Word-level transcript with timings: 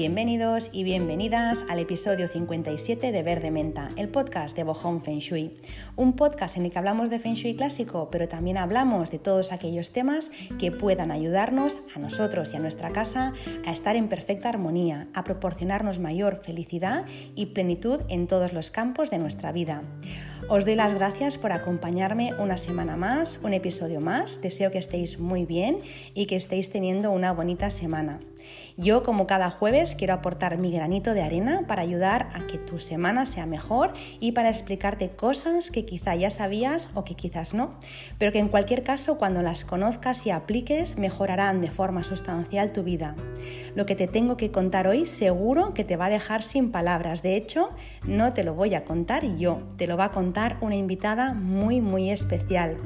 Bienvenidos 0.00 0.70
y 0.72 0.82
bienvenidas 0.82 1.66
al 1.68 1.78
episodio 1.78 2.26
57 2.26 3.12
de 3.12 3.22
Verde 3.22 3.50
Menta, 3.50 3.90
el 3.96 4.08
podcast 4.08 4.56
de 4.56 4.64
Bohong 4.64 5.02
Feng 5.02 5.18
Shui. 5.18 5.58
Un 5.94 6.16
podcast 6.16 6.56
en 6.56 6.64
el 6.64 6.70
que 6.70 6.78
hablamos 6.78 7.10
de 7.10 7.18
Feng 7.18 7.34
Shui 7.34 7.54
clásico, 7.54 8.08
pero 8.10 8.26
también 8.26 8.56
hablamos 8.56 9.10
de 9.10 9.18
todos 9.18 9.52
aquellos 9.52 9.92
temas 9.92 10.30
que 10.58 10.72
puedan 10.72 11.10
ayudarnos 11.10 11.80
a 11.94 11.98
nosotros 11.98 12.54
y 12.54 12.56
a 12.56 12.60
nuestra 12.60 12.92
casa 12.92 13.34
a 13.66 13.72
estar 13.72 13.94
en 13.94 14.08
perfecta 14.08 14.48
armonía, 14.48 15.08
a 15.12 15.22
proporcionarnos 15.22 15.98
mayor 15.98 16.40
felicidad 16.42 17.04
y 17.34 17.46
plenitud 17.46 18.00
en 18.08 18.26
todos 18.26 18.54
los 18.54 18.70
campos 18.70 19.10
de 19.10 19.18
nuestra 19.18 19.52
vida. 19.52 19.82
Os 20.48 20.64
doy 20.64 20.76
las 20.76 20.94
gracias 20.94 21.36
por 21.36 21.52
acompañarme 21.52 22.32
una 22.38 22.56
semana 22.56 22.96
más, 22.96 23.38
un 23.42 23.52
episodio 23.52 24.00
más. 24.00 24.40
Deseo 24.40 24.70
que 24.70 24.78
estéis 24.78 25.18
muy 25.18 25.44
bien 25.44 25.80
y 26.14 26.24
que 26.24 26.36
estéis 26.36 26.70
teniendo 26.70 27.10
una 27.10 27.32
bonita 27.32 27.68
semana. 27.68 28.20
Yo, 28.82 29.02
como 29.02 29.26
cada 29.26 29.50
jueves, 29.50 29.94
quiero 29.94 30.14
aportar 30.14 30.56
mi 30.56 30.72
granito 30.72 31.12
de 31.12 31.20
arena 31.20 31.64
para 31.66 31.82
ayudar 31.82 32.30
a 32.32 32.46
que 32.46 32.56
tu 32.56 32.78
semana 32.78 33.26
sea 33.26 33.44
mejor 33.44 33.92
y 34.20 34.32
para 34.32 34.48
explicarte 34.48 35.10
cosas 35.10 35.70
que 35.70 35.84
quizá 35.84 36.14
ya 36.14 36.30
sabías 36.30 36.88
o 36.94 37.04
que 37.04 37.14
quizás 37.14 37.52
no, 37.52 37.72
pero 38.16 38.32
que 38.32 38.38
en 38.38 38.48
cualquier 38.48 38.82
caso 38.82 39.18
cuando 39.18 39.42
las 39.42 39.66
conozcas 39.66 40.24
y 40.24 40.30
apliques 40.30 40.96
mejorarán 40.96 41.60
de 41.60 41.70
forma 41.70 42.04
sustancial 42.04 42.72
tu 42.72 42.82
vida. 42.82 43.16
Lo 43.74 43.84
que 43.84 43.94
te 43.94 44.06
tengo 44.06 44.38
que 44.38 44.50
contar 44.50 44.86
hoy 44.86 45.04
seguro 45.04 45.74
que 45.74 45.84
te 45.84 45.96
va 45.96 46.06
a 46.06 46.10
dejar 46.10 46.42
sin 46.42 46.72
palabras. 46.72 47.22
De 47.22 47.36
hecho, 47.36 47.68
no 48.06 48.32
te 48.32 48.44
lo 48.44 48.54
voy 48.54 48.74
a 48.74 48.84
contar 48.84 49.26
yo, 49.36 49.60
te 49.76 49.86
lo 49.88 49.98
va 49.98 50.06
a 50.06 50.10
contar 50.10 50.56
una 50.62 50.76
invitada 50.76 51.34
muy 51.34 51.82
muy 51.82 52.10
especial. 52.10 52.78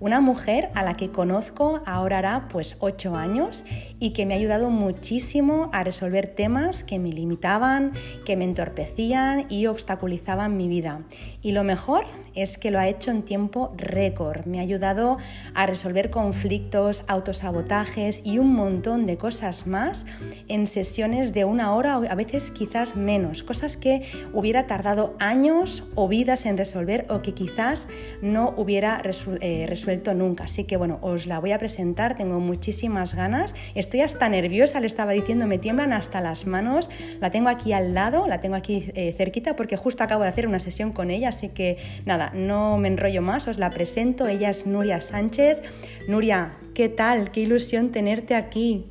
Una 0.00 0.22
mujer 0.22 0.70
a 0.72 0.82
la 0.82 0.94
que 0.94 1.10
conozco 1.10 1.82
ahora 1.84 2.18
hará 2.18 2.48
pues 2.48 2.76
8 2.80 3.16
años 3.16 3.66
y 4.00 4.14
que 4.14 4.24
me 4.24 4.32
ha 4.32 4.38
ayudado 4.38 4.70
muchísimo 4.70 5.41
a 5.72 5.82
resolver 5.82 6.28
temas 6.28 6.84
que 6.84 6.98
me 6.98 7.12
limitaban, 7.12 7.92
que 8.24 8.36
me 8.36 8.44
entorpecían 8.44 9.46
y 9.48 9.66
obstaculizaban 9.66 10.56
mi 10.56 10.68
vida. 10.68 11.02
Y 11.42 11.52
lo 11.52 11.64
mejor 11.64 12.06
es 12.34 12.58
que 12.58 12.70
lo 12.70 12.78
ha 12.78 12.88
hecho 12.88 13.10
en 13.10 13.22
tiempo 13.22 13.72
récord. 13.76 14.46
Me 14.46 14.58
ha 14.58 14.62
ayudado 14.62 15.18
a 15.54 15.66
resolver 15.66 16.10
conflictos, 16.10 17.04
autosabotajes 17.08 18.22
y 18.24 18.38
un 18.38 18.54
montón 18.54 19.06
de 19.06 19.16
cosas 19.16 19.66
más 19.66 20.06
en 20.48 20.66
sesiones 20.66 21.32
de 21.32 21.44
una 21.44 21.74
hora 21.74 21.98
o 21.98 22.10
a 22.10 22.14
veces 22.14 22.50
quizás 22.50 22.96
menos. 22.96 23.42
Cosas 23.42 23.76
que 23.76 24.02
hubiera 24.32 24.66
tardado 24.66 25.14
años 25.18 25.84
o 25.94 26.08
vidas 26.08 26.46
en 26.46 26.56
resolver 26.56 27.06
o 27.10 27.22
que 27.22 27.34
quizás 27.34 27.88
no 28.20 28.54
hubiera 28.56 29.02
eh, 29.40 29.66
resuelto 29.68 30.14
nunca. 30.14 30.44
Así 30.44 30.64
que 30.64 30.76
bueno, 30.76 30.98
os 31.02 31.26
la 31.26 31.38
voy 31.38 31.52
a 31.52 31.58
presentar, 31.58 32.16
tengo 32.16 32.40
muchísimas 32.40 33.14
ganas. 33.14 33.54
Estoy 33.74 34.00
hasta 34.00 34.28
nerviosa, 34.28 34.80
le 34.80 34.86
estaba 34.86 35.12
diciendo, 35.12 35.46
me 35.46 35.58
tiemblan 35.58 35.92
hasta 35.92 36.20
las 36.20 36.46
manos. 36.46 36.90
La 37.20 37.30
tengo 37.30 37.48
aquí 37.48 37.72
al 37.72 37.94
lado, 37.94 38.26
la 38.26 38.40
tengo 38.40 38.56
aquí 38.56 38.90
eh, 38.94 39.14
cerquita 39.16 39.56
porque 39.56 39.76
justo 39.76 40.04
acabo 40.04 40.22
de 40.22 40.28
hacer 40.28 40.46
una 40.46 40.58
sesión 40.58 40.92
con 40.92 41.10
ella, 41.10 41.31
así 41.32 41.48
que 41.48 41.78
nada 42.06 42.30
no 42.34 42.78
me 42.78 42.88
enrollo 42.88 43.22
más, 43.22 43.48
os 43.48 43.58
la 43.58 43.70
presento. 43.70 44.28
Ella 44.28 44.50
es 44.50 44.66
Nuria 44.66 45.00
Sánchez. 45.00 45.60
Nuria, 46.08 46.56
¿qué 46.74 46.88
tal? 46.88 47.30
Qué 47.30 47.40
ilusión 47.40 47.90
tenerte 47.90 48.34
aquí. 48.34 48.90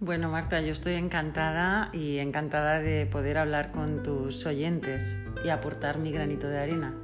Bueno, 0.00 0.28
Marta, 0.30 0.60
yo 0.60 0.72
estoy 0.72 0.94
encantada 0.94 1.90
y 1.92 2.18
encantada 2.18 2.80
de 2.80 3.06
poder 3.06 3.38
hablar 3.38 3.70
con 3.70 4.02
tus 4.02 4.44
oyentes 4.44 5.16
y 5.44 5.48
aportar 5.48 5.98
mi 5.98 6.10
granito 6.10 6.48
de 6.48 6.58
arena 6.58 7.03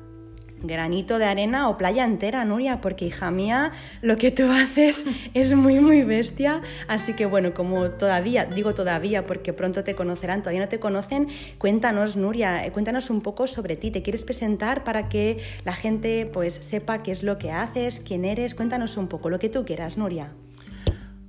granito 0.62 1.18
de 1.18 1.24
arena 1.24 1.68
o 1.68 1.76
playa 1.76 2.04
entera, 2.04 2.44
Nuria, 2.44 2.80
porque 2.80 3.06
hija 3.06 3.30
mía, 3.30 3.72
lo 4.02 4.16
que 4.16 4.30
tú 4.30 4.44
haces 4.50 5.04
es 5.34 5.54
muy, 5.54 5.80
muy 5.80 6.02
bestia. 6.02 6.62
Así 6.88 7.14
que 7.14 7.26
bueno, 7.26 7.54
como 7.54 7.90
todavía, 7.90 8.44
digo 8.44 8.74
todavía 8.74 9.26
porque 9.26 9.52
pronto 9.52 9.84
te 9.84 9.94
conocerán, 9.94 10.40
todavía 10.42 10.60
no 10.60 10.68
te 10.68 10.80
conocen, 10.80 11.28
cuéntanos, 11.58 12.16
Nuria, 12.16 12.64
eh, 12.64 12.72
cuéntanos 12.72 13.10
un 13.10 13.20
poco 13.20 13.46
sobre 13.46 13.76
ti. 13.76 13.90
¿Te 13.90 14.02
quieres 14.02 14.24
presentar 14.24 14.84
para 14.84 15.08
que 15.08 15.42
la 15.64 15.74
gente 15.74 16.28
pues 16.32 16.54
sepa 16.54 17.02
qué 17.02 17.10
es 17.10 17.22
lo 17.22 17.38
que 17.38 17.52
haces, 17.52 18.00
quién 18.00 18.24
eres? 18.24 18.54
Cuéntanos 18.54 18.96
un 18.96 19.08
poco, 19.08 19.30
lo 19.30 19.38
que 19.38 19.48
tú 19.48 19.64
quieras, 19.64 19.96
Nuria. 19.96 20.32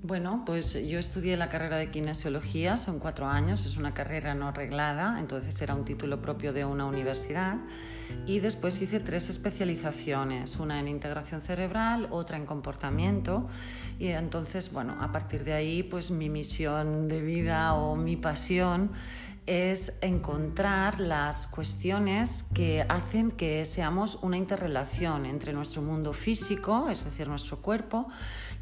Bueno, 0.03 0.43
pues 0.47 0.73
yo 0.73 0.97
estudié 0.97 1.37
la 1.37 1.47
carrera 1.47 1.77
de 1.77 1.91
kinesiología, 1.91 2.75
son 2.75 2.97
cuatro 2.97 3.27
años, 3.27 3.67
es 3.67 3.77
una 3.77 3.93
carrera 3.93 4.33
no 4.33 4.51
reglada, 4.51 5.17
entonces 5.19 5.61
era 5.61 5.75
un 5.75 5.85
título 5.85 6.23
propio 6.23 6.53
de 6.53 6.65
una 6.65 6.85
universidad. 6.85 7.57
Y 8.25 8.39
después 8.39 8.81
hice 8.81 8.99
tres 8.99 9.29
especializaciones, 9.29 10.57
una 10.57 10.79
en 10.79 10.87
integración 10.87 11.41
cerebral, 11.41 12.07
otra 12.11 12.37
en 12.37 12.45
comportamiento. 12.45 13.47
Y 13.99 14.07
entonces, 14.07 14.71
bueno, 14.71 14.97
a 14.99 15.11
partir 15.11 15.43
de 15.43 15.53
ahí, 15.53 15.83
pues 15.83 16.11
mi 16.11 16.29
misión 16.29 17.07
de 17.07 17.21
vida 17.21 17.73
o 17.73 17.95
mi 17.95 18.15
pasión 18.15 18.91
es 19.47 19.97
encontrar 20.01 20.99
las 20.99 21.47
cuestiones 21.47 22.45
que 22.53 22.85
hacen 22.87 23.31
que 23.31 23.65
seamos 23.65 24.19
una 24.21 24.37
interrelación 24.37 25.25
entre 25.25 25.51
nuestro 25.51 25.81
mundo 25.81 26.13
físico, 26.13 26.89
es 26.89 27.03
decir, 27.03 27.27
nuestro 27.27 27.61
cuerpo, 27.61 28.07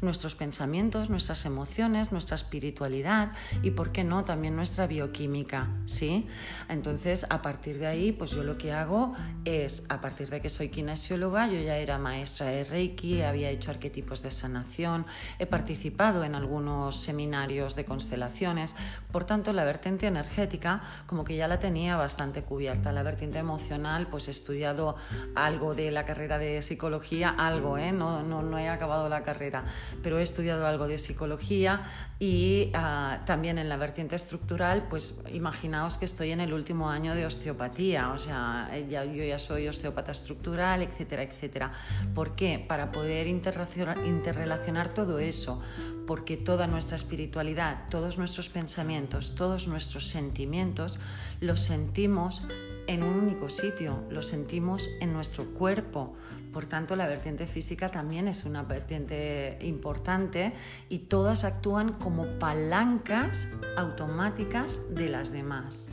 nuestros 0.00 0.34
pensamientos, 0.34 1.10
nuestras 1.10 1.44
emociones, 1.44 2.12
nuestra 2.12 2.34
espiritualidad 2.34 3.32
y, 3.62 3.72
por 3.72 3.92
qué 3.92 4.04
no, 4.04 4.24
también 4.24 4.56
nuestra 4.56 4.86
bioquímica, 4.86 5.68
¿sí? 5.86 6.26
Entonces, 6.68 7.26
a 7.30 7.42
partir 7.42 7.78
de 7.78 7.86
ahí, 7.86 8.12
pues 8.12 8.30
yo 8.30 8.42
lo 8.42 8.56
que 8.56 8.72
hago 8.72 9.14
es, 9.44 9.84
a 9.88 10.00
partir 10.00 10.30
de 10.30 10.40
que 10.40 10.48
soy 10.48 10.68
kinesióloga, 10.68 11.48
yo 11.48 11.60
ya 11.60 11.76
era 11.76 11.98
maestra 11.98 12.46
de 12.46 12.64
Reiki, 12.64 13.22
había 13.22 13.50
hecho 13.50 13.70
arquetipos 13.70 14.22
de 14.22 14.30
sanación, 14.30 15.06
he 15.38 15.46
participado 15.46 16.24
en 16.24 16.34
algunos 16.34 16.96
seminarios 16.96 17.76
de 17.76 17.84
constelaciones, 17.84 18.76
por 19.12 19.24
tanto, 19.24 19.52
la 19.52 19.64
vertiente 19.64 20.06
energética 20.06 20.80
como 21.06 21.24
que 21.24 21.36
ya 21.36 21.48
la 21.48 21.58
tenía 21.58 21.96
bastante 21.96 22.42
cubierta. 22.42 22.92
La 22.92 23.02
vertiente 23.02 23.38
emocional, 23.38 24.06
pues 24.08 24.28
he 24.28 24.30
estudiado 24.30 24.96
algo 25.34 25.74
de 25.74 25.90
la 25.90 26.04
carrera 26.04 26.38
de 26.38 26.62
psicología, 26.62 27.30
algo, 27.30 27.78
¿eh? 27.78 27.92
no, 27.92 28.22
no, 28.22 28.42
no 28.42 28.58
he 28.58 28.68
acabado 28.68 29.08
la 29.08 29.22
carrera, 29.22 29.64
pero 30.02 30.18
he 30.18 30.22
estudiado 30.22 30.66
algo 30.66 30.86
de 30.86 30.98
psicología 30.98 31.82
y 32.18 32.70
ah, 32.74 33.22
también 33.24 33.58
en 33.58 33.68
la 33.68 33.76
vertiente 33.76 34.16
estructural, 34.16 34.88
pues 34.88 35.22
imaginaos 35.32 35.96
que 35.96 36.04
estoy 36.04 36.30
en 36.32 36.40
el 36.40 36.52
último 36.52 36.90
año 36.90 37.14
de 37.14 37.24
osteopatía, 37.26 38.12
o 38.12 38.18
sea, 38.18 38.70
ya, 38.88 39.04
yo 39.04 39.24
ya 39.24 39.38
soy 39.38 39.68
osteopata 39.68 40.12
estructural, 40.12 40.82
etcétera, 40.82 41.22
etcétera. 41.22 41.72
¿Por 42.14 42.34
qué? 42.34 42.64
Para 42.66 42.92
poder 42.92 43.26
interrelacionar 43.26 44.92
todo 44.92 45.18
eso, 45.18 45.62
porque 46.06 46.36
toda 46.36 46.66
nuestra 46.66 46.96
espiritualidad, 46.96 47.86
todos 47.90 48.18
nuestros 48.18 48.50
pensamientos, 48.50 49.34
todos 49.34 49.68
nuestros 49.68 50.08
sentimientos, 50.08 50.98
los 51.40 51.60
sentimos 51.60 52.42
en 52.86 53.02
un 53.02 53.14
único 53.14 53.48
sitio, 53.48 54.02
los 54.10 54.26
sentimos 54.26 54.90
en 55.00 55.12
nuestro 55.12 55.44
cuerpo. 55.52 56.16
Por 56.52 56.66
tanto, 56.66 56.96
la 56.96 57.06
vertiente 57.06 57.46
física 57.46 57.88
también 57.88 58.26
es 58.26 58.44
una 58.44 58.62
vertiente 58.62 59.58
importante 59.62 60.52
y 60.88 61.00
todas 61.00 61.44
actúan 61.44 61.92
como 61.92 62.38
palancas 62.38 63.48
automáticas 63.76 64.80
de 64.94 65.08
las 65.08 65.30
demás. 65.30 65.88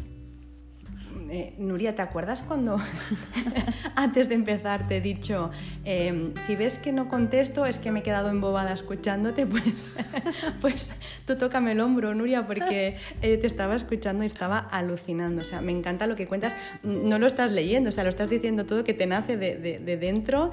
Eh, 1.29 1.53
Nuria, 1.57 1.95
¿te 1.95 2.01
acuerdas 2.01 2.41
cuando 2.41 2.77
antes 3.95 4.29
de 4.29 4.35
empezar 4.35 4.87
te 4.87 4.97
he 4.97 5.01
dicho, 5.01 5.51
em, 5.83 6.33
si 6.35 6.55
ves 6.55 6.79
que 6.79 6.91
no 6.91 7.07
contesto 7.07 7.65
es 7.65 7.79
que 7.79 7.91
me 7.91 7.99
he 7.99 8.03
quedado 8.03 8.29
embobada 8.29 8.73
escuchándote, 8.73 9.45
pues, 9.47 9.87
pues 10.61 10.93
tú 11.25 11.35
tócame 11.35 11.73
el 11.73 11.81
hombro, 11.81 12.13
Nuria, 12.13 12.45
porque 12.45 12.97
eh, 13.21 13.37
te 13.37 13.47
estaba 13.47 13.75
escuchando 13.75 14.23
y 14.23 14.27
estaba 14.27 14.59
alucinando. 14.59 15.41
O 15.41 15.45
sea, 15.45 15.61
me 15.61 15.71
encanta 15.71 16.07
lo 16.07 16.15
que 16.15 16.27
cuentas. 16.27 16.55
No 16.83 17.19
lo 17.19 17.27
estás 17.27 17.51
leyendo, 17.51 17.89
o 17.89 17.91
sea, 17.91 18.03
lo 18.03 18.09
estás 18.09 18.29
diciendo 18.29 18.65
todo 18.65 18.83
que 18.83 18.93
te 18.93 19.05
nace 19.05 19.37
de, 19.37 19.97
dentro. 19.97 20.51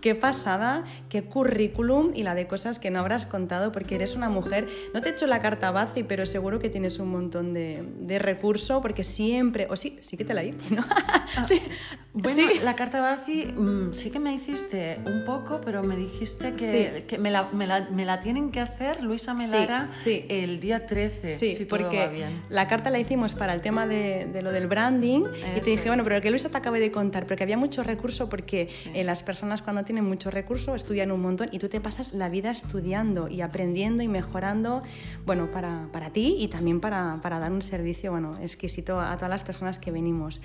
Qué 0.00 0.14
pasada, 0.14 0.84
qué 1.08 1.24
currículum 1.24 2.12
y 2.14 2.22
la 2.22 2.34
de 2.34 2.46
cosas 2.46 2.78
que 2.78 2.90
no 2.90 3.00
habrás 3.00 3.26
contado 3.26 3.72
porque 3.72 3.96
eres 3.96 4.14
una 4.14 4.28
mujer. 4.28 4.68
No 4.92 5.02
te 5.02 5.10
he 5.10 5.12
hecho 5.12 5.26
la 5.26 5.40
carta 5.40 5.70
Bazi, 5.70 6.02
pero 6.02 6.26
seguro 6.26 6.58
que 6.58 6.68
tienes 6.68 6.98
un 6.98 7.08
montón 7.08 7.54
de, 7.54 7.84
de 8.00 8.18
recurso 8.18 8.80
porque 8.80 9.04
siempre, 9.04 9.66
o 9.70 9.76
sí, 9.76 9.98
sí 10.04 10.16
que 10.16 10.24
te 10.24 10.34
la 10.34 10.44
hice, 10.44 10.74
¿no? 10.74 10.84
Ah, 11.36 11.44
sí. 11.48 11.60
Bueno, 12.12 12.42
la 12.62 12.76
carta 12.76 13.00
Bazi 13.00 13.46
mm, 13.46 13.92
sí 13.92 14.10
que 14.10 14.20
me 14.20 14.32
hiciste 14.32 15.00
un 15.04 15.24
poco, 15.24 15.60
pero 15.60 15.82
me 15.82 15.96
dijiste 15.96 16.52
que, 16.52 17.04
que 17.08 17.18
me, 17.18 17.30
la, 17.30 17.48
me, 17.52 17.66
la, 17.66 17.88
me, 17.90 18.04
la, 18.04 18.20
tienen 18.20 18.52
que 18.52 18.60
hacer 18.60 19.02
Luisa 19.02 19.34
Melara 19.34 19.90
sí, 19.92 20.24
el 20.28 20.60
día 20.60 20.86
13, 20.86 21.36
sí, 21.36 21.54
si 21.54 21.64
porque 21.64 22.08
bien. 22.08 22.42
la 22.50 22.68
carta 22.68 22.90
la 22.90 23.00
hicimos 23.00 23.34
para 23.34 23.52
el 23.52 23.62
tema 23.62 23.88
de, 23.88 24.28
de 24.32 24.42
lo 24.42 24.52
del 24.52 24.68
branding 24.68 25.24
y 25.56 25.60
te 25.60 25.70
dije, 25.70 25.88
bueno, 25.88 26.04
pero 26.04 26.20
que 26.20 26.30
Luisa 26.30 26.50
te 26.50 26.56
acabe 26.56 26.78
de 26.78 26.92
contar, 26.92 27.26
porque 27.26 27.42
había 27.42 27.56
mucho 27.56 27.82
recurso 27.82 28.28
porque 28.28 28.68
eh, 28.94 29.02
las 29.02 29.24
personas 29.24 29.62
cuando 29.62 29.82
tienen 29.84 30.04
mucho 30.04 30.30
recurso 30.30 30.76
estudian 30.76 31.10
un 31.10 31.20
montón 31.20 31.48
y 31.50 31.58
tú 31.58 31.68
te 31.68 31.80
pasas 31.80 32.12
la 32.12 32.28
vida 32.28 32.50
estudiando 32.50 33.28
y 33.28 33.40
aprendiendo 33.40 34.04
y 34.04 34.08
mejorando, 34.08 34.82
bueno, 35.26 35.50
para, 35.50 35.88
para 35.90 36.10
ti 36.10 36.36
y 36.38 36.46
también 36.46 36.80
para, 36.80 37.18
para 37.22 37.40
dar 37.40 37.50
un 37.50 37.62
servicio, 37.62 38.12
bueno, 38.12 38.36
exquisito 38.40 39.00
a 39.00 39.16
todas 39.16 39.30
las 39.30 39.42
personas 39.42 39.80
que 39.80 39.83
ven 39.90 40.04
venimos. 40.04 40.40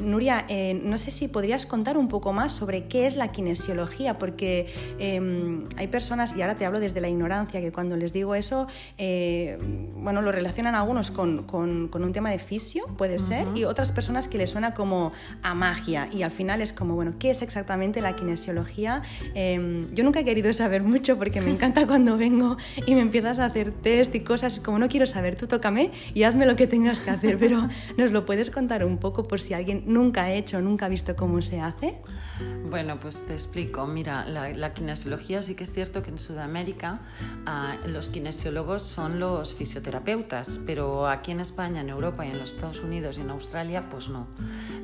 Nuria, 0.00 0.46
no 0.82 0.98
sé 0.98 1.10
si 1.10 1.28
podrías 1.28 1.64
contar 1.64 1.96
un 1.96 2.08
poco 2.08 2.32
más 2.32 2.52
sobre 2.52 2.84
qué 2.84 3.06
es 3.06 3.16
la 3.16 3.32
kinesiología, 3.32 4.18
porque 4.18 4.66
em, 4.98 5.64
hay 5.76 5.86
personas, 5.86 6.36
y 6.36 6.42
ahora 6.42 6.56
te 6.56 6.66
hablo 6.66 6.80
desde 6.80 7.00
la 7.00 7.08
ignorancia, 7.08 7.60
que 7.60 7.72
cuando 7.72 7.96
les 7.96 8.12
digo 8.12 8.34
eso, 8.34 8.66
eh, 8.98 9.58
bueno, 9.96 10.22
lo 10.22 10.32
relacionan 10.32 10.74
algunos 10.74 11.10
con, 11.10 11.44
con, 11.44 11.88
un 11.98 12.12
tema 12.12 12.30
de 12.30 12.38
fisio, 12.38 12.86
puede 12.96 13.18
ser, 13.18 13.46
y 13.54 13.64
otras 13.64 13.90
personas 13.90 14.28
que 14.28 14.38
les 14.38 14.50
suena 14.50 14.74
como 14.74 15.12
a 15.42 15.54
magia, 15.54 16.08
y 16.12 16.22
al 16.22 16.30
final 16.30 16.60
es 16.60 16.72
como, 16.72 16.94
bueno, 16.94 17.14
¿qué 17.18 17.30
es 17.30 17.42
exactamente 17.42 18.00
la 18.00 18.14
kinesiología? 18.14 19.02
Em, 19.34 19.86
yo 19.94 20.04
nunca 20.04 20.20
he 20.20 20.24
querido 20.24 20.52
saber 20.52 20.82
mucho 20.82 21.18
porque 21.18 21.40
me 21.40 21.50
encanta 21.50 21.86
cuando 21.86 22.16
vengo 22.16 22.56
y 22.86 22.94
me 22.94 23.00
empiezas 23.00 23.38
a 23.38 23.46
hacer 23.46 23.72
test 23.72 24.14
y 24.14 24.20
cosas, 24.20 24.60
como 24.60 24.78
no 24.78 24.88
quiero 24.88 25.06
saber, 25.06 25.36
tú 25.36 25.46
tócame 25.46 25.90
y 26.14 26.22
hazme 26.22 26.46
lo 26.46 26.54
que 26.54 26.66
tengas 26.66 27.00
que 27.00 27.10
hacer, 27.10 27.38
pero 27.38 27.68
¿nos 27.96 28.12
lo 28.12 28.24
puedes 28.24 28.37
contar 28.50 28.84
un 28.84 28.98
poco 28.98 29.26
por 29.26 29.40
si 29.40 29.54
alguien 29.54 29.82
nunca 29.86 30.24
ha 30.24 30.32
hecho, 30.32 30.60
nunca 30.60 30.86
ha 30.86 30.88
visto 30.88 31.14
cómo 31.16 31.42
se 31.42 31.60
hace? 31.60 31.96
Bueno, 32.70 32.98
pues 33.00 33.26
te 33.26 33.32
explico. 33.32 33.86
Mira, 33.86 34.26
la, 34.26 34.74
kinesiología 34.74 35.42
sí 35.42 35.54
que 35.54 35.64
es 35.64 35.72
cierto 35.72 36.02
que 36.02 36.10
en 36.10 36.18
Sudamérica 36.18 37.00
ah, 37.46 37.76
los 37.86 38.08
kinesiólogos 38.08 38.82
son 38.82 39.18
los 39.18 39.54
fisioterapeutas, 39.54 40.60
pero 40.66 41.08
aquí 41.08 41.30
en 41.30 41.40
España, 41.40 41.80
en 41.80 41.88
Europa 41.88 42.26
y 42.26 42.30
en 42.30 42.38
los 42.38 42.54
Estados 42.54 42.82
Unidos 42.82 43.18
y 43.18 43.22
en 43.22 43.30
Australia, 43.30 43.88
pues 43.88 44.08
no. 44.08 44.26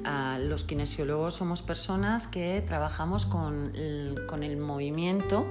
Ah, 0.04 0.38
los 0.40 0.64
kinesiólogos 0.64 1.34
somos 1.34 1.62
personas 1.62 2.26
que 2.26 2.62
trabajamos 2.66 3.26
con 3.26 3.74
el, 3.74 4.26
con 4.26 4.42
el 4.42 4.56
movimiento. 4.56 5.46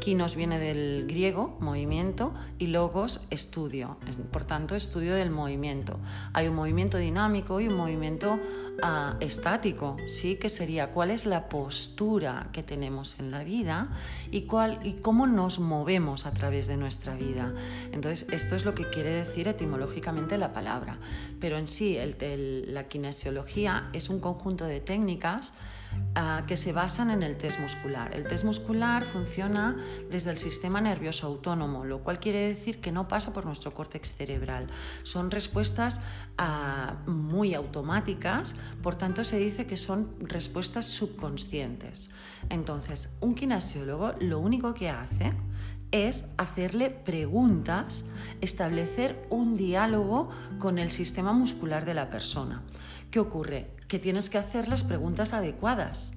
Kinos 0.00 0.36
viene 0.36 0.58
del 0.58 1.06
griego, 1.06 1.56
movimiento, 1.60 2.32
y 2.58 2.68
logos, 2.68 3.20
estudio. 3.30 3.96
Por 4.30 4.44
tanto, 4.44 4.74
estudio 4.74 5.14
del 5.14 5.30
movimiento. 5.30 5.98
Hay 6.32 6.48
un 6.48 6.54
movimiento 6.54 6.98
dinámico 6.98 7.60
y 7.60 7.68
un 7.68 7.74
movimiento 7.74 8.38
ah, 8.82 9.16
estático, 9.20 9.96
¿sí? 10.06 10.36
Que 10.36 10.48
sería 10.48 10.88
cuál 10.88 11.10
es 11.10 11.26
la 11.26 11.39
postura 11.48 12.48
que 12.52 12.62
tenemos 12.62 13.18
en 13.18 13.30
la 13.30 13.44
vida 13.44 13.88
y, 14.30 14.42
cuál, 14.42 14.80
y 14.84 14.94
cómo 14.94 15.26
nos 15.26 15.58
movemos 15.58 16.26
a 16.26 16.32
través 16.32 16.66
de 16.66 16.76
nuestra 16.76 17.14
vida. 17.14 17.52
Entonces, 17.92 18.28
esto 18.30 18.56
es 18.56 18.64
lo 18.64 18.74
que 18.74 18.88
quiere 18.90 19.10
decir 19.10 19.48
etimológicamente 19.48 20.38
la 20.38 20.52
palabra. 20.52 20.98
Pero 21.40 21.58
en 21.58 21.68
sí, 21.68 21.98
la 22.66 22.88
kinesiología 22.88 23.88
es 23.92 24.10
un 24.10 24.20
conjunto 24.20 24.64
de 24.64 24.80
técnicas 24.80 25.54
Ah, 26.16 26.42
que 26.44 26.56
se 26.56 26.72
basan 26.72 27.10
en 27.10 27.22
el 27.22 27.36
test 27.36 27.60
muscular. 27.60 28.12
El 28.12 28.26
test 28.26 28.44
muscular 28.44 29.04
funciona 29.04 29.76
desde 30.10 30.32
el 30.32 30.38
sistema 30.38 30.80
nervioso 30.80 31.28
autónomo, 31.28 31.84
lo 31.84 32.02
cual 32.02 32.18
quiere 32.18 32.48
decir 32.48 32.80
que 32.80 32.90
no 32.90 33.06
pasa 33.06 33.32
por 33.32 33.46
nuestro 33.46 33.70
córtex 33.70 34.16
cerebral. 34.16 34.66
Son 35.04 35.30
respuestas 35.30 36.00
ah, 36.36 36.96
muy 37.06 37.54
automáticas, 37.54 38.56
por 38.82 38.96
tanto 38.96 39.22
se 39.22 39.38
dice 39.38 39.66
que 39.66 39.76
son 39.76 40.16
respuestas 40.18 40.86
subconscientes. 40.86 42.10
Entonces, 42.48 43.10
un 43.20 43.36
kinesiólogo 43.36 44.14
lo 44.18 44.40
único 44.40 44.74
que 44.74 44.90
hace 44.90 45.32
es 45.92 46.24
hacerle 46.38 46.90
preguntas, 46.90 48.04
establecer 48.40 49.26
un 49.30 49.56
diálogo 49.56 50.28
con 50.58 50.80
el 50.80 50.90
sistema 50.90 51.32
muscular 51.32 51.84
de 51.84 51.94
la 51.94 52.10
persona. 52.10 52.62
¿Qué 53.10 53.18
ocurre? 53.18 53.74
Que 53.88 53.98
tienes 53.98 54.30
que 54.30 54.38
hacer 54.38 54.68
las 54.68 54.84
preguntas 54.84 55.32
adecuadas 55.32 56.12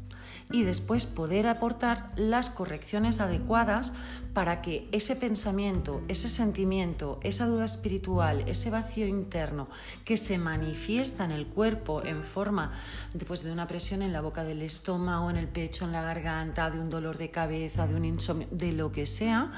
y 0.54 0.64
después 0.64 1.08
poder 1.08 1.48
aportar 1.48 2.12
las 2.16 2.52
correcciones 2.52 3.20
adecuadas 3.20 3.92
para 4.34 4.62
que 4.62 4.88
ese 4.92 5.16
pensamiento, 5.16 6.02
ese 6.08 6.30
sentimiento, 6.30 7.20
esa 7.24 7.48
duda 7.48 7.66
espiritual, 7.66 8.44
ese 8.48 8.70
vacío 8.70 9.08
interno 9.08 9.68
que 10.06 10.16
se 10.16 10.38
manifiesta 10.38 11.26
en 11.26 11.32
el 11.32 11.48
cuerpo 11.48 12.04
en 12.04 12.24
forma 12.24 12.72
después 13.16 13.44
de 13.44 13.52
una 13.52 13.68
presión 13.68 14.04
en 14.04 14.14
la 14.14 14.22
boca 14.22 14.44
del 14.44 14.62
estómago, 14.62 15.32
en 15.32 15.38
el 15.38 15.48
pecho, 15.48 15.86
en 15.86 15.92
la 15.92 16.04
garganta, 16.04 16.70
de 16.70 16.80
un 16.80 16.92
dolor 16.92 17.18
de 17.18 17.32
cabeza, 17.32 17.88
de 17.88 17.96
un 17.96 18.06
insomnio, 18.06 18.48
de 18.52 18.74
lo 18.74 18.92
que 18.92 19.08
sea, 19.08 19.52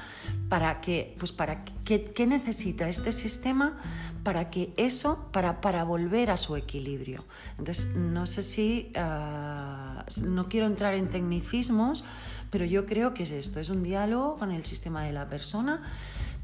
para 0.48 0.80
que, 0.80 1.14
pues 1.18 1.30
para 1.32 1.62
que, 1.64 2.04
¿qué 2.04 2.26
necesita 2.26 2.88
este 2.88 3.12
sistema 3.12 3.78
para 4.22 4.50
que 4.50 4.72
eso, 4.76 5.28
para, 5.30 5.60
para 5.60 5.84
volver 5.84 6.30
a 6.30 6.36
su 6.36 6.56
equilibrio? 6.56 7.24
Entonces, 7.58 7.94
no 7.94 8.26
sé 8.26 8.42
si, 8.42 8.92
ah, 8.96 10.04
no 10.22 10.48
quiero 10.48 10.66
entrar 10.66 10.85
en 10.94 11.08
tecnicismos, 11.08 12.04
pero 12.50 12.64
yo 12.64 12.86
creo 12.86 13.14
que 13.14 13.24
es 13.24 13.32
esto, 13.32 13.60
es 13.60 13.68
un 13.68 13.82
diálogo 13.82 14.36
con 14.36 14.52
el 14.52 14.64
sistema 14.64 15.02
de 15.04 15.12
la 15.12 15.28
persona 15.28 15.82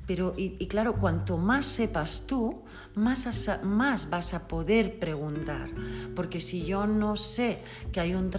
pero, 0.07 0.35
y, 0.37 0.67
claro, 0.67 0.95
cuanto 0.95 1.39
más 1.39 1.65
sepas 1.65 2.27
tú, 2.27 2.63
más, 2.95 3.49
más 3.63 4.11
vas 4.11 4.35
a 4.35 4.49
poder 4.49 4.99
preguntar. 4.99 5.71
Porque 6.17 6.41
si 6.41 6.65
yo 6.65 6.87
no 6.87 7.17
sé 7.17 7.59
que 7.93 8.01
hay 8.01 8.15
un, 8.15 8.31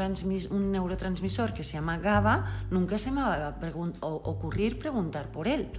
un 0.51 0.71
neurotransmisor 0.71 1.53
que 1.53 1.63
se 1.63 1.73
llama 1.73 1.97
GABA, 1.97 2.65
nunca 2.69 2.97
se 2.97 3.11
me 3.11 3.21
va 3.21 3.47
a 3.47 4.05
ocurrir 4.05 4.77
preguntar 4.77 5.31
por 5.31 5.47
él. 5.47 5.69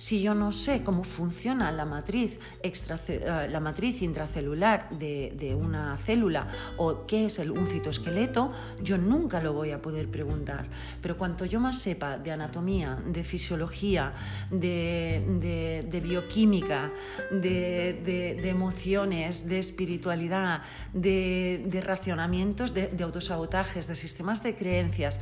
Si 0.00 0.22
yo 0.22 0.34
no 0.34 0.50
sé 0.50 0.82
cómo 0.82 1.04
funciona 1.04 1.70
la 1.72 1.84
matriz, 1.84 2.38
eh, 2.62 3.46
la 3.50 3.60
matriz 3.60 4.00
intracelular 4.00 4.88
de, 4.90 5.56
una 5.60 5.94
célula 5.98 6.48
o 6.78 7.06
qué 7.06 7.26
es 7.26 7.38
el, 7.38 7.50
un 7.50 7.66
citoesqueleto, 7.66 8.50
yo 8.82 8.96
nunca 8.96 9.42
lo 9.42 9.52
voy 9.52 9.72
a 9.72 9.82
poder 9.82 10.10
preguntar. 10.10 10.68
Pero 11.02 11.18
cuanto 11.18 11.44
yo 11.44 11.60
más 11.60 11.78
sepa 11.78 12.16
de 12.16 12.32
anatomía, 12.32 12.98
de 13.04 13.22
fisiología, 13.24 14.14
de 14.50 15.22
de, 15.38 16.00
bioquímica, 16.02 16.90
de, 17.30 18.40
emociones, 18.44 19.48
de 19.48 19.58
espiritualidad, 19.58 20.62
de, 20.92 21.82
racionamientos, 21.84 22.74
de, 22.74 22.90
autosabotajes, 23.02 23.86
de 23.86 23.94
sistemas 23.94 24.42
de 24.42 24.56
creencias. 24.56 25.20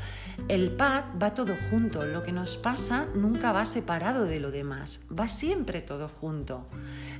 El 0.48 0.72
pack 0.72 1.20
va 1.22 1.34
todo 1.34 1.54
junto. 1.70 2.04
Lo 2.04 2.22
que 2.22 2.32
nos 2.32 2.56
pasa 2.56 3.06
nunca 3.14 3.52
va 3.52 3.64
separado 3.64 4.24
de 4.24 4.40
lo 4.40 4.50
demás, 4.50 5.00
va 5.16 5.28
siempre 5.28 5.82
todo 5.82 6.08
junto. 6.08 6.66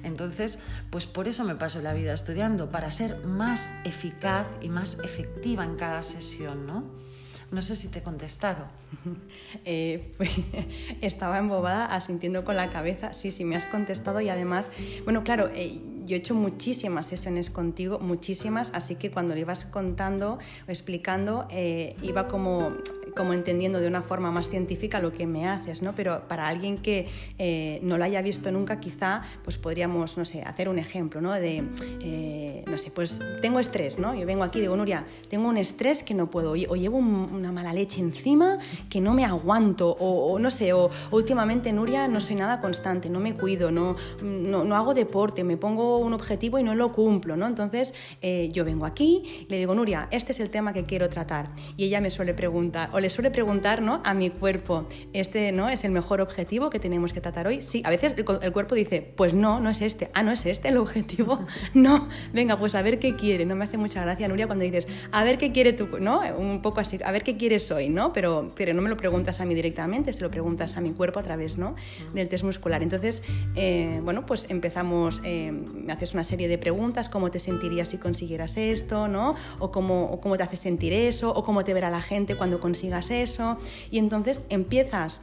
Entonces, 0.05 0.59
pues 0.91 1.07
por 1.07 1.29
eso 1.29 1.45
me 1.45 1.57
paso 1.57 1.83
la 1.83 1.93
vida 1.93 2.15
estudiando, 2.15 2.71
para 2.71 2.91
ser 2.91 3.25
más 3.27 3.69
eficaz 3.85 4.47
y 4.63 4.69
más 4.69 5.01
efectiva 5.01 5.65
en 5.65 5.77
cada 5.77 6.03
sesión, 6.03 6.67
¿no? 6.67 7.08
No 7.51 7.63
sé 7.63 7.75
si 7.75 7.89
te 7.89 8.01
he 8.01 8.03
contestado. 8.03 8.67
Eh, 9.65 10.13
pues, 10.17 10.41
estaba 11.01 11.39
embobada, 11.39 11.87
asintiendo 11.87 12.45
con 12.45 12.57
la 12.57 12.69
cabeza. 12.71 13.13
Sí, 13.13 13.31
sí, 13.31 13.45
me 13.45 13.57
has 13.57 13.65
contestado 13.65 14.21
y 14.21 14.29
además, 14.29 14.71
bueno, 15.05 15.25
claro, 15.25 15.51
eh, 15.55 15.81
yo 16.05 16.17
he 16.17 16.19
hecho 16.19 16.35
muchísimas 16.35 17.07
sesiones 17.07 17.51
contigo, 17.51 17.99
muchísimas, 17.99 18.73
así 18.75 18.97
que 18.97 19.11
cuando 19.11 19.35
le 19.35 19.41
ibas 19.41 19.65
contando 19.65 20.39
o 20.67 20.71
explicando, 20.71 21.47
eh, 21.51 21.97
iba 22.03 22.29
como 22.29 22.73
como 23.19 23.33
entendiendo 23.33 23.81
de 23.81 23.89
una 23.89 24.01
forma 24.01 24.31
más 24.31 24.49
científica 24.49 25.01
lo 25.01 25.13
que 25.13 25.27
me 25.27 25.49
haces, 25.49 25.83
¿no? 25.83 25.93
Pero 25.93 26.23
para 26.29 26.47
alguien 26.47 26.79
que 26.79 27.09
eh, 27.37 27.81
no 27.83 27.99
lo 27.99 28.05
haya 28.05 28.23
visto 28.23 28.53
nunca, 28.53 28.79
quizá 28.79 29.23
pues 29.43 29.59
podríamos, 29.59 30.17
no 30.17 30.25
sé, 30.25 30.43
hacer 30.43 30.69
un 30.69 30.79
ejemplo, 30.79 31.21
¿no? 31.21 31.33
De, 31.33 31.65
eh, 32.01 32.65
no 32.65 32.79
sé, 32.79 32.93
pues 32.93 33.21
tengo 33.43 33.59
estrés, 33.59 33.99
¿no? 33.99 34.15
Yo 34.15 34.25
vengo 34.25 34.45
aquí 34.45 34.59
y 34.59 34.63
digo, 34.63 34.77
Nuria, 34.77 35.05
tengo 35.29 35.49
un 35.49 35.57
estrés 35.57 36.05
que 36.05 36.15
no 36.15 36.31
puedo, 36.31 36.53
o 36.53 36.77
llevo 36.77 36.99
una 36.99 37.51
mala 37.51 37.73
leche 37.73 38.01
encima 38.01 38.59
que 38.89 39.01
no 39.01 39.15
me 39.15 39.25
aguanto, 39.25 39.97
o, 39.99 40.39
no 40.39 40.51
sé, 40.53 40.73
o, 40.73 40.89
últimamente, 41.11 41.73
Nuria, 41.73 42.07
no 42.07 42.21
soy 42.21 42.37
nada 42.37 42.61
constante, 42.61 43.11
no 43.11 43.19
me 43.19 43.35
cuido, 43.35 43.73
no, 43.73 43.97
no, 44.23 44.77
hago 44.77 44.95
deporte, 44.95 45.43
me 45.43 45.57
pongo 45.57 45.99
un 45.99 46.15
objetivo 46.15 46.61
y 46.61 46.63
no 46.63 46.77
lo 46.77 46.93
cumplo, 46.93 47.37
¿no? 47.37 47.49
Entonces, 47.49 47.95
eh, 48.23 48.51
yo 48.53 48.65
vengo 48.65 48.87
aquí 48.87 49.25
y 49.41 49.51
le 49.51 49.59
digo, 49.59 49.75
Nuria, 49.75 50.07
este 50.13 50.31
es 50.31 50.39
el 50.39 50.51
tema 50.51 50.73
que 50.73 50.85
quiero 50.85 51.09
tratar. 51.09 51.51
Y 51.77 51.87
ella 51.87 52.01
me 52.01 52.11
suele 52.11 52.33
preguntar, 52.33 52.91
o 52.93 53.01
le 53.01 53.08
suele 53.11 53.31
preguntar 53.31 53.83
¿no? 53.83 54.01
a 54.05 54.15
mi 54.15 54.31
cuerpo, 54.31 54.87
¿este 55.13 55.53
no 55.53 55.69
es 55.69 55.85
el 55.85 55.93
mejor 55.93 56.21
objetivo 56.21 56.71
que 56.71 56.79
tenemos 56.79 57.13
que 57.13 57.21
tratar 57.21 57.47
hoy? 57.47 57.63
Sí, 57.63 57.83
a 57.85 57.91
veces 57.91 58.15
el, 58.17 58.53
cuerpo 58.53 58.75
dice, 58.75 59.13
pues 59.17 59.35
no, 59.35 59.61
no 59.61 59.71
es 59.71 59.83
este. 59.83 60.11
Ah, 60.15 60.23
no 60.23 60.33
es 60.33 60.47
este 60.47 60.69
el 60.69 60.77
objetivo. 60.79 61.41
no, 61.75 62.09
venga, 62.33 62.59
pues 62.59 62.75
a 62.75 62.83
ver 62.83 62.99
qué 62.99 63.17
quiere. 63.17 63.45
No 63.45 63.57
me 63.57 63.65
hace 63.65 63.77
mucha 63.77 64.03
gracia, 64.03 64.29
Nuria, 64.29 64.47
cuando 64.47 64.65
dices, 64.65 64.89
a 65.13 65.25
ver 65.25 65.39
qué 65.39 65.53
quiere 65.53 65.73
tú, 65.73 65.89
¿no? 66.01 66.21
Un 66.37 66.63
poco 66.63 66.81
así, 66.81 66.99
a 67.05 67.13
ver 67.13 67.23
qué 67.23 67.37
quieres 67.37 67.71
hoy, 67.71 67.89
¿no? 67.89 68.13
Pero, 68.13 68.53
pero 68.55 68.75
no 68.75 68.83
me 68.83 68.89
lo 68.89 68.97
preguntas 68.97 69.41
a 69.41 69.45
mí 69.45 69.55
directamente, 69.55 70.13
se 70.13 70.23
lo 70.23 70.31
preguntas 70.31 70.77
a 70.77 70.81
mi 70.81 70.93
cuerpo 70.93 71.21
a 71.21 71.23
través, 71.23 71.59
¿no? 71.59 71.75
Del 72.15 72.29
test 72.29 72.45
muscular. 72.45 72.83
Entonces, 72.83 73.23
eh, 73.55 74.01
bueno, 74.03 74.27
pues 74.27 74.47
empezamos, 74.51 75.21
eh, 75.25 75.53
me 75.53 75.93
haces 75.93 76.15
una 76.15 76.25
serie 76.25 76.49
de 76.49 76.59
preguntas, 76.59 77.09
cómo 77.09 77.31
te 77.31 77.39
sentirías 77.39 77.89
si 77.89 77.99
consiguieras 77.99 78.57
esto, 78.57 79.09
¿no? 79.09 79.35
O 79.59 79.71
cómo, 79.71 80.11
o 80.11 80.21
cómo 80.21 80.37
te 80.37 80.43
hace 80.43 80.57
sentir 80.57 80.93
eso, 80.93 81.31
o 81.31 81.45
cómo 81.45 81.65
te 81.65 81.75
verá 81.75 81.91
la 81.91 82.03
gente 82.03 82.37
cuando 82.37 82.61
consigas 82.89 83.11
eso, 83.11 83.59
y 83.91 83.99
entonces 83.99 84.43
empiezas 84.49 85.23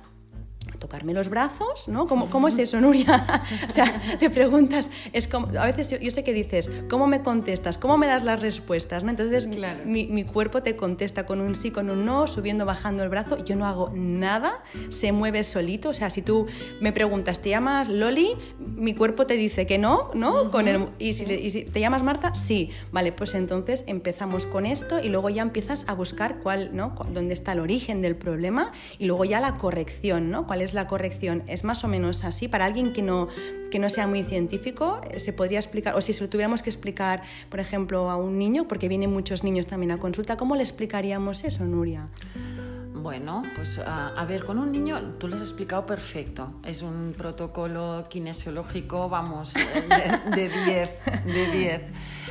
tocarme 0.80 1.14
los 1.14 1.30
brazos, 1.30 1.88
¿no? 1.88 2.08
¿Cómo, 2.08 2.30
cómo 2.30 2.48
es 2.48 2.58
eso, 2.60 2.80
Nuria? 2.82 3.26
o 3.68 3.72
sea, 3.72 4.02
le 4.20 4.30
preguntas, 4.30 4.92
es 5.14 5.28
como, 5.28 5.48
a 5.58 5.66
veces 5.66 6.00
yo, 6.00 6.12
sé 6.12 6.24
que 6.24 6.34
dices, 6.34 6.70
¿cómo 6.90 7.08
me 7.08 7.22
contestas? 7.22 7.78
¿Cómo 7.78 7.98
me 7.98 8.08
das 8.08 8.24
las 8.24 8.42
respuestas? 8.42 9.04
¿no? 9.04 9.10
Entonces 9.10 9.48
mi, 9.86 10.08
mi, 10.08 10.24
cuerpo 10.24 10.62
te 10.62 10.76
contesta 10.76 11.26
con 11.26 11.42
un 11.42 11.56
sí, 11.56 11.72
con 11.72 11.90
un 11.90 12.06
no, 12.06 12.28
subiendo, 12.28 12.66
bajando 12.66 13.04
el 13.04 13.10
brazo, 13.10 13.44
yo 13.44 13.56
no 13.56 13.66
hago 13.66 13.92
nada, 13.94 14.62
se 14.90 15.12
mueve 15.12 15.44
solito, 15.44 15.90
o 15.90 15.94
sea, 15.94 16.10
si 16.10 16.22
tú 16.22 16.48
me 16.82 16.92
preguntas, 16.92 17.40
¿te 17.40 17.50
llamas 17.50 17.90
Loli? 17.90 18.34
Mi 18.60 18.94
cuerpo 18.94 19.26
te 19.26 19.36
dice 19.36 19.66
que 19.66 19.78
no, 19.78 20.10
¿no? 20.14 20.52
con 20.52 20.68
el, 20.68 20.88
y, 21.00 21.14
si, 21.14 21.26
y 21.26 21.50
si 21.50 21.64
te 21.64 21.80
llamas 21.80 22.04
Marta, 22.04 22.34
sí, 22.34 22.72
vale, 22.92 23.12
pues 23.12 23.34
entonces 23.36 23.84
empezamos 23.88 24.46
con 24.46 24.66
esto 24.66 25.00
y 25.00 25.10
luego 25.10 25.30
ya 25.30 25.42
empiezas 25.42 25.86
a 25.88 25.94
buscar 25.94 26.40
cuál, 26.40 26.76
¿no? 26.76 26.96
dónde 27.14 27.34
está 27.34 27.54
el 27.54 27.60
origen 27.60 28.02
del 28.02 28.16
problema 28.16 28.72
y 29.00 29.06
luego 29.06 29.26
ya 29.26 29.40
la 29.40 29.58
corrección, 29.58 30.30
¿no? 30.30 30.48
¿Cuál 30.56 30.64
es 30.64 30.74
la 30.74 30.88
corrección? 30.88 31.44
Es 31.48 31.66
más 31.66 31.84
o 31.84 31.90
menos 31.90 32.24
así. 32.24 32.48
Para 32.48 32.64
alguien 32.64 32.94
que 32.94 33.02
no, 33.02 33.28
que 33.72 33.78
no 33.78 33.90
sea 33.90 34.08
muy 34.08 34.24
científico, 34.24 35.02
eh, 35.12 35.20
se 35.20 35.34
podría 35.34 35.60
explicar, 35.60 35.96
o 35.96 36.00
si 36.00 36.14
se 36.14 36.24
lo 36.24 36.30
tuviéramos 36.30 36.64
que 36.64 36.70
explicar, 36.70 37.24
por 37.50 37.60
ejemplo, 37.60 38.10
a 38.10 38.16
un 38.16 38.38
niño, 38.40 38.66
porque 38.66 38.88
vienen 38.88 39.12
muchos 39.12 39.44
niños 39.44 39.68
también 39.68 39.92
a 39.92 39.98
consulta, 39.98 40.38
¿cómo 40.38 40.56
le 40.56 40.64
explicaríamos 40.64 41.44
eso, 41.44 41.66
Nuria? 41.66 42.08
Bueno, 43.06 43.44
pues 43.54 43.78
a, 43.78 44.26
ver, 44.26 44.46
con 44.46 44.58
un 44.58 44.72
niño 44.72 45.00
tú 45.20 45.28
le 45.28 45.36
has 45.36 45.42
explicado 45.42 45.86
perfecto. 45.86 46.60
Es 46.64 46.82
un 46.82 47.14
protocolo 47.16 48.04
kinesiológico, 48.10 49.10
vamos, 49.10 49.54
de 49.54 50.50
10, 50.50 50.90
de 51.24 51.52
10. 51.52 51.82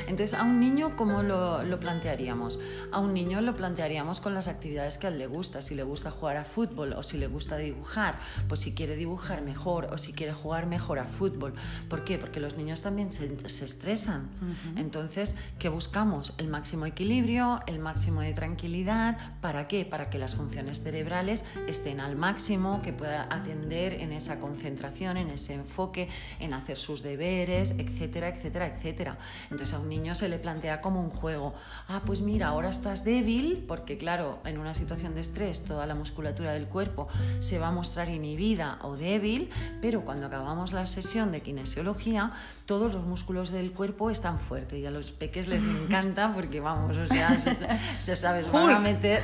Entonces, 0.08 0.34
a 0.34 0.42
un 0.42 0.58
niño, 0.58 0.96
¿cómo 0.96 1.22
lo, 1.22 1.62
lo, 1.62 1.78
plantearíamos? 1.78 2.58
A 2.90 2.98
un 2.98 3.14
niño 3.14 3.40
lo 3.40 3.54
plantearíamos 3.54 4.20
con 4.20 4.34
las 4.34 4.48
actividades 4.48 4.98
que 4.98 5.06
a 5.06 5.10
él 5.10 5.18
le 5.18 5.28
gusta. 5.28 5.62
Si 5.62 5.76
le 5.76 5.84
gusta 5.84 6.10
jugar 6.10 6.36
a 6.38 6.44
fútbol 6.44 6.92
o 6.94 7.04
si 7.04 7.18
le 7.18 7.28
gusta 7.28 7.56
dibujar, 7.56 8.18
pues 8.48 8.58
si 8.58 8.74
quiere 8.74 8.96
dibujar 8.96 9.42
mejor 9.42 9.86
o 9.92 9.96
si 9.96 10.12
quiere 10.12 10.32
jugar 10.32 10.66
mejor 10.66 10.98
a 10.98 11.04
fútbol. 11.04 11.54
¿Por 11.88 12.02
qué? 12.02 12.18
Porque 12.18 12.40
los 12.40 12.56
niños 12.56 12.82
también 12.82 13.12
se, 13.12 13.48
se 13.48 13.64
estresan. 13.64 14.28
Entonces, 14.74 15.36
¿qué 15.60 15.68
buscamos? 15.68 16.34
El 16.36 16.48
máximo 16.48 16.84
equilibrio, 16.84 17.60
el 17.68 17.78
máximo 17.78 18.22
de 18.22 18.32
tranquilidad. 18.32 19.16
¿Para 19.40 19.66
qué? 19.66 19.84
Para 19.84 20.10
que 20.10 20.18
las 20.18 20.34
funciones 20.34 20.63
cerebrales 20.72 21.44
estén 21.66 22.00
al 22.00 22.16
máximo, 22.16 22.82
que 22.82 22.92
pueda 22.92 23.26
atender 23.30 23.94
en 23.94 24.12
esa 24.12 24.40
concentración, 24.40 25.16
en 25.16 25.30
ese 25.30 25.54
enfoque, 25.54 26.08
en 26.40 26.54
hacer 26.54 26.76
sus 26.76 27.02
deberes, 27.02 27.72
etcétera, 27.78 28.28
etcétera, 28.28 28.66
etcétera. 28.66 29.18
Entonces, 29.50 29.74
a 29.74 29.78
un 29.78 29.88
niño 29.88 30.14
se 30.14 30.28
le 30.28 30.38
plantea 30.38 30.80
como 30.80 31.00
un 31.00 31.10
juego. 31.10 31.54
Ah, 31.88 32.02
pues 32.04 32.20
mira, 32.20 32.48
ahora 32.48 32.68
estás 32.68 33.04
débil, 33.04 33.64
porque 33.66 33.98
claro, 33.98 34.40
en 34.44 34.58
una 34.58 34.74
situación 34.74 35.14
de 35.14 35.20
estrés 35.20 35.64
toda 35.64 35.86
la 35.86 35.94
musculatura 35.94 36.52
del 36.52 36.66
cuerpo 36.66 37.08
se 37.40 37.58
va 37.58 37.68
a 37.68 37.72
mostrar 37.72 38.08
inhibida 38.08 38.78
o 38.82 38.96
débil, 38.96 39.50
pero 39.80 40.04
cuando 40.04 40.26
acabamos 40.26 40.72
la 40.72 40.86
sesión 40.86 41.32
de 41.32 41.40
kinesiología, 41.40 42.32
todos 42.66 42.94
los 42.94 43.04
músculos 43.04 43.50
del 43.50 43.72
cuerpo 43.72 44.10
están 44.10 44.38
fuertes 44.38 44.78
y 44.78 44.86
a 44.86 44.90
los 44.90 45.12
peques 45.12 45.48
les 45.48 45.64
encanta 45.64 46.32
porque 46.34 46.60
vamos, 46.60 46.96
o 46.96 47.06
sea, 47.06 47.36
se, 47.98 48.16
sabes, 48.16 48.50
van 48.50 48.70
a 48.70 48.78
meter, 48.78 49.22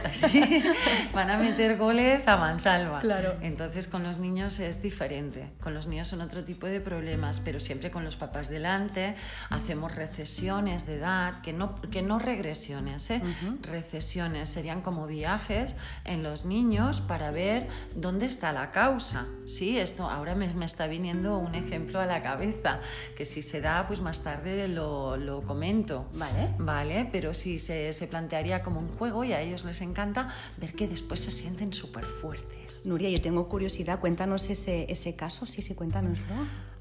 van 1.15 1.30
a 1.31 1.39
meter 1.39 1.77
goles 1.77 2.29
a 2.29 2.37
mansalva. 2.37 3.01
Claro. 3.01 3.35
Entonces 3.41 3.89
con 3.89 4.03
los 4.03 4.19
niños 4.19 4.59
es 4.61 4.83
diferente. 4.83 5.51
Con 5.61 5.75
los 5.75 5.87
niños 5.87 6.09
son 6.09 6.21
otro 6.21 6.45
tipo 6.45 6.67
de 6.67 6.81
problemas, 6.81 7.41
pero 7.41 7.61
siempre 7.61 7.91
con 7.91 8.05
los 8.05 8.17
papás 8.17 8.49
delante 8.49 9.15
hacemos 9.49 9.95
recesiones 9.95 10.87
de 10.87 10.97
edad, 10.97 11.41
que 11.43 11.53
no, 11.53 11.81
que 11.91 12.03
no 12.03 12.19
regresiones, 12.19 13.11
¿eh? 13.11 13.23
recesiones, 13.63 14.49
serían 14.49 14.81
como 14.83 15.07
viajes 15.07 15.75
en 16.05 16.23
los 16.23 16.45
niños 16.45 17.01
para 17.01 17.31
ver 17.31 17.69
dónde 17.95 18.27
está 18.27 18.53
la 18.53 18.71
causa. 18.71 19.27
Sí, 19.47 19.79
esto 19.79 20.09
ahora 20.09 20.35
me, 20.35 20.53
me 20.55 20.65
está 20.65 20.87
viniendo 20.87 21.39
un 21.39 21.55
ejemplo 21.55 22.01
a 22.01 22.07
la 22.07 22.23
cabeza, 22.23 22.81
que 23.17 23.25
si 23.25 23.43
se 23.43 23.61
da, 23.61 23.87
pues 23.87 24.01
más 24.01 24.23
tarde 24.23 24.69
lo, 24.69 25.17
lo 25.17 25.43
comento. 25.43 26.09
Vale. 26.15 26.55
Vale, 26.59 27.09
pero 27.11 27.35
sí 27.35 27.59
se, 27.59 27.93
se 27.93 28.07
plantearía 28.07 28.63
como 28.63 28.81
un 28.81 28.89
juego 28.89 29.25
y 29.25 29.33
a 29.33 29.41
ellos 29.41 29.65
les 29.65 29.81
encanta 29.81 30.29
ver 30.59 30.75
que 30.75 30.87
después 30.87 31.10
se 31.19 31.31
sienten 31.31 31.73
súper 31.73 32.05
fuertes. 32.05 32.87
Nuria, 32.87 33.11
yo 33.11 33.21
tengo 33.21 33.49
curiosidad, 33.49 34.01
cuéntanos 34.01 34.49
ese, 34.51 34.91
ese 34.91 35.17
caso, 35.17 35.47
sí, 35.47 35.63
sí, 35.63 35.75
cuéntanoslo. 35.75 36.25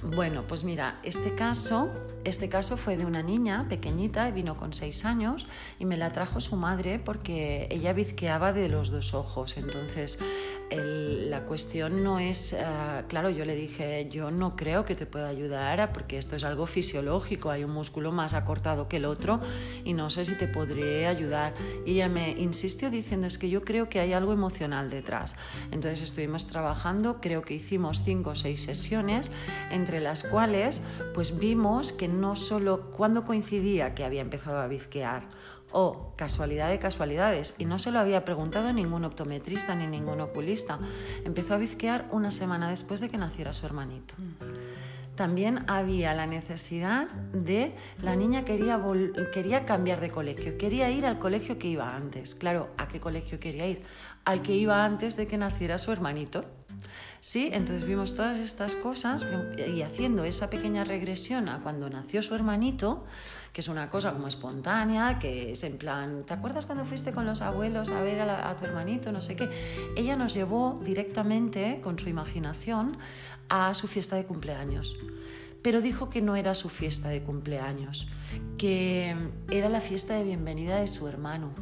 Bueno, 0.02 0.46
pues 0.48 0.64
mira, 0.64 0.98
este 1.04 1.36
caso, 1.36 1.90
este 2.24 2.48
caso 2.48 2.78
fue 2.78 2.96
de 2.96 3.06
una 3.06 3.22
niña 3.22 3.66
pequeñita, 3.68 4.32
vino 4.32 4.56
con 4.56 4.72
seis 4.72 5.04
años 5.04 5.46
y 5.78 5.84
me 5.84 5.98
la 5.98 6.10
trajo 6.12 6.40
su 6.40 6.56
madre 6.56 7.00
porque 7.00 7.68
ella 7.70 7.92
bizqueaba 7.92 8.54
de 8.54 8.70
los 8.70 8.92
dos 8.92 9.14
ojos. 9.14 9.58
Entonces, 9.58 10.18
la 10.72 11.44
cuestión 11.46 12.02
no 12.02 12.18
es, 12.18 12.54
ah, 12.54 13.04
claro, 13.10 13.30
yo 13.30 13.44
le 13.44 13.56
dije, 13.56 14.08
yo 14.10 14.32
no 14.32 14.56
creo 14.56 14.86
que 14.86 14.96
te 14.96 15.06
pueda 15.06 15.28
ayudar 15.28 15.92
porque 15.92 16.18
esto 16.18 16.38
es 16.38 16.46
algo 16.46 16.66
fisiológico, 16.66 17.50
hay 17.50 17.66
un 17.66 17.72
músculo 17.72 18.14
más 18.14 18.34
acortado 18.34 18.88
que 18.88 18.98
el 18.98 19.06
otro 19.06 19.42
y 19.84 19.94
no 19.94 20.10
sé 20.10 20.24
si 20.24 20.36
te 20.36 20.48
podré 20.48 21.08
ayudar. 21.08 21.54
Y 21.86 21.96
ella 21.96 22.08
me 22.08 22.32
insistió 22.32 22.90
diciendo, 22.90 23.28
es 23.28 23.38
que 23.38 23.50
yo 23.50 23.64
creo 23.66 23.90
que 23.90 24.00
hay 24.00 24.14
algo 24.14 24.32
emocional 24.32 24.90
detrás. 24.90 25.36
Entonces 25.72 26.04
estuvimos 26.04 26.48
trabajando, 26.48 27.20
creo 27.20 27.42
que 27.42 27.56
hicimos 27.56 28.04
cinco 28.06 28.30
o 28.30 28.36
seis 28.36 28.64
sesiones 28.64 29.32
las 30.00 30.24
cuales 30.24 30.82
pues 31.14 31.40
vimos 31.40 31.92
que 31.92 32.08
no 32.08 32.36
solo 32.36 32.92
cuando 32.92 33.24
coincidía 33.24 33.96
que 33.96 34.06
había 34.06 34.22
empezado 34.22 34.60
a 34.60 34.68
bizquear 34.68 35.24
o 35.72 36.14
casualidad 36.16 36.70
de 36.70 36.80
casualidades 36.80 37.56
y 37.58 37.66
no 37.66 37.80
se 37.80 37.92
lo 37.92 38.00
había 38.00 38.26
preguntado 38.26 38.72
ningún 38.74 39.06
optometrista 39.06 39.76
ni 39.76 39.88
ningún 39.88 40.22
oculista, 40.22 40.80
empezó 41.26 41.56
a 41.56 41.58
bizquear 41.58 42.08
una 42.12 42.32
semana 42.32 42.70
después 42.70 43.02
de 43.02 43.10
que 43.10 43.18
naciera 43.18 43.54
su 43.54 43.66
hermanito. 43.66 44.16
También 45.16 45.66
había 45.68 46.14
la 46.14 46.28
necesidad 46.28 47.10
de 47.34 47.74
la 48.02 48.16
niña 48.16 48.46
quería, 48.46 48.82
quería 49.34 49.66
cambiar 49.66 50.00
de 50.00 50.10
colegio, 50.10 50.58
quería 50.58 50.90
ir 50.92 51.06
al 51.06 51.20
colegio 51.20 51.60
que 51.60 51.68
iba 51.68 51.94
antes. 51.94 52.36
Claro, 52.36 52.70
¿a 52.78 52.88
qué 52.88 53.02
colegio 53.02 53.38
quería 53.38 53.68
ir? 53.68 53.84
Al 54.24 54.42
que 54.42 54.56
iba 54.56 54.86
antes 54.86 55.18
de 55.18 55.28
que 55.28 55.38
naciera 55.38 55.78
su 55.78 55.92
hermanito. 55.92 56.46
¿Sí? 57.22 57.50
Entonces 57.52 57.86
vimos 57.86 58.16
todas 58.16 58.40
estas 58.40 58.76
cosas 58.76 59.26
y 59.58 59.82
haciendo 59.82 60.24
esa 60.24 60.50
pequeña 60.50 60.86
regresión 60.86 61.50
a 61.50 61.60
cuando 61.60 61.90
nació 61.90 62.24
su 62.24 62.34
hermanito, 62.34 63.06
que 63.52 63.62
es 63.62 63.68
una 63.68 63.90
cosa 63.90 64.14
como 64.14 64.28
espontánea, 64.28 65.20
que 65.20 65.52
es 65.52 65.64
en 65.64 65.78
plan, 65.78 66.24
¿te 66.26 66.34
acuerdas 66.34 66.66
cuando 66.66 66.86
fuiste 66.86 67.12
con 67.12 67.26
los 67.26 67.42
abuelos 67.42 67.92
a 67.92 68.02
ver 68.02 68.22
a, 68.22 68.56
tu 68.56 68.66
hermanito? 68.66 69.12
No 69.12 69.22
sé 69.22 69.36
qué. 69.36 69.50
Ella 69.98 70.16
nos 70.16 70.34
llevó 70.34 70.82
directamente 70.86 71.82
con 71.84 72.00
su 72.00 72.08
imaginación 72.08 72.98
a 73.50 73.74
su 73.74 73.88
fiesta 73.88 74.16
de 74.16 74.26
cumpleaños 74.26 74.96
pero 75.62 75.82
dijo 75.82 76.10
que 76.10 76.22
no 76.22 76.38
era 76.38 76.54
su 76.56 76.70
fiesta 76.70 77.10
de 77.10 77.22
cumpleaños, 77.22 78.08
que 78.58 79.14
era 79.52 79.68
la 79.68 79.82
fiesta 79.82 80.16
de 80.16 80.24
bienvenida 80.24 80.80
de 80.80 80.88
su 80.88 81.06
hermano. 81.08 81.54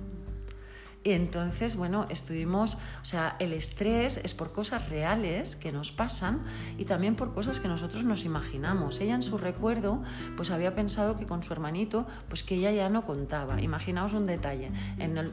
Y 1.08 1.14
entonces, 1.14 1.78
bueno, 1.78 2.06
estuvimos, 2.10 2.76
o 3.02 3.06
sea, 3.06 3.38
el 3.40 3.54
estrés 3.54 4.18
es 4.26 4.34
por 4.34 4.52
cosas 4.52 4.90
reales 4.90 5.56
que 5.56 5.72
nos 5.72 5.94
pasan 5.94 6.44
y 6.78 6.84
también 6.84 7.16
por 7.16 7.34
cosas 7.34 7.62
que 7.62 7.70
nosotros 7.70 8.04
nos 8.04 8.26
imaginamos. 8.26 9.00
Ella 9.00 9.16
en 9.16 9.24
su 9.24 9.38
recuerdo, 9.38 10.04
pues 10.36 10.52
había 10.52 10.76
pensado 10.76 11.16
que 11.16 11.26
con 11.26 11.44
su 11.44 11.54
hermanito, 11.54 12.06
pues 12.28 12.44
que 12.44 12.56
ella 12.56 12.74
ya 12.74 12.90
no 12.90 13.06
contaba. 13.06 13.62
Imaginaos 13.62 14.12
un 14.12 14.26
detalle. 14.26 14.70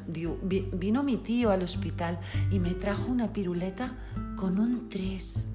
Vino 0.06 1.02
mi 1.02 1.16
tío 1.16 1.50
al 1.50 1.64
hospital 1.64 2.20
y 2.52 2.60
me 2.60 2.74
trajo 2.74 3.10
una 3.10 3.32
piruleta 3.32 3.94
con 4.36 4.60
un 4.60 4.88
3. 4.88 5.48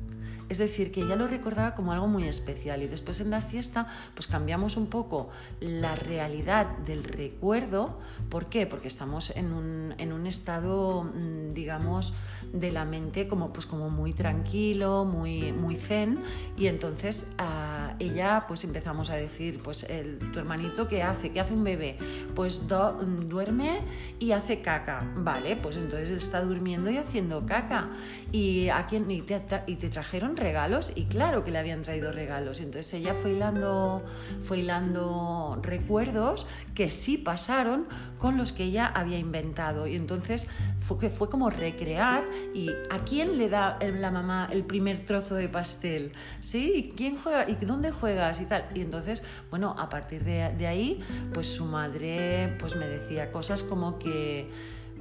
Es 0.49 0.57
decir, 0.57 0.91
que 0.91 1.01
ella 1.01 1.15
lo 1.15 1.27
recordaba 1.27 1.75
como 1.75 1.91
algo 1.91 2.07
muy 2.07 2.27
especial 2.27 2.81
y 2.81 2.87
después 2.87 3.21
en 3.21 3.29
la 3.29 3.41
fiesta 3.41 3.87
pues 4.15 4.27
cambiamos 4.27 4.77
un 4.77 4.87
poco 4.87 5.29
la 5.61 5.95
realidad 5.95 6.77
del 6.79 7.03
recuerdo. 7.03 7.99
¿Por 8.29 8.49
qué? 8.49 8.65
Porque 8.65 8.87
estamos 8.87 9.29
en 9.35 9.53
un, 9.53 9.93
en 9.97 10.11
un 10.11 10.25
estado, 10.25 11.03
mm, 11.03 11.53
digamos, 11.53 12.13
de 12.53 12.71
la 12.71 12.85
mente 12.85 13.27
como, 13.27 13.53
pues, 13.53 13.65
como 13.65 13.89
muy 13.89 14.13
tranquilo, 14.13 15.05
muy, 15.05 15.51
muy 15.51 15.75
zen 15.75 16.19
y 16.57 16.67
entonces 16.67 17.27
a 17.37 17.95
ella 17.99 18.45
pues 18.47 18.63
empezamos 18.63 19.09
a 19.09 19.15
decir, 19.15 19.59
pues 19.63 19.83
el, 19.83 20.19
tu 20.31 20.39
hermanito 20.39 20.87
¿qué 20.87 21.03
hace? 21.03 21.31
¿Qué 21.31 21.39
hace 21.39 21.53
un 21.53 21.63
bebé? 21.63 21.97
Pues 22.35 22.67
duerme 22.67 23.81
y 24.19 24.31
hace 24.31 24.61
caca. 24.61 25.11
Vale, 25.15 25.55
pues 25.55 25.77
entonces 25.77 26.09
está 26.09 26.41
durmiendo 26.41 26.89
y 26.89 26.97
haciendo 26.97 27.45
caca. 27.45 27.89
¿Y, 28.31 28.69
a 28.69 28.85
quién, 28.85 29.09
y, 29.09 29.21
te, 29.21 29.41
y 29.65 29.77
te 29.77 29.89
trajeron 29.89 30.37
regalos 30.37 30.93
y 30.95 31.05
claro 31.05 31.43
que 31.43 31.51
le 31.51 31.57
habían 31.57 31.81
traído 31.81 32.11
regalos. 32.11 32.59
Entonces 32.59 32.93
ella 32.93 33.15
fue 33.15 33.31
hilando, 33.31 34.03
fue 34.43 34.59
hilando 34.59 35.59
recuerdos 35.63 36.47
que 36.79 36.87
sí 36.87 37.17
pasaron 37.17 37.87
con 38.17 38.37
los 38.37 38.53
que 38.53 38.63
ella 38.63 38.87
había 38.87 39.17
inventado. 39.17 39.85
Y 39.85 39.97
entonces 39.97 40.47
fue, 40.79 41.09
fue 41.09 41.29
como 41.29 41.49
recrear 41.49 42.23
y 42.53 42.69
a 42.89 43.03
quién 43.03 43.37
le 43.37 43.49
da 43.49 43.77
la 43.81 44.11
mamá 44.11 44.47
el 44.49 44.63
primer 44.63 45.05
trozo 45.05 45.35
de 45.35 45.49
pastel, 45.49 46.13
¿sí? 46.39 46.71
¿Y 46.73 46.95
quién 46.95 47.17
juega? 47.17 47.49
¿Y 47.49 47.55
dónde 47.55 47.91
juegas? 47.91 48.39
Y 48.39 48.45
tal. 48.45 48.63
Y 48.73 48.79
entonces, 48.79 49.23
bueno, 49.49 49.75
a 49.77 49.89
partir 49.89 50.23
de, 50.23 50.53
de 50.57 50.67
ahí, 50.67 51.01
pues 51.33 51.47
su 51.47 51.65
madre 51.65 52.55
pues 52.59 52.77
me 52.77 52.87
decía 52.87 53.29
cosas 53.29 53.61
como 53.61 53.99
que 53.99 54.49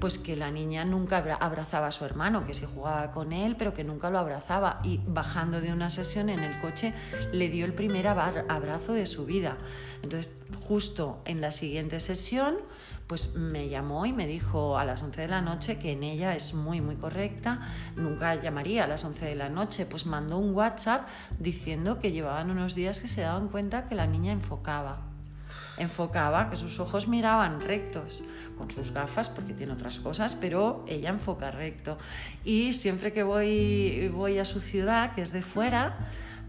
pues 0.00 0.18
que 0.18 0.36
la 0.36 0.50
niña 0.50 0.84
nunca 0.84 1.18
abrazaba 1.40 1.88
a 1.88 1.90
su 1.90 2.04
hermano, 2.04 2.44
que 2.44 2.54
se 2.54 2.66
jugaba 2.66 3.10
con 3.10 3.32
él, 3.32 3.56
pero 3.58 3.74
que 3.74 3.84
nunca 3.84 4.10
lo 4.10 4.18
abrazaba. 4.18 4.80
Y 4.84 5.00
bajando 5.06 5.60
de 5.60 5.72
una 5.72 5.90
sesión 5.90 6.28
en 6.28 6.40
el 6.40 6.60
coche 6.60 6.94
le 7.32 7.48
dio 7.48 7.64
el 7.64 7.74
primer 7.74 8.06
abrazo 8.06 8.92
de 8.92 9.06
su 9.06 9.26
vida. 9.26 9.58
Entonces, 10.02 10.34
justo 10.68 11.22
en 11.24 11.40
la 11.40 11.50
siguiente 11.50 11.98
sesión, 11.98 12.56
pues 13.06 13.34
me 13.36 13.70
llamó 13.70 14.04
y 14.04 14.12
me 14.12 14.26
dijo 14.26 14.76
a 14.76 14.84
las 14.84 15.02
11 15.02 15.22
de 15.22 15.28
la 15.28 15.40
noche 15.40 15.78
que 15.78 15.92
en 15.92 16.02
ella 16.02 16.36
es 16.36 16.52
muy, 16.52 16.82
muy 16.82 16.96
correcta, 16.96 17.60
nunca 17.96 18.34
llamaría 18.34 18.84
a 18.84 18.86
las 18.86 19.02
11 19.02 19.24
de 19.24 19.34
la 19.34 19.48
noche, 19.48 19.86
pues 19.86 20.04
mandó 20.04 20.36
un 20.36 20.54
WhatsApp 20.54 21.08
diciendo 21.38 22.00
que 22.00 22.12
llevaban 22.12 22.50
unos 22.50 22.74
días 22.74 23.00
que 23.00 23.08
se 23.08 23.22
daban 23.22 23.48
cuenta 23.48 23.88
que 23.88 23.94
la 23.94 24.06
niña 24.06 24.30
enfocaba. 24.30 25.06
Enfocaba, 25.78 26.50
que 26.50 26.56
sus 26.56 26.80
ojos 26.80 27.08
miraban 27.08 27.62
rectos, 27.62 28.20
con 28.58 28.70
sus 28.70 28.90
gafas, 28.92 29.30
porque 29.30 29.54
tiene 29.54 29.72
otras 29.72 30.00
cosas, 30.00 30.34
pero 30.34 30.84
ella 30.86 31.08
enfoca 31.08 31.50
recto. 31.50 31.96
Y 32.44 32.74
siempre 32.74 33.14
que 33.14 33.22
voy, 33.22 34.08
voy 34.08 34.38
a 34.38 34.44
su 34.44 34.60
ciudad, 34.60 35.14
que 35.14 35.22
es 35.22 35.32
de 35.32 35.40
fuera, 35.40 35.96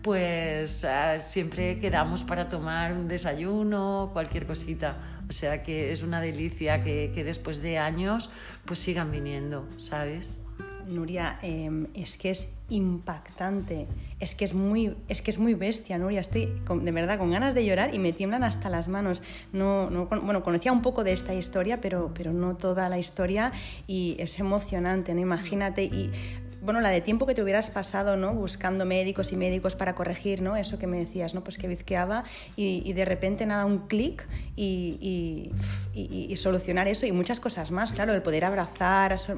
pues 0.01 0.85
ah, 0.85 1.19
siempre 1.19 1.79
quedamos 1.79 2.23
para 2.23 2.49
tomar 2.49 2.93
un 2.93 3.07
desayuno, 3.07 4.09
cualquier 4.13 4.45
cosita. 4.45 4.97
O 5.29 5.31
sea 5.31 5.61
que 5.61 5.91
es 5.91 6.01
una 6.01 6.21
delicia 6.21 6.83
que, 6.83 7.11
que 7.13 7.23
después 7.23 7.61
de 7.61 7.77
años 7.77 8.29
pues 8.65 8.79
sigan 8.79 9.11
viniendo, 9.11 9.67
¿sabes? 9.79 10.41
Nuria, 10.89 11.37
em, 11.41 11.87
es 11.93 12.17
que 12.17 12.31
es 12.31 12.57
impactante, 12.69 13.87
es 14.19 14.35
que 14.35 14.45
es 14.45 14.53
muy, 14.53 14.95
es 15.07 15.21
que 15.21 15.31
es 15.31 15.37
muy 15.37 15.53
bestia, 15.53 15.97
Nuria. 15.97 16.21
Estoy 16.21 16.51
de 16.81 16.91
verdad 16.91 17.17
con 17.17 17.31
ganas 17.31 17.53
de 17.53 17.65
llorar 17.65 17.93
y 17.93 17.99
me 17.99 18.11
tiemblan 18.11 18.43
hasta 18.43 18.69
las 18.69 18.87
manos. 18.87 19.23
No, 19.53 19.89
no, 19.89 20.07
bueno, 20.07 20.43
conocía 20.43 20.71
un 20.71 20.81
poco 20.81 21.03
de 21.03 21.13
esta 21.13 21.33
historia, 21.33 21.79
pero, 21.79 22.11
pero 22.13 22.33
no 22.33 22.55
toda 22.55 22.89
la 22.89 22.97
historia 22.97 23.51
y 23.87 24.15
es 24.19 24.39
emocionante, 24.39 25.13
¿no? 25.13 25.21
Imagínate 25.21 25.83
y 25.83 26.11
bueno, 26.61 26.81
la 26.81 26.89
de 26.89 27.01
tiempo 27.01 27.25
que 27.25 27.33
te 27.33 27.41
hubieras 27.41 27.71
pasado, 27.71 28.17
¿no? 28.17 28.33
Buscando 28.33 28.85
médicos 28.85 29.31
y 29.31 29.37
médicos 29.37 29.75
para 29.75 29.95
corregir, 29.95 30.41
¿no? 30.41 30.57
Eso 30.57 30.77
que 30.77 30.87
me 30.87 30.97
decías, 30.97 31.33
¿no? 31.33 31.43
Pues 31.43 31.57
que 31.57 31.67
bizqueaba 31.67 32.23
y, 32.55 32.91
de 32.93 33.05
repente 33.05 33.45
nada, 33.45 33.65
un 33.65 33.87
clic 33.87 34.27
y, 34.55 35.51
solucionar 36.35 36.87
eso 36.87 37.05
y 37.05 37.11
muchas 37.11 37.39
cosas 37.39 37.71
más, 37.71 37.91
claro, 37.91 38.13
el 38.13 38.21
poder 38.21 38.45
abrazar, 38.45 39.11
eso 39.11 39.33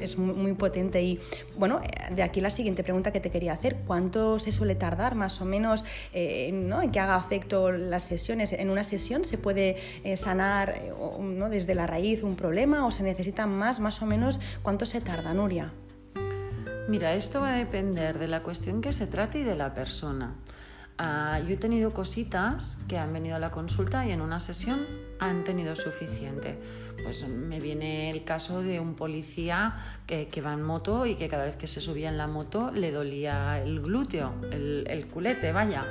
es, 0.00 0.18
muy, 0.18 0.52
potente 0.54 1.02
y, 1.02 1.20
bueno, 1.56 1.80
de 2.14 2.22
aquí 2.22 2.40
la 2.40 2.50
siguiente 2.50 2.82
pregunta 2.82 3.12
que 3.12 3.20
te 3.20 3.30
quería 3.30 3.52
hacer, 3.52 3.78
¿cuánto 3.86 4.38
se 4.38 4.52
suele 4.52 4.74
tardar 4.74 5.14
más 5.14 5.40
o 5.40 5.44
menos 5.44 5.84
eh, 6.12 6.48
en 6.48 6.90
que 6.90 7.00
haga 7.00 7.18
efecto 7.18 7.72
las 7.72 8.02
sesiones? 8.02 8.52
¿En 8.52 8.70
una 8.70 8.84
sesión 8.84 9.24
se 9.24 9.38
puede 9.38 9.76
eh, 10.04 10.16
sanar 10.16 10.74
eh, 10.76 10.92
desde 11.50 11.74
la 11.74 11.86
raíz 11.86 12.22
un 12.22 12.36
problema 12.36 12.86
o 12.86 12.90
se 12.90 13.02
necesita 13.02 13.46
más, 13.46 13.80
más 13.80 14.02
o 14.02 14.06
menos? 14.06 14.40
¿Cuánto 14.62 14.86
se 14.86 15.00
tarda, 15.00 15.32
Nuria? 15.34 15.72
Mira, 16.90 17.14
esto 17.14 17.40
va 17.40 17.54
a 17.54 17.56
depender 17.56 18.18
de 18.18 18.26
la 18.26 18.42
cuestión 18.42 18.80
que 18.80 18.90
se 18.90 19.06
trate 19.06 19.38
y 19.38 19.42
de 19.44 19.54
la 19.54 19.74
persona. 19.74 20.34
Ah, 20.98 21.38
yo 21.46 21.54
he 21.54 21.56
tenido 21.56 21.94
cositas 21.94 22.78
que 22.88 22.98
han 22.98 23.12
venido 23.12 23.36
a 23.36 23.38
la 23.38 23.52
consulta 23.52 24.04
y 24.08 24.10
en 24.10 24.20
una 24.20 24.40
sesión 24.40 24.88
han 25.20 25.44
tenido 25.44 25.76
suficiente. 25.76 26.58
Pues 27.04 27.28
me 27.28 27.60
viene 27.60 28.10
el 28.10 28.24
caso 28.24 28.60
de 28.60 28.80
un 28.80 28.96
policía 28.96 29.76
que, 30.04 30.26
va 30.44 30.52
en 30.52 30.62
moto 30.62 31.06
y 31.06 31.14
que 31.14 31.28
cada 31.28 31.44
vez 31.44 31.54
que 31.54 31.68
se 31.68 31.80
subía 31.80 32.08
en 32.08 32.18
la 32.18 32.26
moto 32.26 32.72
le 32.72 32.90
dolía 32.90 33.62
el 33.62 33.80
glúteo, 33.80 34.34
el, 34.50 34.84
el 34.90 35.06
culete, 35.06 35.52
vaya. 35.52 35.86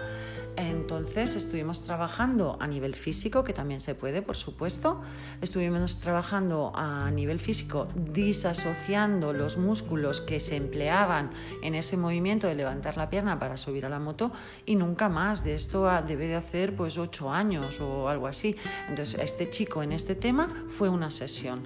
Entonces 0.59 1.37
estuvimos 1.37 1.83
trabajando 1.83 2.57
a 2.59 2.67
nivel 2.67 2.93
físico, 2.93 3.45
que 3.45 3.53
también 3.53 3.79
se 3.79 3.95
puede, 3.95 4.21
por 4.21 4.35
supuesto. 4.35 4.99
Estuvimos 5.41 5.99
trabajando 5.99 6.73
a 6.75 7.09
nivel 7.11 7.39
físico 7.39 7.87
disasociando 7.95 9.31
los 9.31 9.57
músculos 9.57 10.19
que 10.19 10.41
se 10.41 10.57
empleaban 10.57 11.31
en 11.63 11.75
ese 11.75 11.95
movimiento 11.95 12.47
de 12.47 12.55
levantar 12.55 12.97
la 12.97 13.09
pierna 13.09 13.39
para 13.39 13.55
subir 13.55 13.85
a 13.85 13.89
la 13.89 13.99
moto 13.99 14.33
y 14.65 14.75
nunca 14.75 15.07
más. 15.07 15.45
De 15.45 15.55
esto 15.55 15.89
debe 16.05 16.27
de 16.27 16.35
hacer 16.35 16.75
pues 16.75 16.97
ocho 16.97 17.31
años 17.31 17.79
o 17.79 18.09
algo 18.09 18.27
así. 18.27 18.57
Entonces 18.89 19.21
este 19.21 19.49
chico 19.49 19.81
en 19.81 19.93
este 19.93 20.15
tema 20.15 20.47
fue 20.67 20.89
una 20.89 21.09
sesión. 21.09 21.63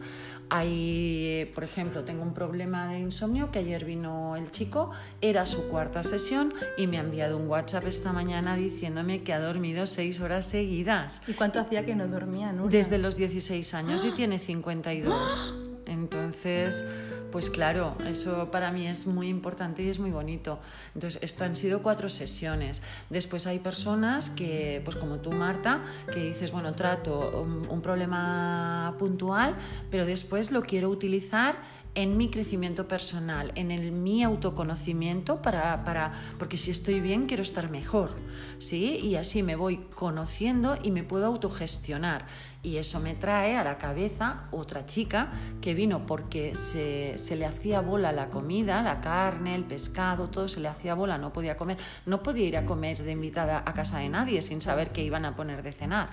Hay, 0.49 1.51
por 1.55 1.63
ejemplo, 1.63 2.03
tengo 2.03 2.23
un 2.23 2.33
problema 2.33 2.87
de 2.87 2.99
insomnio 2.99 3.51
que 3.51 3.59
ayer 3.59 3.85
vino 3.85 4.35
el 4.35 4.51
chico, 4.51 4.91
era 5.21 5.45
su 5.45 5.67
cuarta 5.69 6.03
sesión 6.03 6.53
y 6.77 6.87
me 6.87 6.97
ha 6.97 7.01
enviado 7.01 7.37
un 7.37 7.47
WhatsApp 7.47 7.87
esta 7.87 8.13
mañana 8.13 8.55
diciéndome 8.55 9.23
que 9.23 9.33
ha 9.33 9.39
dormido 9.39 9.87
seis 9.87 10.19
horas 10.19 10.45
seguidas. 10.45 11.21
¿Y 11.27 11.33
cuánto 11.33 11.59
hacía 11.59 11.85
que 11.85 11.95
no 11.95 12.07
dormía? 12.07 12.53
Desde 12.69 12.97
los 12.97 13.15
16 13.15 13.73
años 13.73 14.05
y 14.05 14.11
tiene 14.11 14.39
52. 14.39 15.53
Entonces, 15.85 16.85
pues 17.33 17.49
claro, 17.49 17.97
eso 18.07 18.51
para 18.51 18.71
mí 18.71 18.85
es 18.85 19.07
muy 19.07 19.27
importante 19.27 19.81
y 19.81 19.89
es 19.89 19.97
muy 19.97 20.11
bonito. 20.11 20.59
Entonces, 20.93 21.19
esto 21.23 21.43
han 21.43 21.55
sido 21.55 21.81
cuatro 21.81 22.07
sesiones. 22.07 22.83
Después 23.09 23.47
hay 23.47 23.57
personas 23.57 24.29
que, 24.29 24.83
pues 24.85 24.95
como 24.97 25.17
tú, 25.17 25.31
Marta, 25.31 25.83
que 26.13 26.25
dices, 26.25 26.51
bueno, 26.51 26.73
trato 26.73 27.41
un, 27.41 27.81
problema 27.81 28.95
puntual, 28.99 29.55
pero 29.89 30.05
después 30.05 30.51
lo 30.51 30.61
quiero 30.61 30.89
utilizar 30.89 31.55
en 31.95 32.17
mi 32.17 32.29
crecimiento 32.29 32.87
personal, 32.87 33.51
en 33.55 33.71
el, 33.71 33.91
mi 33.91 34.23
autoconocimiento, 34.23 35.41
para, 35.41 35.83
para, 35.83 36.13
porque 36.37 36.55
si 36.55 36.69
estoy 36.69 36.99
bien 36.99 37.25
quiero 37.25 37.41
estar 37.41 37.71
mejor, 37.71 38.11
¿sí? 38.59 38.99
Y 39.03 39.15
así 39.15 39.41
me 39.41 39.55
voy 39.55 39.77
conociendo 39.95 40.77
y 40.83 40.91
me 40.91 41.03
puedo 41.03 41.25
autogestionar. 41.25 42.27
Y 42.63 42.77
eso 42.77 42.99
me 43.01 43.13
trae 43.13 43.57
a 43.57 43.63
la 43.63 43.77
cabeza 43.77 44.45
otra 44.51 44.85
chica 44.85 45.31
que 45.61 45.73
vino 45.75 46.05
porque 46.05 46.55
se, 46.55 47.17
se, 47.17 47.35
le 47.35 47.45
hacía 47.45 47.81
bola 47.81 48.11
la 48.13 48.29
comida, 48.29 48.81
la 48.81 49.01
carne, 49.01 49.53
el 49.53 49.65
pescado, 49.65 50.29
todo 50.29 50.47
se 50.47 50.61
le 50.61 50.69
hacía 50.69 50.95
bola, 50.95 51.17
no 51.17 51.33
podía 51.33 51.57
comer, 51.57 51.77
no 52.05 52.23
podía 52.23 52.47
ir 52.47 52.57
a 52.57 52.65
comer 52.65 53.03
de 53.03 53.11
invitada 53.11 53.63
a 53.65 53.73
casa 53.73 53.99
de 53.99 54.07
nadie 54.07 54.41
sin 54.41 54.61
saber 54.61 54.91
qué 54.93 55.03
iban 55.03 55.25
a 55.25 55.35
poner 55.35 55.61
de 55.61 55.73
cenar. 55.73 56.09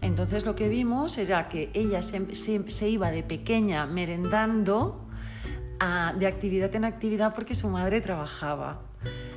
Entonces 0.00 0.46
lo 0.46 0.56
que 0.56 0.70
vimos 0.70 1.18
era 1.18 1.48
que 1.48 1.70
ella 1.74 2.02
se, 2.02 2.34
se 2.34 2.88
iba 2.88 3.10
de 3.10 3.22
pequeña 3.22 3.86
merendando 3.86 5.02
de 6.16 6.26
actividad 6.26 6.74
en 6.76 6.84
actividad 6.84 7.34
porque 7.34 7.54
su 7.54 7.68
madre 7.68 8.00
trabajaba. 8.00 8.82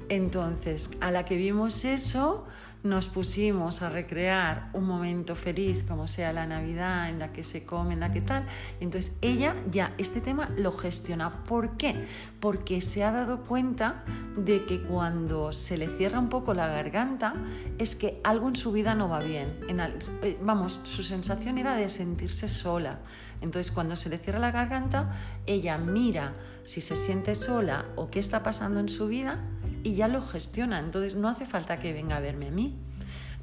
Entonces, 0.09 0.91
a 1.01 1.09
la 1.09 1.25
que 1.25 1.37
vimos 1.37 1.85
eso, 1.85 2.45
nos 2.85 3.09
pusimos 3.09 3.81
a 3.81 3.89
recrear 3.89 4.69
un 4.73 4.85
momento 4.85 5.35
feliz, 5.35 5.83
como 5.87 6.07
sea 6.07 6.31
la 6.31 6.45
Navidad, 6.45 7.09
en 7.09 7.17
la 7.17 7.33
que 7.33 7.43
se 7.43 7.65
come, 7.65 7.95
en 7.95 7.99
la 7.99 8.11
que 8.11 8.21
tal. 8.21 8.45
Entonces 8.79 9.13
ella 9.21 9.55
ya 9.71 9.95
este 9.97 10.21
tema 10.21 10.49
lo 10.55 10.71
gestiona. 10.71 11.43
¿Por 11.45 11.77
qué? 11.77 12.05
Porque 12.39 12.81
se 12.81 13.03
ha 13.03 13.11
dado 13.11 13.41
cuenta 13.41 14.03
de 14.37 14.65
que 14.65 14.83
cuando 14.83 15.51
se 15.51 15.77
le 15.77 15.87
cierra 15.87 16.19
un 16.19 16.29
poco 16.29 16.53
la 16.53 16.67
garganta 16.67 17.33
es 17.79 17.95
que 17.95 18.21
algo 18.23 18.47
en 18.49 18.55
su 18.55 18.71
vida 18.71 18.93
no 18.93 19.09
va 19.09 19.19
bien. 19.19 19.57
Eh, 20.21 20.37
vamos, 20.43 20.79
su 20.83 21.01
sensación 21.01 21.57
era 21.57 21.75
de 21.75 21.89
sentirse 21.89 22.47
sola. 22.47 22.99
Entonces 23.41 23.71
cuando 23.71 23.95
se 23.95 24.09
le 24.09 24.19
cierra 24.19 24.37
la 24.37 24.51
garganta, 24.51 25.11
ella 25.47 25.79
mira 25.79 26.35
si 26.65 26.81
se 26.81 26.95
siente 26.95 27.33
sola 27.33 27.85
o 27.95 28.11
qué 28.11 28.19
está 28.19 28.43
pasando 28.43 28.79
en 28.79 28.89
su 28.89 29.07
vida 29.07 29.39
y 29.85 29.93
ya 29.93 30.07
lo 30.07 30.21
gestiona. 30.21 30.79
Entonces 30.79 31.15
no 31.15 31.29
hace 31.29 31.45
falta 31.45 31.77
que 31.77 31.93
venga 31.93 32.17
a 32.17 32.19
verme 32.19 32.47
a 32.47 32.51
mí. 32.51 32.75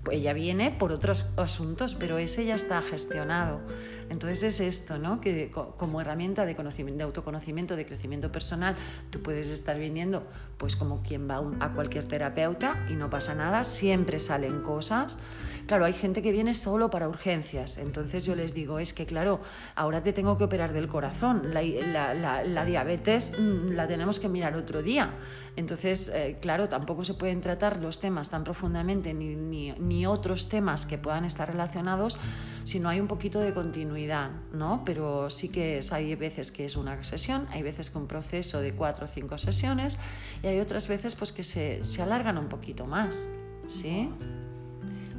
Pues 0.02 0.18
ella 0.18 0.32
viene 0.32 0.72
por 0.72 0.90
otros 0.90 1.26
asuntos, 1.36 1.94
pero 1.94 2.18
ese 2.18 2.44
ya 2.44 2.56
está 2.56 2.82
gestionado. 2.82 3.60
Entonces 4.10 4.42
es 4.42 4.60
esto, 4.60 4.98
¿no? 4.98 5.20
Que 5.20 5.50
como 5.50 6.00
herramienta 6.00 6.44
de, 6.46 6.56
conocimiento, 6.56 6.98
de 6.98 7.04
autoconocimiento, 7.04 7.76
de 7.76 7.86
crecimiento 7.86 8.30
personal, 8.32 8.76
tú 9.10 9.22
puedes 9.22 9.48
estar 9.48 9.78
viniendo 9.78 10.26
pues 10.56 10.76
como 10.76 11.02
quien 11.02 11.28
va 11.28 11.42
a 11.60 11.72
cualquier 11.72 12.06
terapeuta 12.06 12.86
y 12.88 12.94
no 12.94 13.10
pasa 13.10 13.34
nada, 13.34 13.64
siempre 13.64 14.18
salen 14.18 14.60
cosas. 14.60 15.18
Claro, 15.66 15.84
hay 15.84 15.92
gente 15.92 16.22
que 16.22 16.32
viene 16.32 16.54
solo 16.54 16.90
para 16.90 17.08
urgencias, 17.08 17.78
entonces 17.78 18.24
yo 18.24 18.34
les 18.34 18.52
digo, 18.52 18.78
es 18.78 18.92
que 18.92 19.06
claro, 19.06 19.40
ahora 19.76 20.00
te 20.00 20.12
tengo 20.12 20.36
que 20.36 20.44
operar 20.44 20.72
del 20.72 20.88
corazón, 20.88 21.52
la, 21.52 22.64
diabetes 22.64 23.32
mm, 23.38 23.70
la 23.70 23.86
tenemos 23.86 24.20
que 24.20 24.28
mirar 24.28 24.56
otro 24.56 24.82
día. 24.82 25.14
Entonces, 25.54 26.10
eh, 26.14 26.38
claro, 26.40 26.68
tampoco 26.68 27.04
se 27.04 27.14
pueden 27.14 27.42
tratar 27.42 27.78
los 27.78 28.00
temas 28.00 28.30
tan 28.30 28.42
profundamente 28.42 29.12
ni, 29.12 29.72
ni 29.72 30.06
otros 30.06 30.48
temas 30.48 30.86
que 30.86 30.96
puedan 30.96 31.24
estar 31.24 31.48
relacionados 31.48 32.18
si 32.64 32.80
no 32.80 32.88
hay 32.88 33.00
un 33.00 33.08
poquito 33.08 33.40
de 33.40 33.52
continuidad, 33.52 33.91
¿no? 34.52 34.82
Pero 34.84 35.30
sí 35.30 35.48
que 35.48 35.80
hay 35.90 36.14
veces 36.14 36.52
que 36.52 36.64
es 36.64 36.76
una 36.76 37.02
sesión, 37.02 37.46
hay 37.50 37.62
veces 37.62 37.90
que 37.90 37.98
un 37.98 38.06
proceso 38.06 38.60
de 38.60 38.74
cuatro 38.74 39.04
o 39.04 39.08
cinco 39.08 39.38
sesiones 39.38 39.98
y 40.42 40.46
hay 40.46 40.60
otras 40.60 40.88
veces 40.88 41.14
pues 41.14 41.32
que 41.32 41.44
se, 41.44 41.84
se 41.84 42.02
alargan 42.02 42.38
un 42.38 42.48
poquito 42.48 42.86
más, 42.86 43.26
¿sí? 43.68 44.08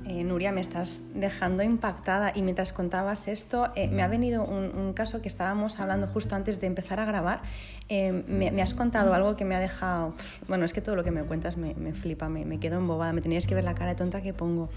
Eh, 0.06 0.24
Nuria, 0.26 0.52
me 0.52 0.60
estás 0.60 1.02
dejando 1.14 1.64
impactada 1.64 2.34
y 2.36 2.42
mientras 2.42 2.74
contabas 2.74 3.30
esto, 3.30 3.70
eh, 3.76 3.88
me 3.88 4.04
ha 4.04 4.10
venido 4.10 4.44
un, 4.44 4.94
caso 4.94 5.22
que 5.22 5.28
estábamos 5.28 5.80
hablando 5.80 6.08
justo 6.08 6.36
antes 6.36 6.60
de 6.60 6.68
empezar 6.68 7.00
a 7.00 7.06
grabar. 7.06 7.42
Eh, 7.90 8.12
me, 8.28 8.62
has 8.62 8.74
contado 8.74 9.14
algo 9.14 9.36
que 9.36 9.46
me 9.46 9.56
ha 9.56 9.60
dejado, 9.60 10.14
bueno, 10.48 10.66
es 10.66 10.74
que 10.74 10.82
todo 10.82 10.96
lo 10.96 11.04
que 11.04 11.12
me 11.12 11.24
cuentas 11.24 11.58
me, 11.58 11.94
flipa, 11.94 12.30
me, 12.30 12.46
me, 12.46 12.60
quedo 12.60 12.78
embobada, 12.78 13.14
me 13.14 13.22
tenías 13.22 13.48
que 13.48 13.56
ver 13.56 13.64
la 13.64 13.76
cara 13.76 13.92
de 13.92 13.96
tonta 13.96 14.22
que 14.22 14.34
pongo. 14.34 14.70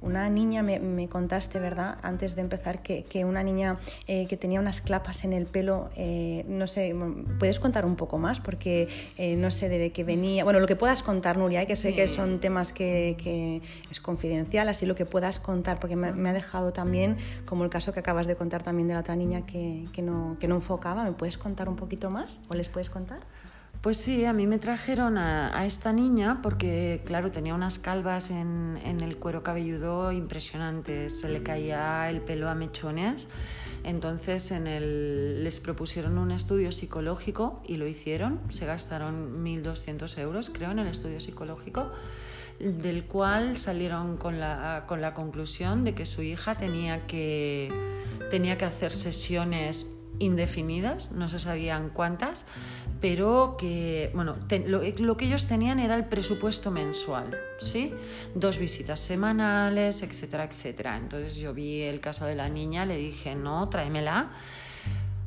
una 0.00 0.28
niña, 0.30 0.62
me, 0.62 1.08
contaste, 1.08 1.60
¿verdad? 1.60 1.98
Antes 2.02 2.34
de 2.34 2.42
empezar, 2.42 2.82
que, 2.82 3.04
que 3.04 3.24
una 3.24 3.42
niña 3.42 3.76
que 4.06 4.36
tenía 4.38 4.58
unas 4.58 4.80
clapas 4.80 5.24
en 5.24 5.32
el 5.32 5.46
pelo, 5.46 5.86
no 6.48 6.66
sé, 6.66 6.94
¿puedes 7.38 7.60
contar 7.60 7.84
un 7.84 7.96
poco 7.96 8.18
más? 8.18 8.40
Porque 8.40 8.88
no 9.38 9.50
sé 9.50 9.68
de 9.68 9.92
qué 9.92 10.02
venía, 10.02 10.44
bueno, 10.44 10.60
lo 10.60 10.66
que 10.66 10.76
puedas 10.76 11.02
contar, 11.02 11.36
Nuria, 11.36 11.66
que 11.66 11.76
sé 11.76 11.94
que 11.94 12.08
son 12.08 12.40
temas 12.40 12.72
que, 12.72 13.16
que 13.22 13.62
es 13.90 14.00
confidencial, 14.14 14.68
así 14.68 14.86
lo 14.86 14.94
que 14.94 15.06
puedas 15.06 15.40
contar, 15.40 15.80
porque 15.80 15.96
me, 15.96 16.28
ha 16.28 16.32
dejado 16.32 16.72
también, 16.72 17.16
como 17.44 17.64
el 17.64 17.70
caso 17.70 17.92
que 17.92 17.98
acabas 18.00 18.28
de 18.28 18.36
contar 18.36 18.62
también 18.62 18.86
de 18.86 18.94
la 18.94 19.00
otra 19.00 19.16
niña 19.16 19.44
que, 19.44 19.84
que, 19.92 20.02
no, 20.02 20.36
que 20.38 20.46
no 20.46 20.54
enfocaba, 20.54 21.02
¿me 21.02 21.12
puedes 21.12 21.36
contar 21.36 21.68
un 21.68 21.74
poquito 21.74 22.10
más 22.10 22.40
o 22.48 22.54
les 22.54 22.68
puedes 22.68 22.90
contar? 22.90 23.20
Pues 23.80 23.96
sí, 23.98 24.24
a 24.24 24.32
mí 24.32 24.46
me 24.46 24.58
trajeron 24.58 25.18
a, 25.18 25.66
esta 25.66 25.92
niña 25.92 26.40
porque, 26.42 27.02
claro, 27.04 27.30
tenía 27.30 27.54
unas 27.54 27.78
calvas 27.78 28.30
en, 28.30 28.78
en, 28.84 29.00
el 29.00 29.18
cuero 29.18 29.42
cabelludo 29.42 30.12
impresionantes, 30.12 31.20
se 31.20 31.28
le 31.28 31.42
caía 31.42 32.08
el 32.08 32.20
pelo 32.20 32.48
a 32.48 32.54
mechones. 32.54 33.28
Entonces 33.82 34.52
en 34.52 34.66
el, 34.66 35.44
les 35.44 35.60
propusieron 35.60 36.16
un 36.16 36.30
estudio 36.30 36.72
psicológico 36.72 37.60
y 37.66 37.76
lo 37.76 37.86
hicieron. 37.86 38.40
Se 38.48 38.64
gastaron 38.64 39.44
1.200 39.44 40.18
euros, 40.18 40.48
creo, 40.48 40.70
en 40.70 40.78
el 40.78 40.86
estudio 40.86 41.20
psicológico 41.20 41.90
del 42.58 43.04
cual 43.04 43.58
salieron 43.58 44.16
con 44.16 44.40
la, 44.40 44.84
con 44.86 45.00
la 45.00 45.14
conclusión 45.14 45.84
de 45.84 45.94
que 45.94 46.06
su 46.06 46.22
hija 46.22 46.54
tenía 46.54 47.06
que, 47.06 47.72
tenía 48.30 48.56
que 48.58 48.64
hacer 48.64 48.92
sesiones 48.92 49.90
indefinidas, 50.18 51.10
no 51.12 51.28
se 51.28 51.38
sabían 51.38 51.90
cuántas, 51.90 52.46
pero 53.00 53.56
que, 53.58 54.10
bueno, 54.14 54.36
lo, 54.66 55.16
que 55.16 55.24
ellos 55.26 55.46
tenían 55.46 55.78
era 55.78 55.94
el 55.96 56.06
presupuesto 56.06 56.70
mensual, 56.70 57.36
¿sí? 57.60 57.92
Dos 58.34 58.58
visitas 58.58 59.00
semanales, 59.00 60.02
etcétera, 60.02 60.44
etcétera. 60.44 60.96
Entonces 60.96 61.36
yo 61.36 61.52
vi 61.52 61.82
el 61.82 62.00
caso 62.00 62.24
de 62.24 62.34
la 62.34 62.48
niña, 62.48 62.86
le 62.86 62.96
dije, 62.96 63.34
no, 63.34 63.68
tráemela 63.68 64.30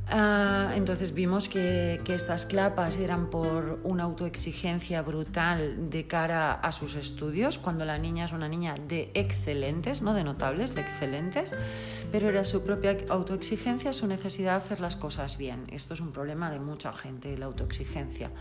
Ah, 0.09 0.71
entonces 0.75 1.13
vimos 1.13 1.49
que, 1.49 2.01
estas 2.07 2.45
clapas 2.45 2.97
eran 2.97 3.29
por 3.29 3.79
una 3.83 4.03
autoexigencia 4.03 5.01
brutal 5.01 5.89
de 5.89 6.07
cara 6.07 6.53
a 6.53 6.71
sus 6.71 6.95
estudios, 6.95 7.57
cuando 7.57 7.83
la 7.83 7.97
niña 7.97 8.25
es 8.25 8.31
una 8.31 8.47
niña 8.47 8.75
de 8.87 9.11
excelentes, 9.13 10.01
no 10.01 10.13
de 10.13 10.23
notables, 10.23 10.73
de 10.73 10.81
excelentes, 10.81 11.53
pero 12.11 12.29
era 12.29 12.45
su 12.45 12.63
propia 12.63 12.97
autoexigencia, 13.09 13.91
su 13.91 14.07
necesidad 14.07 14.51
de 14.51 14.57
hacer 14.57 14.79
las 14.79 14.95
cosas 14.95 15.37
bien. 15.37 15.65
Esto 15.71 15.93
es 15.93 15.99
un 15.99 16.13
problema 16.13 16.49
de 16.49 16.59
mucha 16.59 16.93
gente, 16.93 17.37
la 17.37 17.47
autoexigencia. 17.47 18.31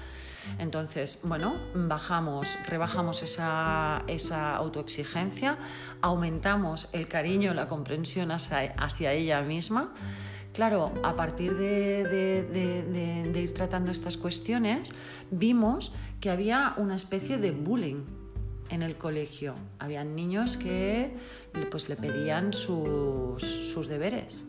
Entonces, 0.61 1.19
bueno, 1.25 1.57
bajamos, 1.75 2.57
rebajamos 2.69 3.25
esa, 3.25 4.05
esa 4.07 4.55
autoexigencia, 4.55 5.59
aumentamos 6.01 6.89
el 6.93 7.09
cariño, 7.09 7.53
la 7.55 7.67
comprensión 7.67 8.31
hacia 8.31 9.13
ella 9.13 9.43
misma. 9.43 9.93
Claro, 10.57 10.91
a 11.03 11.15
partir 11.15 11.55
de, 11.55 13.31
ir 13.35 13.53
tratando 13.53 13.93
estas 13.93 14.17
cuestiones, 14.17 14.91
vimos 15.31 15.93
que 16.19 16.31
había 16.31 16.73
una 16.79 16.95
especie 16.95 17.37
de 17.37 17.51
bullying 17.51 18.07
en 18.71 18.83
el 18.83 18.97
colegio. 18.97 19.55
Había 19.79 20.03
niños 20.03 20.57
que 20.57 21.15
pues, 21.71 21.91
le 21.91 21.97
pedían 21.97 22.55
sus 22.55 23.87
deberes 23.87 24.47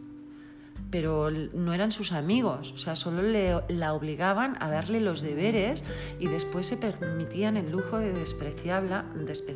pero 0.89 1.29
no 1.29 1.73
eran 1.73 1.91
sus 1.91 2.11
amigos, 2.11 2.71
o 2.71 2.77
sea, 2.77 2.95
solo 2.95 3.21
le, 3.21 3.61
la 3.67 3.93
obligaban 3.93 4.57
a 4.61 4.69
darle 4.69 5.01
los 5.01 5.21
deberes 5.21 5.83
y 6.19 6.27
después 6.27 6.65
se 6.65 6.77
permitían 6.77 7.57
el 7.57 7.71
lujo 7.71 7.99
de 7.99 8.13
despreciarla, 8.13 9.05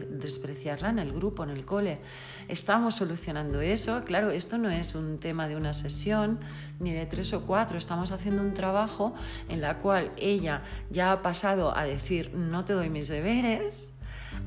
despreciarla 0.09 0.89
en 0.89 0.99
el 0.99 1.13
grupo, 1.13 1.43
en 1.43 1.51
el 1.51 1.65
cole. 1.65 1.99
Estamos 2.47 2.95
solucionando 2.95 3.61
eso, 3.61 4.03
claro, 4.03 4.29
esto 4.31 4.57
no 4.57 4.69
es 4.69 4.95
un 4.95 5.17
tema 5.17 5.47
de 5.47 5.55
una 5.55 5.73
sesión 5.73 6.39
ni 6.79 6.91
de 6.91 7.05
tres 7.05 7.33
o 7.33 7.45
cuatro, 7.45 7.77
estamos 7.77 8.11
haciendo 8.11 8.41
un 8.41 8.53
trabajo 8.53 9.13
en 9.47 9.61
la 9.61 9.77
cual 9.77 10.11
ella 10.17 10.63
ya 10.89 11.11
ha 11.11 11.21
pasado 11.21 11.77
a 11.77 11.83
decir 11.83 12.33
no 12.35 12.65
te 12.65 12.73
doy 12.73 12.89
mis 12.89 13.07
deberes, 13.07 13.93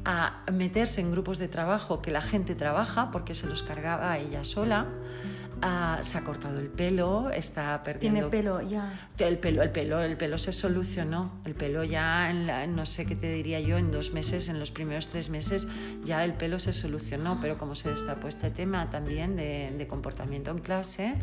a 0.05 0.43
meterse 0.53 1.01
en 1.01 1.13
grupos 1.13 1.39
de 1.39 1.49
trabajo 1.49 2.03
que 2.03 2.11
la 2.11 2.23
gente 2.23 2.55
trabaja 2.55 3.11
porque 3.11 3.35
se 3.35 3.47
los 3.47 3.63
cargaba 3.63 4.19
ella 4.19 4.45
sola 4.45 4.87
Ah, 5.67 6.01
se 6.03 6.19
ha 6.19 6.25
cortado 6.25 6.61
el 6.61 6.69
pelo, 6.69 7.31
está 7.31 7.83
perdiendo. 7.83 8.29
Tiene 8.29 8.31
pelo 8.31 8.61
ya. 8.61 9.09
El 9.17 9.39
pelo, 9.39 9.63
el 9.63 9.71
pelo, 9.71 10.03
el 10.03 10.19
pelo 10.19 10.37
se 10.37 10.53
solucionó. 10.53 11.41
El 11.47 11.55
pelo 11.55 11.85
ya, 11.85 12.29
en 12.29 12.77
no 12.77 12.85
sé 12.85 13.07
qué 13.07 13.17
te 13.17 13.33
diría 13.33 13.61
yo, 13.61 13.79
en 13.79 13.91
dos 13.91 14.13
meses, 14.13 14.51
en 14.51 14.61
los 14.61 14.71
primeros 14.71 15.09
tres 15.09 15.31
meses, 15.31 15.67
ya 16.05 16.23
el 16.23 16.35
pelo 16.35 16.59
se 16.59 16.75
solucionó. 16.75 17.39
Pero 17.41 17.57
como 17.57 17.75
se 17.75 17.91
destapó 17.91 18.29
este 18.29 18.51
tema 18.51 18.91
también 18.91 19.37
de, 19.37 19.73
de 19.75 19.87
comportamiento 19.87 20.51
en 20.51 20.59
clase, 20.59 21.15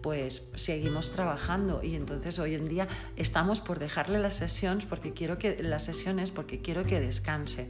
pues 0.00 0.50
seguimos 0.54 1.10
trabajando 1.10 1.82
y 1.82 1.96
entonces 1.96 2.38
hoy 2.38 2.54
en 2.54 2.68
día 2.68 2.86
estamos 3.16 3.60
por 3.60 3.80
dejarle 3.80 4.18
las 4.18 4.34
sesiones 4.34 4.84
porque 4.84 5.12
quiero 5.12 5.38
que 5.38 5.62
las 5.62 5.84
sesiones 5.84 6.30
porque 6.32 6.60
quiero 6.60 6.84
que 6.84 7.00
descanse 7.00 7.68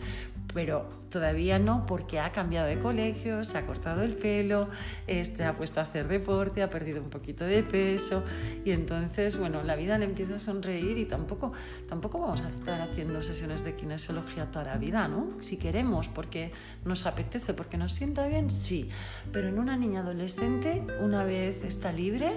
pero 0.54 0.88
todavía 1.10 1.58
no 1.58 1.86
porque 1.86 2.20
ha 2.20 2.32
cambiado 2.32 2.66
de 2.66 2.78
colegio, 2.78 3.44
se 3.44 3.58
ha 3.58 3.66
cortado 3.66 4.02
el 4.02 4.14
pelo, 4.14 4.68
este, 5.06 5.44
ha 5.44 5.54
puesto 5.54 5.80
a 5.80 5.84
hacer 5.84 6.08
deporte, 6.08 6.62
ha 6.62 6.70
perdido 6.70 7.02
un 7.02 7.10
poquito 7.10 7.44
de 7.44 7.62
peso 7.62 8.22
y 8.64 8.70
entonces, 8.70 9.38
bueno, 9.38 9.62
la 9.62 9.76
vida 9.76 9.98
le 9.98 10.06
empieza 10.06 10.36
a 10.36 10.38
sonreír 10.38 10.98
y 10.98 11.04
tampoco, 11.04 11.52
tampoco 11.88 12.18
vamos 12.18 12.42
a 12.42 12.48
estar 12.48 12.80
haciendo 12.80 13.22
sesiones 13.22 13.64
de 13.64 13.74
kinesiología 13.74 14.50
toda 14.50 14.64
la 14.64 14.76
vida, 14.76 15.06
¿no? 15.08 15.40
Si 15.40 15.56
queremos, 15.56 16.08
porque 16.08 16.52
nos 16.84 17.06
apetece, 17.06 17.54
porque 17.54 17.76
nos 17.76 17.92
sienta 17.92 18.26
bien, 18.26 18.50
sí, 18.50 18.88
pero 19.32 19.48
en 19.48 19.58
una 19.58 19.76
niña 19.76 20.00
adolescente, 20.00 20.82
una 21.00 21.24
vez 21.24 21.62
está 21.64 21.92
libre, 21.92 22.30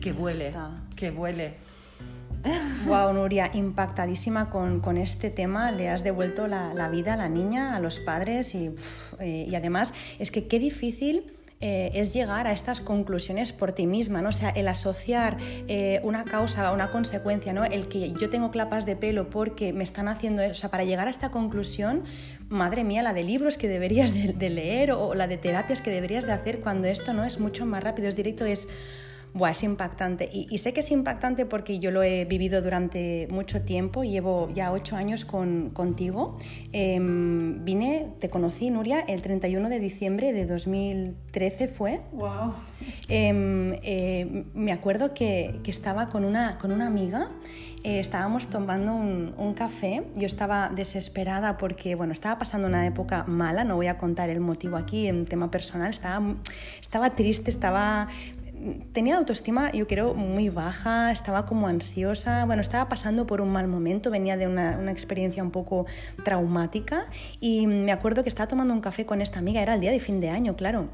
que 0.00 0.12
vuele, 0.12 0.52
que 0.96 1.10
vuele. 1.10 1.77
Wow, 2.86 3.12
Nuria, 3.12 3.50
impactadísima 3.52 4.50
con, 4.50 4.80
con, 4.80 4.96
este 4.96 5.30
tema. 5.30 5.72
Le 5.72 5.88
has 5.88 6.04
devuelto 6.04 6.46
la, 6.46 6.72
la, 6.74 6.88
vida 6.88 7.14
a 7.14 7.16
la 7.16 7.28
niña, 7.28 7.76
a 7.76 7.80
los 7.80 7.98
padres 7.98 8.54
y, 8.54 8.70
eh, 9.20 9.46
y 9.48 9.54
además 9.54 9.92
es 10.18 10.30
que 10.30 10.46
qué 10.46 10.58
difícil 10.58 11.24
eh, 11.60 11.90
es 11.94 12.14
llegar 12.14 12.46
a 12.46 12.52
estas 12.52 12.80
conclusiones 12.80 13.52
por 13.52 13.72
ti 13.72 13.88
misma, 13.88 14.22
¿no? 14.22 14.28
O 14.28 14.32
sea, 14.32 14.50
el 14.50 14.68
asociar 14.68 15.38
eh, 15.66 16.00
una 16.04 16.22
causa 16.24 16.68
a 16.68 16.72
una 16.72 16.92
consecuencia, 16.92 17.52
¿no? 17.52 17.64
El 17.64 17.88
que 17.88 18.12
yo 18.12 18.30
tengo 18.30 18.52
clapas 18.52 18.86
de 18.86 18.94
pelo 18.94 19.28
porque 19.28 19.72
me 19.72 19.82
están 19.82 20.06
haciendo 20.06 20.40
eso, 20.40 20.52
o 20.52 20.54
sea, 20.54 20.70
para 20.70 20.84
llegar 20.84 21.08
a 21.08 21.10
esta 21.10 21.30
conclusión, 21.30 22.04
madre 22.48 22.84
mía, 22.84 23.02
la 23.02 23.12
de 23.12 23.24
libros 23.24 23.56
que 23.58 23.66
deberías 23.66 24.14
de, 24.14 24.34
de 24.34 24.50
leer 24.50 24.92
o 24.92 25.14
la 25.14 25.26
de 25.26 25.36
terapias 25.36 25.82
que 25.82 25.90
deberías 25.90 26.26
de 26.26 26.32
hacer 26.32 26.60
cuando 26.60 26.86
esto 26.86 27.12
no 27.12 27.24
es 27.24 27.40
mucho 27.40 27.66
más 27.66 27.82
rápido, 27.82 28.06
es 28.06 28.14
directo, 28.14 28.44
es 28.44 28.68
Buah, 29.34 29.50
es 29.50 29.62
impactante. 29.62 30.28
Y, 30.32 30.56
sé 30.58 30.72
que 30.72 30.80
es 30.80 30.90
impactante 30.90 31.46
porque 31.46 31.78
yo 31.78 31.90
lo 31.90 32.02
he 32.02 32.24
vivido 32.24 32.62
durante 32.62 33.28
mucho 33.30 33.62
tiempo. 33.62 34.02
Llevo 34.02 34.50
ya 34.52 34.72
ocho 34.72 34.96
años 34.96 35.24
con, 35.24 35.70
contigo. 35.70 36.38
Em, 36.72 37.64
vine, 37.64 38.08
te 38.20 38.30
conocí, 38.30 38.70
Nuria, 38.70 39.00
el 39.00 39.22
31 39.22 39.68
de 39.68 39.80
diciembre 39.80 40.32
de 40.32 40.46
2013 40.46 41.68
fue. 41.68 42.00
¡Wow! 42.12 42.54
Em, 43.08 43.74
eh, 43.82 44.44
me 44.54 44.72
acuerdo 44.72 45.14
que, 45.14 45.60
que, 45.62 45.70
estaba 45.70 46.06
con 46.06 46.24
una, 46.24 46.58
con 46.58 46.72
una 46.72 46.86
amiga. 46.86 47.30
Eh, 47.84 48.00
estábamos 48.00 48.48
tomando 48.48 48.94
un, 48.94 49.34
un, 49.36 49.54
café. 49.54 50.04
Yo 50.16 50.26
estaba 50.26 50.68
desesperada 50.68 51.58
porque, 51.58 51.94
bueno, 51.94 52.12
estaba 52.12 52.38
pasando 52.38 52.66
una 52.66 52.86
época 52.86 53.24
mala. 53.24 53.64
No 53.64 53.76
voy 53.76 53.86
a 53.86 53.98
contar 53.98 54.30
el 54.30 54.40
motivo 54.40 54.76
aquí 54.76 55.06
en 55.06 55.26
tema 55.26 55.50
personal. 55.50 55.90
Estaba, 55.90 56.34
estaba 56.80 57.14
triste, 57.14 57.50
estaba 57.50 58.08
tenía 58.92 59.16
autoestima, 59.16 59.72
yo 59.72 59.86
creo, 59.86 60.14
muy 60.14 60.48
baja, 60.48 61.10
estaba 61.12 61.46
como 61.46 61.68
ansiosa, 61.68 62.44
bueno, 62.44 62.62
estaba 62.62 62.88
pasando 62.88 63.26
por 63.26 63.40
un 63.40 63.50
mal 63.50 63.68
momento, 63.68 64.10
venía 64.10 64.36
de 64.36 64.46
una, 64.46 64.78
una, 64.78 64.92
experiencia 64.92 65.42
un 65.42 65.50
poco 65.50 65.86
traumática 66.24 67.06
y 67.40 67.66
me 67.66 67.92
acuerdo 67.92 68.22
que 68.22 68.28
estaba 68.28 68.48
tomando 68.48 68.74
un 68.74 68.80
café 68.80 69.06
con 69.06 69.20
esta 69.20 69.38
amiga, 69.38 69.62
era 69.62 69.74
el 69.74 69.80
día 69.80 69.90
de 69.90 70.00
fin 70.00 70.20
de 70.20 70.30
año, 70.30 70.56
claro. 70.56 70.88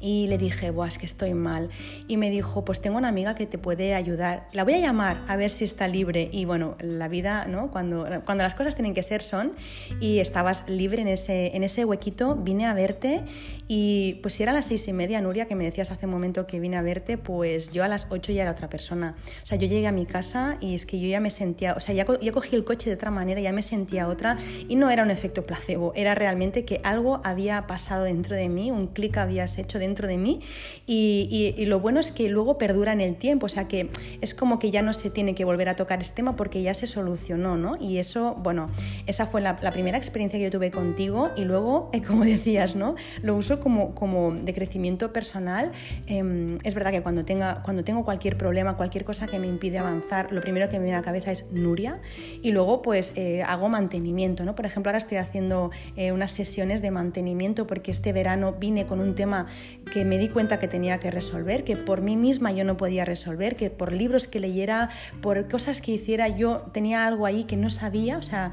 Y 0.00 0.26
le 0.28 0.38
dije, 0.38 0.70
Buah, 0.70 0.88
es 0.88 0.98
que 0.98 1.06
estoy 1.06 1.34
mal. 1.34 1.70
Y 2.06 2.16
me 2.16 2.30
dijo, 2.30 2.64
pues 2.64 2.80
tengo 2.80 2.98
una 2.98 3.08
amiga 3.08 3.34
que 3.34 3.46
te 3.46 3.58
puede 3.58 3.94
ayudar. 3.94 4.48
La 4.52 4.64
voy 4.64 4.74
a 4.74 4.78
llamar 4.78 5.22
a 5.28 5.36
ver 5.36 5.50
si 5.50 5.64
está 5.64 5.88
libre. 5.88 6.28
Y 6.32 6.44
bueno, 6.44 6.74
la 6.80 7.08
vida, 7.08 7.46
¿no? 7.46 7.70
Cuando, 7.70 8.06
cuando 8.24 8.44
las 8.44 8.54
cosas 8.54 8.74
tienen 8.74 8.94
que 8.94 9.02
ser, 9.02 9.22
son. 9.22 9.52
Y 10.00 10.20
estabas 10.20 10.68
libre 10.68 11.02
en 11.02 11.08
ese, 11.08 11.56
en 11.56 11.64
ese 11.64 11.84
huequito, 11.84 12.36
vine 12.36 12.66
a 12.66 12.74
verte. 12.74 13.22
Y 13.66 14.14
pues 14.22 14.34
si 14.34 14.42
era 14.42 14.52
a 14.52 14.54
las 14.54 14.66
seis 14.66 14.86
y 14.88 14.92
media, 14.92 15.20
Nuria, 15.20 15.46
que 15.46 15.54
me 15.54 15.64
decías 15.64 15.90
hace 15.90 16.06
un 16.06 16.12
momento 16.12 16.46
que 16.46 16.60
vine 16.60 16.76
a 16.76 16.82
verte, 16.82 17.18
pues 17.18 17.70
yo 17.70 17.84
a 17.84 17.88
las 17.88 18.06
ocho 18.10 18.32
ya 18.32 18.42
era 18.42 18.52
otra 18.52 18.70
persona. 18.70 19.14
O 19.42 19.46
sea, 19.46 19.58
yo 19.58 19.66
llegué 19.66 19.86
a 19.86 19.92
mi 19.92 20.06
casa 20.06 20.56
y 20.60 20.74
es 20.74 20.86
que 20.86 20.98
yo 21.00 21.08
ya 21.08 21.20
me 21.20 21.30
sentía, 21.30 21.74
o 21.74 21.80
sea, 21.80 21.94
ya, 21.94 22.06
ya 22.20 22.32
cogí 22.32 22.56
el 22.56 22.64
coche 22.64 22.88
de 22.88 22.94
otra 22.94 23.10
manera, 23.10 23.40
ya 23.40 23.52
me 23.52 23.62
sentía 23.62 24.08
otra. 24.08 24.38
Y 24.68 24.76
no 24.76 24.90
era 24.90 25.02
un 25.02 25.10
efecto 25.10 25.44
placebo, 25.44 25.92
era 25.94 26.14
realmente 26.14 26.64
que 26.64 26.80
algo 26.84 27.20
había 27.24 27.66
pasado 27.66 28.04
dentro 28.04 28.36
de 28.36 28.48
mí, 28.48 28.70
un 28.70 28.86
clic 28.86 29.18
habías 29.18 29.58
hecho 29.58 29.78
dentro 29.78 29.87
dentro 29.88 30.06
de 30.06 30.18
mí 30.18 30.40
y, 30.86 31.54
lo 31.66 31.80
bueno 31.80 32.00
es 32.00 32.12
que 32.12 32.28
luego 32.28 32.56
perdura 32.56 32.92
en 32.92 33.00
el 33.00 33.16
tiempo, 33.16 33.46
o 33.46 33.48
sea 33.48 33.68
que 33.68 33.90
es 34.20 34.34
como 34.34 34.58
que 34.58 34.70
ya 34.70 34.80
no 34.80 34.92
se 34.92 35.10
tiene 35.10 35.34
que 35.34 35.44
volver 35.44 35.68
a 35.68 35.76
tocar 35.76 36.00
este 36.00 36.14
tema 36.14 36.36
porque 36.36 36.62
ya 36.62 36.72
se 36.72 36.86
solucionó, 36.86 37.56
¿no? 37.56 37.76
Y 37.78 37.98
eso, 37.98 38.36
bueno, 38.42 38.68
esa 39.06 39.26
fue 39.26 39.40
la, 39.40 39.56
primera 39.56 39.98
experiencia 39.98 40.38
que 40.38 40.44
yo 40.44 40.50
tuve 40.50 40.70
contigo 40.70 41.30
y 41.36 41.44
luego, 41.44 41.90
eh, 41.92 42.00
como 42.02 42.24
decías, 42.24 42.74
¿no? 42.74 42.94
Lo 43.22 43.36
uso 43.36 43.60
como, 43.60 43.94
como 43.94 44.32
de 44.32 44.54
crecimiento 44.54 45.12
personal. 45.12 45.72
Em, 46.06 46.58
es 46.64 46.74
verdad 46.74 46.90
que 46.90 47.02
cuando, 47.02 47.24
tenga, 47.24 47.62
cuando 47.62 47.84
tengo 47.84 48.04
cualquier 48.04 48.38
problema, 48.38 48.76
cualquier 48.76 49.04
cosa 49.04 49.26
que 49.26 49.38
me 49.38 49.46
impide 49.46 49.78
avanzar, 49.78 50.32
lo 50.32 50.40
primero 50.40 50.68
que 50.68 50.78
me 50.78 50.84
viene 50.84 50.96
a 50.96 51.00
la 51.00 51.04
cabeza 51.04 51.30
es 51.30 51.52
Nuria 51.52 52.00
y 52.42 52.50
luego 52.52 52.82
pues 52.82 53.12
eh, 53.16 53.42
hago 53.42 53.68
mantenimiento, 53.68 54.44
¿no? 54.44 54.54
Por 54.54 54.66
ejemplo, 54.66 54.90
ahora 54.90 54.98
estoy 54.98 55.18
haciendo 55.18 55.70
eh, 55.96 56.12
unas 56.12 56.32
sesiones 56.32 56.82
de 56.82 56.90
mantenimiento 56.90 57.66
porque 57.66 57.90
este 57.90 58.12
verano 58.12 58.54
vine 58.58 58.86
con 58.86 59.00
un 59.00 59.14
tema 59.14 59.46
que 59.88 60.04
me 60.04 60.18
di 60.18 60.28
cuenta 60.28 60.58
que 60.58 60.68
tenía 60.68 60.98
que 61.00 61.10
resolver, 61.10 61.64
que 61.64 61.76
por 61.76 62.00
mí 62.00 62.16
misma 62.16 62.52
yo 62.52 62.64
no 62.64 62.76
podía 62.76 63.04
resolver, 63.04 63.56
que 63.56 63.70
por 63.70 63.92
libros 63.92 64.28
que 64.28 64.40
leyera, 64.40 64.90
por 65.20 65.48
cosas 65.48 65.80
que 65.80 65.92
hiciera, 65.92 66.28
yo 66.28 66.66
tenía 66.72 67.06
algo 67.06 67.26
ahí 67.26 67.44
que 67.44 67.56
no 67.56 67.70
sabía, 67.70 68.18
o 68.18 68.22
sea, 68.22 68.52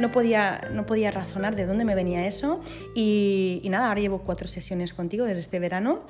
no 0.00 0.10
podía, 0.10 0.60
no 0.72 0.86
podía 0.86 1.10
razonar 1.10 1.56
de 1.56 1.66
dónde 1.66 1.84
me 1.84 1.94
venía 1.94 2.26
eso. 2.26 2.60
Y, 2.94 3.60
y 3.62 3.68
nada, 3.68 3.88
ahora 3.88 4.00
llevo 4.00 4.22
cuatro 4.22 4.46
sesiones 4.46 4.94
contigo 4.94 5.24
desde 5.24 5.40
este 5.40 5.58
verano 5.58 6.04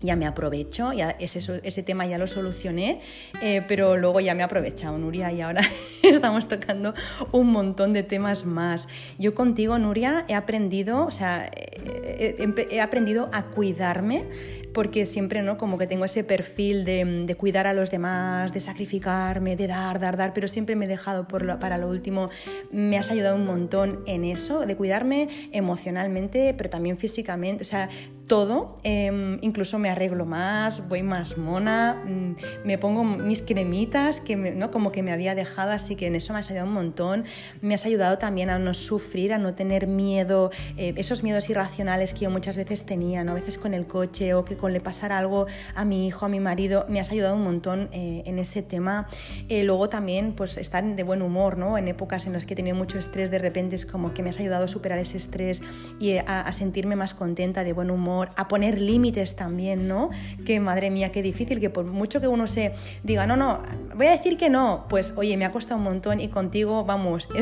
ya 0.00 0.16
me 0.16 0.26
aprovecho, 0.26 0.92
ya 0.92 1.10
ese, 1.18 1.60
ese 1.62 1.82
tema 1.82 2.06
ya 2.06 2.18
lo 2.18 2.26
solucioné, 2.26 3.00
eh, 3.42 3.62
pero 3.66 3.96
luego 3.96 4.20
ya 4.20 4.34
me 4.34 4.42
he 4.42 4.44
aprovechado, 4.44 4.96
Nuria, 4.98 5.32
y 5.32 5.40
ahora 5.40 5.62
estamos 6.02 6.46
tocando 6.48 6.94
un 7.32 7.50
montón 7.50 7.92
de 7.92 8.02
temas 8.02 8.46
más. 8.46 8.88
Yo 9.18 9.34
contigo, 9.34 9.78
Nuria, 9.78 10.24
he 10.28 10.34
aprendido, 10.34 11.06
o 11.06 11.10
sea, 11.10 11.50
he, 11.52 12.80
aprendido 12.80 13.28
a 13.32 13.46
cuidarme, 13.46 14.24
porque 14.72 15.06
siempre, 15.06 15.42
¿no? 15.42 15.58
Como 15.58 15.78
que 15.78 15.86
tengo 15.86 16.04
ese 16.04 16.22
perfil 16.22 16.84
de, 16.84 17.24
de, 17.26 17.34
cuidar 17.34 17.66
a 17.66 17.74
los 17.74 17.90
demás, 17.90 18.52
de 18.52 18.60
sacrificarme, 18.60 19.56
de 19.56 19.66
dar, 19.66 19.98
dar, 19.98 20.16
dar, 20.16 20.32
pero 20.32 20.46
siempre 20.46 20.76
me 20.76 20.84
he 20.84 20.88
dejado 20.88 21.26
para 21.26 21.78
lo 21.78 21.88
último. 21.88 22.30
Me 22.70 22.98
has 22.98 23.10
ayudado 23.10 23.34
un 23.34 23.46
montón 23.46 24.04
en 24.06 24.24
eso, 24.24 24.64
de 24.66 24.76
cuidarme 24.76 25.28
emocionalmente, 25.52 26.54
pero 26.56 26.70
también 26.70 26.98
físicamente, 26.98 27.62
o 27.62 27.66
sea, 27.66 27.88
todo, 28.28 28.76
em, 28.84 29.38
incluso 29.40 29.78
me 29.78 29.88
arreglo 29.88 30.26
más, 30.26 30.86
voy 30.88 31.02
más 31.02 31.38
mona, 31.38 32.04
mm, 32.06 32.66
me 32.66 32.76
pongo 32.76 33.02
mis 33.02 33.42
cremitas, 33.42 34.20
que 34.20 34.36
¿no? 34.36 34.70
como 34.70 34.92
que 34.92 35.02
me 35.02 35.12
había 35.12 35.34
dejado, 35.34 35.72
así 35.72 35.96
que 35.96 36.06
en 36.06 36.14
eso 36.14 36.34
me 36.34 36.40
has 36.40 36.50
ayudado 36.50 36.68
un 36.68 36.74
montón. 36.74 37.24
Me 37.62 37.74
has 37.74 37.86
ayudado 37.86 38.18
también 38.18 38.50
a 38.50 38.58
no 38.58 38.74
sufrir, 38.74 39.32
a 39.32 39.38
no 39.38 39.54
tener 39.54 39.86
miedo, 39.86 40.50
eh, 40.76 40.92
esos 40.96 41.22
miedos 41.22 41.48
irracionales 41.48 42.12
que 42.12 42.20
yo 42.20 42.30
muchas 42.30 42.56
veces 42.58 42.84
tenía, 42.84 43.24
¿no? 43.24 43.32
a 43.32 43.34
veces 43.34 43.56
con 43.56 43.72
el 43.72 43.86
coche 43.86 44.34
o 44.34 44.44
que 44.44 44.56
con 44.56 44.72
le 44.72 44.80
pasar 44.80 45.10
algo 45.10 45.46
a 45.74 45.84
mi 45.86 46.06
hijo, 46.06 46.26
a 46.26 46.28
mi 46.28 46.38
marido, 46.38 46.84
me 46.88 47.00
has 47.00 47.10
ayudado 47.10 47.34
un 47.34 47.44
montón 47.44 47.88
eh, 47.92 48.22
en 48.26 48.38
ese 48.38 48.62
tema. 48.62 49.08
Eh, 49.48 49.64
luego 49.64 49.88
también 49.88 50.34
pues 50.34 50.58
estar 50.58 50.84
de 50.84 51.02
buen 51.02 51.22
humor, 51.22 51.56
¿no? 51.56 51.78
en 51.78 51.88
épocas 51.88 52.26
en 52.26 52.34
las 52.34 52.44
que 52.44 52.52
he 52.52 52.56
tenido 52.56 52.76
mucho 52.76 52.98
estrés, 52.98 53.30
de 53.30 53.38
repente 53.38 53.74
es 53.74 53.86
como 53.86 54.12
que 54.12 54.22
me 54.22 54.30
has 54.30 54.38
ayudado 54.38 54.64
a 54.64 54.68
superar 54.68 54.98
ese 54.98 55.16
estrés 55.16 55.62
y 55.98 56.16
a 56.18 56.52
sentirme 56.52 56.94
más 56.94 57.14
contenta, 57.14 57.64
de 57.64 57.72
buen 57.72 57.90
humor 57.90 58.17
a 58.22 58.48
poner 58.48 58.80
límites 58.80 59.36
también, 59.36 59.88
¿no? 59.88 60.10
Que 60.44 60.60
madre 60.60 60.90
mía, 60.90 61.12
qué 61.12 61.22
difícil, 61.22 61.60
que 61.60 61.70
por 61.70 61.84
mucho 61.84 62.20
que 62.20 62.28
uno 62.28 62.46
se 62.46 62.72
diga, 63.02 63.26
no, 63.26 63.36
no, 63.36 63.62
voy 63.94 64.06
a 64.06 64.10
decir 64.10 64.36
que 64.36 64.50
no, 64.50 64.86
pues 64.88 65.14
oye, 65.16 65.36
me 65.36 65.44
ha 65.44 65.52
costado 65.52 65.78
un 65.78 65.84
montón 65.84 66.20
y 66.20 66.28
contigo, 66.28 66.84
vamos, 66.84 67.28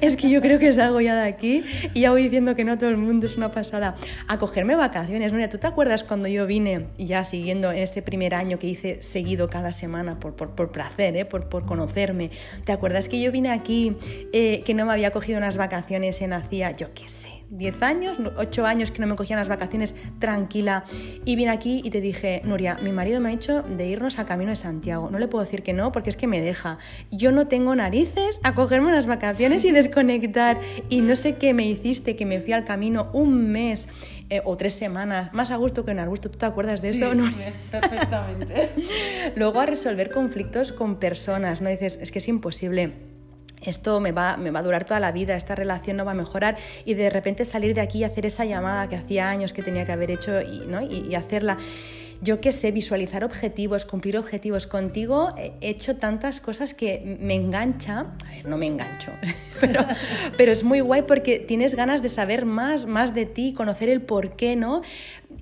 es 0.00 0.16
que... 0.16 0.30
yo 0.30 0.40
creo 0.40 0.58
que 0.58 0.72
salgo 0.72 1.00
ya 1.00 1.14
de 1.14 1.28
aquí 1.28 1.64
y 1.94 2.00
ya 2.00 2.10
voy 2.10 2.22
diciendo 2.22 2.54
que 2.54 2.64
no 2.64 2.78
todo 2.78 2.90
el 2.90 2.96
mundo 2.96 3.26
es 3.26 3.36
una 3.36 3.52
pasada. 3.52 3.94
A 4.28 4.38
cogerme 4.38 4.74
vacaciones, 4.74 5.32
Nuria, 5.32 5.48
¿tú 5.48 5.58
te 5.58 5.66
acuerdas 5.66 6.04
cuando 6.04 6.28
yo 6.28 6.46
vine 6.46 6.88
ya 6.98 7.24
siguiendo 7.24 7.70
en 7.70 7.78
ese 7.78 8.02
primer 8.02 8.34
año 8.34 8.58
que 8.58 8.66
hice 8.66 9.02
seguido 9.02 9.48
cada 9.50 9.72
semana 9.72 10.18
por, 10.18 10.34
por, 10.34 10.50
por 10.50 10.72
placer, 10.72 11.16
¿eh? 11.16 11.24
por, 11.24 11.48
por, 11.48 11.66
conocerme? 11.66 12.30
¿Te 12.64 12.72
acuerdas 12.72 13.08
que 13.08 13.20
yo 13.20 13.32
vine 13.32 13.50
aquí 13.50 13.96
eh, 14.32 14.62
que 14.64 14.74
no 14.74 14.86
me 14.86 14.92
había 14.92 15.10
cogido 15.10 15.38
unas 15.38 15.56
vacaciones 15.56 16.20
en 16.22 16.32
hacía, 16.32 16.70
yo 16.72 16.92
qué 16.94 17.08
sé, 17.08 17.41
10 17.52 17.82
años, 17.82 18.18
8 18.36 18.66
años 18.66 18.90
que 18.90 19.00
no 19.00 19.06
me 19.06 19.14
cogían 19.14 19.38
las 19.38 19.48
vacaciones 19.48 19.94
tranquila 20.18 20.84
y 21.26 21.36
vine 21.36 21.50
aquí 21.50 21.82
y 21.84 21.90
te 21.90 22.00
dije, 22.00 22.40
Nuria, 22.44 22.78
mi 22.82 22.92
marido 22.92 23.20
me 23.20 23.28
ha 23.28 23.32
dicho 23.32 23.62
de 23.62 23.86
irnos 23.86 24.18
al 24.18 24.24
Camino 24.24 24.50
de 24.50 24.56
Santiago. 24.56 25.10
No 25.10 25.18
le 25.18 25.28
puedo 25.28 25.44
decir 25.44 25.62
que 25.62 25.74
no 25.74 25.92
porque 25.92 26.08
es 26.08 26.16
que 26.16 26.26
me 26.26 26.40
deja. 26.40 26.78
Yo 27.10 27.30
no 27.30 27.48
tengo 27.48 27.76
narices 27.76 28.40
a 28.42 28.54
cogerme 28.54 28.88
unas 28.88 29.06
vacaciones 29.06 29.64
y 29.66 29.70
desconectar. 29.70 30.60
Y 30.88 31.02
no 31.02 31.14
sé 31.14 31.36
qué 31.36 31.52
me 31.52 31.66
hiciste, 31.66 32.16
que 32.16 32.24
me 32.24 32.40
fui 32.40 32.54
al 32.54 32.64
camino 32.64 33.10
un 33.12 33.52
mes 33.52 33.86
eh, 34.30 34.40
o 34.44 34.56
tres 34.56 34.72
semanas, 34.72 35.32
más 35.34 35.50
a 35.50 35.56
gusto 35.56 35.84
que 35.84 35.90
en 35.90 36.08
gusto. 36.08 36.30
¿Tú 36.30 36.38
te 36.38 36.46
acuerdas 36.46 36.80
de 36.80 36.88
eso? 36.90 37.14
¿no? 37.14 37.30
perfectamente. 37.70 38.70
Luego 39.36 39.60
a 39.60 39.66
resolver 39.66 40.10
conflictos 40.10 40.72
con 40.72 40.96
personas, 40.96 41.60
¿no? 41.60 41.68
Dices, 41.68 41.98
es 42.00 42.10
que 42.12 42.18
es 42.18 42.28
imposible 42.28 43.11
esto 43.64 44.00
me 44.00 44.12
va, 44.12 44.36
me 44.36 44.50
va 44.50 44.60
a 44.60 44.62
durar 44.62 44.84
toda 44.84 45.00
la 45.00 45.12
vida, 45.12 45.36
esta 45.36 45.54
relación 45.54 45.96
no 45.96 46.04
va 46.04 46.12
a 46.12 46.14
mejorar 46.14 46.56
y 46.84 46.94
de 46.94 47.10
repente 47.10 47.44
salir 47.44 47.74
de 47.74 47.80
aquí 47.80 47.98
y 47.98 48.04
hacer 48.04 48.26
esa 48.26 48.44
llamada 48.44 48.88
que 48.88 48.96
hacía 48.96 49.28
años 49.28 49.52
que 49.52 49.62
tenía 49.62 49.84
que 49.84 49.92
haber 49.92 50.10
hecho 50.10 50.40
y, 50.40 50.64
¿no? 50.66 50.82
y 50.82 51.14
hacerla 51.14 51.58
yo 52.22 52.40
qué 52.40 52.52
sé, 52.52 52.70
visualizar 52.70 53.24
objetivos, 53.24 53.84
cumplir 53.84 54.16
objetivos 54.16 54.68
contigo, 54.68 55.34
he 55.36 55.54
hecho 55.60 55.96
tantas 55.96 56.40
cosas 56.40 56.72
que 56.72 57.18
me 57.20 57.34
engancha, 57.34 58.14
a 58.24 58.30
ver, 58.30 58.46
no 58.46 58.56
me 58.56 58.68
engancho, 58.68 59.10
pero, 59.60 59.84
pero 60.36 60.52
es 60.52 60.62
muy 60.62 60.78
guay 60.78 61.02
porque 61.02 61.40
tienes 61.40 61.74
ganas 61.74 62.00
de 62.00 62.08
saber 62.08 62.46
más, 62.46 62.86
más 62.86 63.12
de 63.12 63.26
ti, 63.26 63.54
conocer 63.54 63.88
el 63.88 64.02
por 64.02 64.36
qué, 64.36 64.54
¿no? 64.54 64.82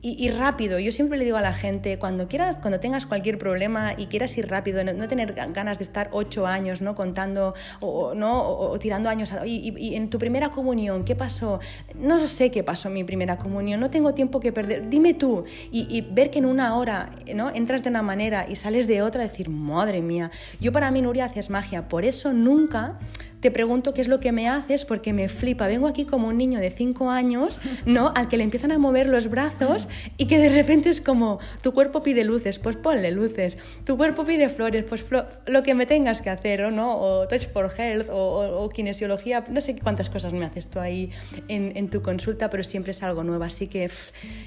Y, 0.02 0.30
rápido, 0.30 0.78
yo 0.78 0.92
siempre 0.92 1.18
le 1.18 1.26
digo 1.26 1.36
a 1.36 1.42
la 1.42 1.52
gente, 1.52 1.98
cuando 1.98 2.26
quieras, 2.26 2.56
cuando 2.56 2.80
tengas 2.80 3.04
cualquier 3.04 3.36
problema 3.36 3.92
y 3.98 4.06
quieras 4.06 4.36
ir 4.38 4.48
rápido, 4.48 4.82
no, 4.82 5.08
tener 5.08 5.34
ganas 5.34 5.76
de 5.76 5.84
estar 5.84 6.08
ocho 6.12 6.46
años, 6.46 6.80
¿no? 6.80 6.94
Contando 6.94 7.54
o, 7.80 8.14
¿no? 8.14 8.42
o, 8.42 8.78
tirando 8.78 9.10
años, 9.10 9.30
y, 9.44 9.74
y, 9.76 9.96
en 9.96 10.08
tu 10.08 10.18
primera 10.18 10.48
comunión, 10.48 11.04
¿qué 11.04 11.14
pasó? 11.14 11.60
No 11.94 12.18
sé 12.18 12.50
qué 12.50 12.64
pasó 12.64 12.88
en 12.88 12.94
mi 12.94 13.04
primera 13.04 13.36
comunión, 13.36 13.78
no 13.78 13.90
tengo 13.90 14.14
tiempo 14.14 14.40
que 14.40 14.52
perder, 14.52 14.88
dime 14.88 15.12
tú, 15.12 15.44
y, 15.70 16.00
ver 16.12 16.30
que 16.30 16.38
en 16.38 16.46
una 16.46 16.68
ahora 16.68 17.10
¿no? 17.34 17.50
entras 17.50 17.82
de 17.82 17.90
una 17.90 18.00
manera 18.00 18.46
y 18.48 18.56
sales 18.56 18.86
de 18.86 19.02
otra, 19.02 19.22
decir, 19.22 19.50
madre 19.50 20.00
mía, 20.00 20.30
yo 20.60 20.72
para 20.72 20.90
mí 20.90 21.02
Nuria 21.02 21.26
haces 21.26 21.50
magia, 21.50 21.88
por 21.88 22.06
eso 22.06 22.32
nunca 22.32 22.98
te 23.40 23.50
pregunto 23.50 23.94
qué 23.94 24.00
es 24.00 24.08
lo 24.08 24.20
que 24.20 24.32
me 24.32 24.48
haces 24.48 24.84
porque 24.84 25.12
me 25.12 25.28
flipa. 25.28 25.66
Vengo 25.66 25.88
aquí 25.88 26.04
como 26.04 26.28
un 26.28 26.36
niño 26.36 26.60
de 26.60 26.70
5 26.70 27.10
años, 27.10 27.60
¿no? 27.86 28.12
Al 28.14 28.28
que 28.28 28.36
le 28.36 28.44
empiezan 28.44 28.72
a 28.72 28.78
mover 28.78 29.06
los 29.06 29.30
brazos 29.30 29.88
y 30.16 30.26
que 30.26 30.38
de 30.38 30.50
repente 30.50 30.90
es 30.90 31.00
como, 31.00 31.40
tu 31.62 31.72
cuerpo 31.72 32.02
pide 32.02 32.24
luces, 32.24 32.58
pues 32.58 32.76
ponle 32.76 33.10
luces. 33.10 33.58
Tu 33.84 33.96
cuerpo 33.96 34.24
pide 34.24 34.48
flores, 34.48 34.84
pues 34.88 35.04
lo 35.46 35.62
que 35.62 35.74
me 35.74 35.86
tengas 35.86 36.22
que 36.22 36.30
hacer, 36.30 36.62
¿o 36.62 36.70
no? 36.70 36.98
O 36.98 37.28
Touch 37.28 37.48
for 37.52 37.70
Health 37.76 38.08
o, 38.10 38.68
kinesiología, 38.70 39.44
no 39.50 39.60
sé 39.60 39.78
cuántas 39.78 40.10
cosas 40.10 40.32
me 40.32 40.44
haces 40.44 40.66
tú 40.66 40.78
ahí 40.80 41.10
en, 41.48 41.88
tu 41.90 42.02
consulta, 42.02 42.50
pero 42.50 42.62
siempre 42.62 42.92
es 42.92 43.02
algo 43.02 43.24
nuevo. 43.24 43.44
Así 43.44 43.66
que, 43.66 43.90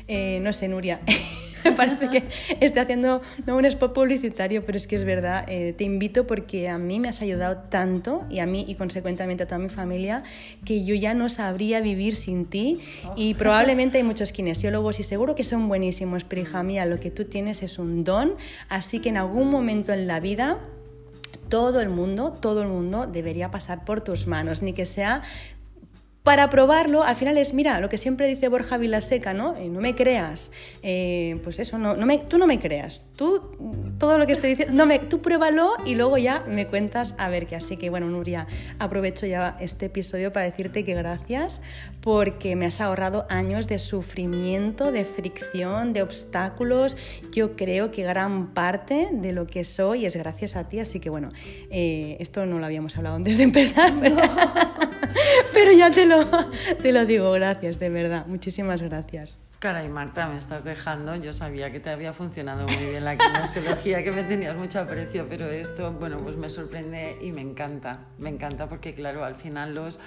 eh, 0.08 0.40
no 0.42 0.54
sé, 0.54 0.68
Nuria. 0.68 1.02
me 1.66 1.72
parece 1.72 2.10
que 2.10 2.24
estoy 2.60 2.82
haciendo 2.82 3.22
no 3.46 3.58
un 3.58 3.66
spot 3.66 3.94
publicitario, 3.94 4.66
pero 4.66 4.78
es 4.78 4.88
que 4.88 4.96
es 4.96 5.04
verdad. 5.04 5.46
Eh, 5.48 5.74
te 5.74 5.84
invito 5.84 6.28
porque 6.28 6.70
a 6.70 6.78
mí 6.78 7.00
me 7.00 7.10
has 7.10 7.22
ayudado 7.22 7.64
tanto 7.70 8.24
y 8.30 8.40
a 8.40 8.46
mí 8.46 8.66
y 8.68 8.76
consecuentemente 8.76 9.44
a 9.44 9.48
toda 9.48 9.60
mi 9.60 9.70
familia 9.70 10.24
que 10.66 10.84
yo 10.84 10.96
ya 10.96 11.14
no 11.14 11.30
sabría 11.30 11.82
vivir 11.82 12.16
sin 12.16 12.46
ti 12.46 12.82
y 13.16 13.34
probablemente 13.36 13.98
hay 13.98 14.04
muchos 14.04 14.32
kinesiólogos 14.32 15.00
y 15.00 15.04
seguro 15.04 15.36
que 15.36 15.44
son 15.44 15.68
buenísimos, 15.68 16.24
pero 16.24 16.42
hija 16.42 16.64
mía, 16.64 16.86
lo 16.86 17.00
que 17.00 17.12
tú 17.12 17.26
tienes 17.26 17.64
es 17.64 17.80
un 17.80 18.04
don, 18.04 18.36
así 18.70 19.00
que 19.00 19.10
en 19.10 19.18
algún 19.18 19.50
momento 19.50 19.94
en 19.94 20.08
la 20.08 20.20
vida 20.20 20.60
todo 21.50 21.82
el 21.82 21.90
mundo, 21.90 22.34
todo 22.34 22.64
el 22.64 22.68
mundo 22.68 23.06
debería 23.06 23.52
pasar 23.52 23.86
por 23.86 24.02
tus 24.02 24.26
manos, 24.26 24.64
ni 24.64 24.74
que 24.74 24.88
sea 24.88 25.22
para 26.24 26.50
probarlo, 26.50 27.04
al 27.04 27.18
final 27.18 27.38
es, 27.38 27.54
mira, 27.54 27.82
lo 27.82 27.90
que 27.90 27.98
siempre 27.98 28.28
dice 28.28 28.48
Borja 28.48 28.78
Vilaseca, 28.78 29.34
¿no? 29.34 29.58
Eh, 29.58 29.68
no 29.68 29.82
me 29.82 29.94
creas. 29.94 30.52
Eh, 30.82 31.38
pues 31.44 31.60
eso, 31.60 31.78
no, 31.78 31.98
no 31.98 32.06
me, 32.06 32.20
tú 32.20 32.38
no 32.38 32.48
me 32.48 32.60
creas. 32.60 33.06
Tú, 33.18 33.42
todo 34.00 34.18
lo 34.18 34.26
que 34.26 34.32
estoy 34.32 34.52
diciendo, 34.52 34.74
no 34.74 34.86
me, 34.86 35.00
tú 35.00 35.22
pruébalo 35.22 35.74
y 35.86 35.96
luego 35.96 36.18
ya 36.18 36.46
me 36.48 36.68
cuentas 36.68 37.14
a 37.18 37.28
ver 37.28 37.46
qué. 37.46 37.58
Así 37.58 37.76
que, 37.76 37.90
bueno, 37.90 38.10
Nuria, 38.10 38.48
aprovecho 38.80 39.26
ya 39.26 39.58
este 39.60 39.88
episodio 39.88 40.32
para 40.32 40.46
decirte 40.46 40.86
que 40.86 40.94
gracias 40.94 41.62
porque 42.00 42.56
me 42.56 42.68
has 42.68 42.80
ahorrado 42.80 43.26
años 43.30 43.68
de 43.68 43.78
sufrimiento, 43.78 44.94
de 44.94 45.04
fricción, 45.04 45.92
de 45.92 46.04
obstáculos. 46.04 46.96
Yo 47.34 47.58
creo 47.58 47.92
que 47.92 48.04
gran 48.04 48.54
parte 48.54 49.10
de 49.12 49.34
lo 49.34 49.46
que 49.46 49.66
soy 49.66 50.06
es 50.06 50.16
gracias 50.16 50.56
a 50.56 50.70
ti. 50.70 50.80
Así 50.80 51.02
que, 51.02 51.10
bueno, 51.10 51.28
eh, 51.70 52.16
esto 52.22 52.46
no 52.46 52.60
lo 52.60 52.66
habíamos 52.66 52.96
hablado 52.96 53.18
antes 53.18 53.38
de 53.38 53.44
empezar. 53.44 53.94
Pero 55.54 55.72
ya 55.72 55.92
te 55.92 56.06
lo, 56.06 56.13
te 56.82 56.92
lo 56.92 57.06
digo, 57.06 57.32
gracias, 57.32 57.80
de 57.80 57.90
verdad. 57.90 58.26
Muchísimas 58.28 58.82
gracias. 58.82 59.38
Caray, 59.60 59.88
Marta, 59.88 60.28
me 60.28 60.38
estás 60.38 60.66
dejando. 60.66 61.16
Yo 61.16 61.32
sabía 61.32 61.72
que 61.72 61.80
te 61.80 61.90
había 61.90 62.12
funcionado 62.12 62.68
muy 62.68 62.86
bien 62.90 63.06
la 63.06 63.16
kinesiología, 63.18 64.04
que 64.04 64.12
me 64.12 64.24
tenías 64.24 64.58
mucho 64.58 64.82
aprecio, 64.82 65.26
pero 65.30 65.46
esto, 65.46 65.94
bueno, 65.94 66.18
pues 66.18 66.36
me 66.36 66.50
sorprende 66.50 67.18
y 67.22 67.32
me 67.32 67.40
encanta. 67.40 68.02
Me 68.18 68.28
encanta 68.28 68.68
porque, 68.68 68.94
claro, 68.94 69.24
al 69.24 69.36
final 69.36 69.74
los 69.74 70.00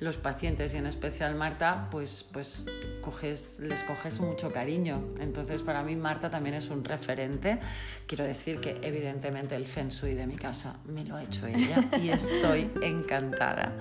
los 0.00 0.18
pacientes 0.18 0.74
y 0.74 0.76
en 0.76 0.86
especial 0.86 1.34
Marta, 1.34 1.88
pues, 1.90 2.26
pues 2.32 2.66
coges, 3.00 3.60
les 3.60 3.84
coges 3.84 4.20
mucho 4.20 4.52
cariño. 4.52 5.02
Entonces 5.20 5.62
para 5.62 5.82
mí 5.82 5.96
Marta 5.96 6.30
también 6.30 6.54
es 6.54 6.68
un 6.70 6.84
referente. 6.84 7.58
Quiero 8.06 8.24
decir 8.24 8.60
que 8.60 8.78
evidentemente 8.82 9.56
el 9.56 9.66
Feng 9.66 9.88
Shui 9.88 10.14
de 10.14 10.26
mi 10.26 10.36
casa 10.36 10.76
me 10.86 11.04
lo 11.04 11.16
ha 11.16 11.22
hecho 11.22 11.46
ella 11.46 11.88
y 12.02 12.10
estoy 12.10 12.70
encantada. 12.82 13.72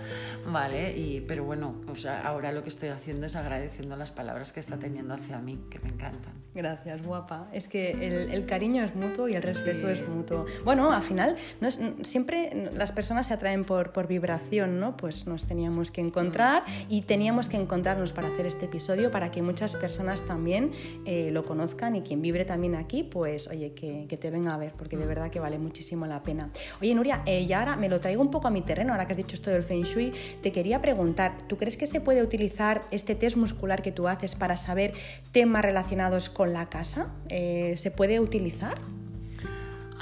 ¿Vale? 0.48 0.98
Y, 0.98 1.22
pero 1.22 1.44
bueno, 1.44 1.82
o 1.90 1.96
sea, 1.96 2.22
ahora 2.22 2.52
lo 2.52 2.64
que 2.64 2.70
estoy 2.70 2.90
haciendo 2.90 3.26
es 3.26 3.36
agradeciendo 3.36 3.96
las 3.96 4.12
palabras 4.12 4.52
que 4.52 4.60
está 4.60 4.78
teniendo 4.78 5.14
hacia 5.14 5.40
mí, 5.40 5.60
que 5.70 5.80
me 5.80 5.90
encantan. 5.90 6.34
Gracias, 6.54 7.06
guapa. 7.06 7.48
Es 7.52 7.68
que 7.68 7.92
el, 7.92 8.46
cariño 8.46 8.84
es 8.84 8.96
mutuo 8.96 9.28
y 9.28 9.34
el 9.34 9.42
respeto 9.42 9.90
es 9.90 10.08
mutuo. 10.08 10.46
Bueno, 10.64 10.92
al 10.92 11.02
final 11.02 11.36
no 11.62 11.68
es, 11.68 11.80
siempre 12.02 12.70
las 12.74 12.92
personas 12.92 13.28
se 13.28 13.34
atraen 13.34 13.64
por, 13.64 13.92
por 13.92 14.08
vibración, 14.08 14.80
¿no? 14.80 14.96
Pues 14.96 15.26
nos 15.26 15.46
teníamos 15.46 15.92
que 15.92 16.02
encontrar 16.04 16.64
y 16.90 17.02
teníamos 17.02 17.50
que 17.50 17.58
encontrarnos 17.58 18.14
para 18.14 18.28
hacer 18.28 18.46
este 18.46 18.66
episodio 18.66 19.12
para 19.12 19.32
que 19.32 19.42
muchas 19.42 19.76
personas 19.76 20.26
también 20.26 20.72
eh, 21.06 21.30
lo 21.32 21.44
conozcan 21.44 21.96
y 21.96 22.02
quien 22.02 22.22
vibre 22.22 22.46
también 22.46 22.76
aquí, 22.76 23.04
pues 23.04 23.48
oye, 23.48 23.74
que, 23.74 24.08
te 24.14 24.30
venga 24.30 24.54
a 24.54 24.58
ver, 24.58 24.74
porque 24.74 24.96
de 24.96 25.06
verdad 25.06 25.32
que 25.32 25.40
vale 25.40 25.58
muchísimo 25.58 26.06
la 26.06 26.22
pena. 26.22 26.52
Oye, 26.82 26.94
Nuria, 26.94 27.24
eh, 27.26 27.42
y 27.42 27.54
ahora 27.54 27.76
me 27.76 27.90
lo 27.90 28.00
traigo 28.00 28.22
un 28.22 28.30
poco 28.30 28.48
a 28.48 28.52
mi 28.52 28.62
terreno, 28.62 28.94
ahora 28.94 29.08
que 29.08 29.14
has 29.14 29.18
dicho 29.18 29.36
esto 29.36 29.50
del 29.50 29.64
Feng 29.64 29.84
Shui, 29.84 30.14
te 30.42 30.52
quería 30.52 30.82
preguntar, 30.82 31.48
¿tú 31.48 31.58
crees 31.58 31.78
que 31.78 31.88
se 31.88 32.00
puede 32.00 32.22
utilizar 32.22 32.84
este 32.92 33.16
test 33.16 33.38
muscular 33.38 33.82
que 33.82 33.92
tú 33.92 34.08
haces 34.08 34.36
para 34.36 34.56
saber 34.58 34.94
temas 35.32 35.64
relacionados 35.64 36.30
con 36.30 36.54
la 36.54 36.70
casa? 36.70 37.14
Eh, 37.30 37.74
¿Se 37.78 37.92
puede 37.92 38.20
utilizar? 38.20 38.78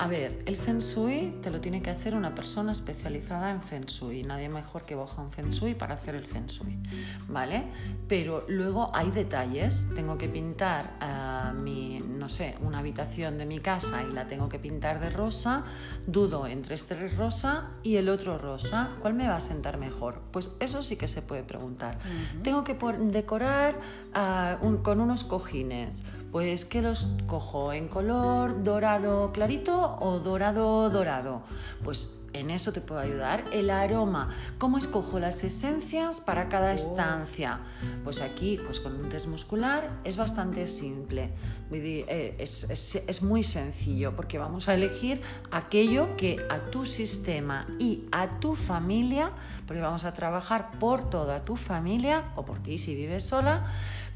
A 0.02 0.08
ver, 0.08 0.42
el 0.48 0.58
Feng 0.58 0.80
Shui 0.80 1.38
te 1.44 1.52
lo 1.52 1.62
tiene 1.62 1.84
que 1.84 1.92
hacer 1.92 2.16
una 2.16 2.34
persona 2.34 2.72
especializada 2.72 3.52
en 3.52 3.62
Feng 3.62 3.86
Shui, 3.86 4.24
nadie 4.24 4.50
mejor 4.50 4.82
que 4.82 4.96
Bojan 4.96 5.30
Feng 5.32 5.52
Shui 5.52 5.76
para 5.76 5.94
hacer 5.94 6.16
el 6.16 6.26
Feng 6.26 6.48
Shui, 6.48 6.80
¿vale? 7.28 7.66
Pero 8.08 8.44
luego 8.48 8.90
hay 8.96 9.12
detalles, 9.12 9.90
tengo 9.94 10.18
que 10.18 10.28
pintar 10.28 10.98
uh, 11.04 11.54
mi, 11.54 12.00
no 12.00 12.30
sé, 12.30 12.58
una 12.62 12.80
habitación 12.80 13.38
de 13.38 13.46
mi 13.46 13.60
casa 13.60 14.02
y 14.02 14.12
la 14.12 14.26
tengo 14.26 14.50
que 14.50 14.58
pintar 14.58 15.00
de 15.00 15.12
rosa, 15.12 15.66
dudo 16.08 16.48
entre 16.48 16.74
este 16.74 16.96
rosa 17.10 17.70
y 17.84 17.98
el 17.98 18.10
otro 18.10 18.40
rosa, 18.40 18.96
¿cuál 19.04 19.14
me 19.14 19.28
va 19.28 19.36
a 19.36 19.40
sentar 19.40 19.78
mejor? 19.78 20.24
Pues 20.32 20.50
eso 20.60 20.82
sí 20.82 20.96
que 20.96 21.08
se 21.08 21.22
puede 21.22 21.44
preguntar. 21.44 22.00
Tengo 22.42 22.64
que 22.64 22.76
decorar 23.02 23.80
uh, 24.16 24.82
con 24.82 25.00
unos 25.00 25.24
cojines, 25.24 26.04
pues 26.32 26.65
que 26.65 26.82
los 26.82 27.08
cojo 27.28 27.74
en 27.74 27.88
color 27.88 28.63
dorado 28.63 29.32
clarito 29.34 29.98
o 30.00 30.20
dorado 30.20 30.89
dorado. 30.89 31.44
Pues 31.84 32.12
en 32.34 32.50
eso 32.50 32.72
te 32.72 32.82
puedo 32.82 33.02
ayudar. 33.02 33.44
El 33.52 33.70
aroma, 33.70 34.30
¿cómo 34.58 34.78
escojo 34.78 35.20
las 35.20 35.44
esencias 35.44 36.22
para 36.22 36.50
cada 36.50 36.72
oh. 36.72 36.76
estancia? 36.76 37.60
Pues 38.04 38.22
aquí, 38.22 38.60
pues 38.63 38.80
con 38.80 38.96
un 38.96 39.10
test 39.10 39.28
muscular 39.28 40.00
es 40.04 40.17
bastante 40.17 40.67
simple. 40.67 41.32
Eh, 41.72 42.36
es, 42.38 42.96
es, 42.96 43.24
muy 43.24 43.44
sencillo 43.44 44.15
porque 44.15 44.38
vamos 44.38 44.67
a 44.67 44.74
elegir 44.74 45.22
aquello 45.52 46.15
que 46.17 46.38
a 46.50 46.60
tu 46.70 46.86
sistema 46.86 47.67
y 47.80 48.06
a 48.12 48.39
tu 48.39 48.56
familia, 48.56 49.32
porque 49.67 49.82
vamos 49.82 50.04
a 50.04 50.13
trabajar 50.13 50.72
por 50.80 51.10
toda 51.10 51.46
tu 51.46 51.56
familia 51.56 52.32
o 52.36 52.44
por 52.44 52.60
ti 52.60 52.78
si 52.78 52.96
vives 52.96 53.24
sola, 53.24 53.67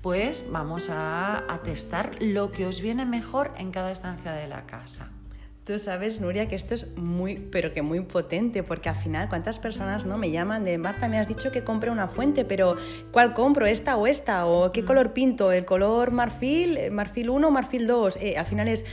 pues 0.06 0.52
vamos 0.52 0.92
a, 0.92 1.44
testar 1.64 2.12
lo 2.22 2.52
que 2.52 2.68
os 2.68 2.80
viene 2.80 3.08
mejor 3.08 3.52
en 3.58 3.72
cada 3.72 3.90
estancia 3.90 4.34
de 4.34 4.48
la 4.48 4.68
casa. 4.68 5.10
Tú 5.64 5.80
sabes, 5.80 6.22
Nuria, 6.22 6.48
que 6.48 6.54
esto 6.54 6.76
es 6.76 6.96
muy, 6.96 7.38
pero 7.38 7.74
que 7.74 7.82
muy 7.82 8.02
potente, 8.02 8.62
porque 8.62 8.88
al 8.88 8.96
final, 8.96 9.30
¿cuántas 9.30 9.58
personas 9.58 10.06
no 10.06 10.20
me 10.20 10.30
llaman 10.30 10.64
de 10.64 10.78
Marta, 10.78 11.10
me 11.10 11.18
has 11.18 11.28
dicho 11.28 11.52
que 11.52 11.64
compre 11.64 11.90
una 11.90 12.08
fuente, 12.08 12.46
pero 12.46 12.78
¿cuál 13.12 13.34
compro? 13.34 13.66
¿Esta 13.66 13.98
o 13.98 14.06
esta? 14.06 14.46
¿O 14.46 14.72
qué 14.72 14.84
mm. 14.84 14.86
color 14.86 15.14
pinto? 15.14 15.52
¿El 15.52 15.66
color 15.66 16.12
marfil? 16.12 16.92
¿Marfil 16.92 17.32
1 17.32 17.48
o 17.48 17.50
marfil 17.50 17.88
2? 17.88 18.18
Eh, 18.18 18.38
al 18.38 18.46
final 18.46 18.68
es, 18.68 18.86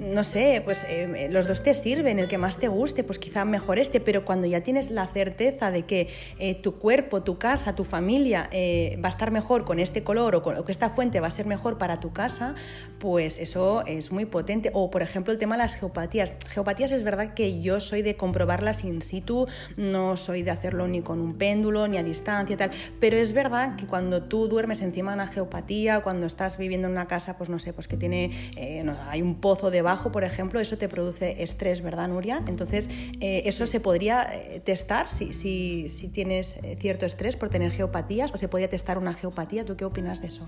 no 0.00 0.24
sé, 0.24 0.62
pues 0.64 0.86
eh, 0.88 1.28
los 1.30 1.46
dos 1.46 1.62
te 1.62 1.74
sirven, 1.74 2.18
el 2.18 2.26
que 2.26 2.38
más 2.38 2.56
te 2.56 2.68
guste, 2.68 3.04
pues 3.04 3.18
quizá 3.18 3.44
mejor 3.44 3.78
este, 3.78 4.00
pero 4.00 4.24
cuando 4.24 4.46
ya 4.46 4.62
tienes 4.62 4.90
la 4.90 5.06
certeza 5.06 5.70
de 5.70 5.84
que 5.84 6.08
eh, 6.38 6.54
tu 6.54 6.78
cuerpo, 6.78 7.22
tu 7.22 7.38
casa, 7.38 7.74
tu 7.76 7.84
familia 7.84 8.48
eh, 8.50 8.98
va 9.04 9.08
a 9.08 9.10
estar 9.10 9.30
mejor 9.30 9.66
con 9.66 9.78
este 9.78 10.02
color 10.02 10.36
o, 10.36 10.64
que 10.64 10.72
esta 10.72 10.88
fuente 10.88 11.20
va 11.20 11.26
a 11.26 11.30
ser 11.30 11.44
mejor 11.44 11.76
para 11.76 12.00
tu 12.00 12.12
casa, 12.14 12.54
pues 12.98 13.38
eso 13.38 13.84
es 13.86 14.10
muy 14.10 14.24
potente. 14.24 14.70
O 14.72 14.90
por 14.90 15.02
ejemplo 15.02 15.34
el 15.34 15.38
tema 15.38 15.56
de 15.56 15.64
las 15.64 15.76
geopatías. 15.76 16.32
Geopatías 16.48 16.92
es 16.92 17.04
verdad 17.04 17.34
que 17.34 17.60
yo 17.60 17.78
soy 17.78 18.00
de 18.00 18.16
comprobarlas 18.16 18.84
in 18.84 19.02
situ, 19.02 19.48
no 19.76 20.16
soy 20.16 20.42
de 20.42 20.50
hacerlo 20.50 20.88
ni 20.88 21.02
con 21.02 21.20
un 21.20 21.34
péndulo, 21.34 21.88
ni 21.88 21.98
a 21.98 22.02
distancia 22.02 22.56
tal, 22.56 22.70
pero 23.00 23.18
es 23.18 23.34
verdad 23.34 23.76
que 23.76 23.86
cuando 23.86 24.22
tú 24.22 24.48
duermes 24.48 24.80
encima 24.80 25.10
de 25.10 25.16
una 25.16 25.26
geopatía, 25.26 26.00
cuando 26.00 26.26
estás 26.26 26.56
viviendo 26.56 26.88
en 26.88 26.92
una 26.92 27.06
casa, 27.06 27.36
pues 27.36 27.50
no 27.50 27.58
sé, 27.58 27.74
pues 27.74 27.86
que 27.86 27.98
tiene, 27.98 28.30
hay 29.10 29.20
un 29.20 29.34
pozo 29.40 29.70
de 29.70 29.82
por 29.98 30.24
ejemplo, 30.24 30.60
eso 30.60 30.78
te 30.78 30.88
produce 30.88 31.42
estrés, 31.42 31.82
¿verdad, 31.82 32.08
Nuria? 32.08 32.42
Entonces, 32.46 32.88
eh, 33.20 33.42
eso 33.44 33.66
se 33.66 33.80
podría 33.80 34.22
eh, 34.32 34.60
testar 34.60 35.08
si, 35.08 35.32
si, 35.32 35.88
si 35.88 36.08
tienes 36.08 36.58
eh, 36.58 36.76
cierto 36.80 37.06
estrés 37.06 37.36
por 37.36 37.48
tener 37.48 37.72
geopatías 37.72 38.32
o 38.32 38.36
se 38.36 38.48
podría 38.48 38.68
testar 38.68 38.98
una 38.98 39.14
geopatía. 39.14 39.64
¿Tú 39.64 39.76
qué 39.76 39.84
opinas 39.84 40.20
de 40.20 40.28
eso? 40.28 40.44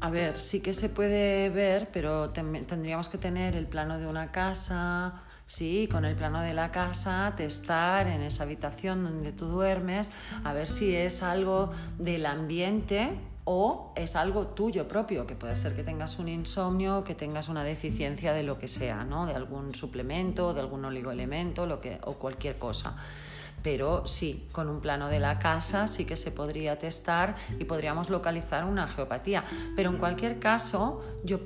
A 0.00 0.10
ver, 0.10 0.36
sí 0.36 0.60
que 0.60 0.72
se 0.72 0.88
puede 0.88 1.50
ver, 1.50 1.88
pero 1.92 2.30
tendríamos 2.30 3.08
que 3.08 3.18
tener 3.18 3.56
el 3.56 3.66
plano 3.66 3.98
de 3.98 4.06
una 4.06 4.30
casa, 4.30 5.22
sí, 5.44 5.88
con 5.90 6.04
el 6.04 6.14
plano 6.14 6.40
de 6.40 6.54
la 6.54 6.70
casa, 6.70 7.34
testar 7.36 8.06
en 8.06 8.20
esa 8.20 8.44
habitación 8.44 9.02
donde 9.02 9.32
tú 9.32 9.46
duermes, 9.46 10.12
a 10.44 10.52
ver 10.52 10.68
si 10.68 10.94
es 10.94 11.24
algo 11.24 11.72
del 11.98 12.26
ambiente 12.26 13.10
o 13.50 13.94
es 13.96 14.14
algo 14.14 14.48
tuyo 14.48 14.86
propio, 14.86 15.26
que 15.26 15.34
puede 15.34 15.56
ser 15.56 15.74
que 15.74 15.82
tengas 15.82 16.18
un 16.18 16.28
insomnio, 16.28 17.02
que 17.02 17.14
tengas 17.14 17.48
una 17.48 17.64
deficiencia 17.64 18.34
de 18.34 18.42
lo 18.42 18.58
que 18.58 18.68
sea, 18.68 19.04
¿no? 19.04 19.24
de 19.24 19.32
algún 19.32 19.74
suplemento, 19.74 20.52
de 20.52 20.60
algún 20.60 20.84
oligoelemento 20.84 21.64
lo 21.64 21.80
que, 21.80 21.98
o 22.04 22.12
cualquier 22.12 22.58
cosa. 22.58 22.94
Pero 23.62 24.06
sí, 24.06 24.46
con 24.52 24.68
un 24.68 24.82
plano 24.82 25.08
de 25.08 25.18
la 25.18 25.38
casa 25.38 25.88
sí 25.88 26.04
que 26.04 26.14
se 26.16 26.30
podría 26.30 26.78
testar 26.78 27.36
y 27.58 27.64
podríamos 27.64 28.10
localizar 28.10 28.66
una 28.66 28.86
geopatía. 28.86 29.42
Pero 29.74 29.88
en 29.88 29.96
cualquier 29.96 30.38
caso, 30.38 31.02
yo, 31.24 31.40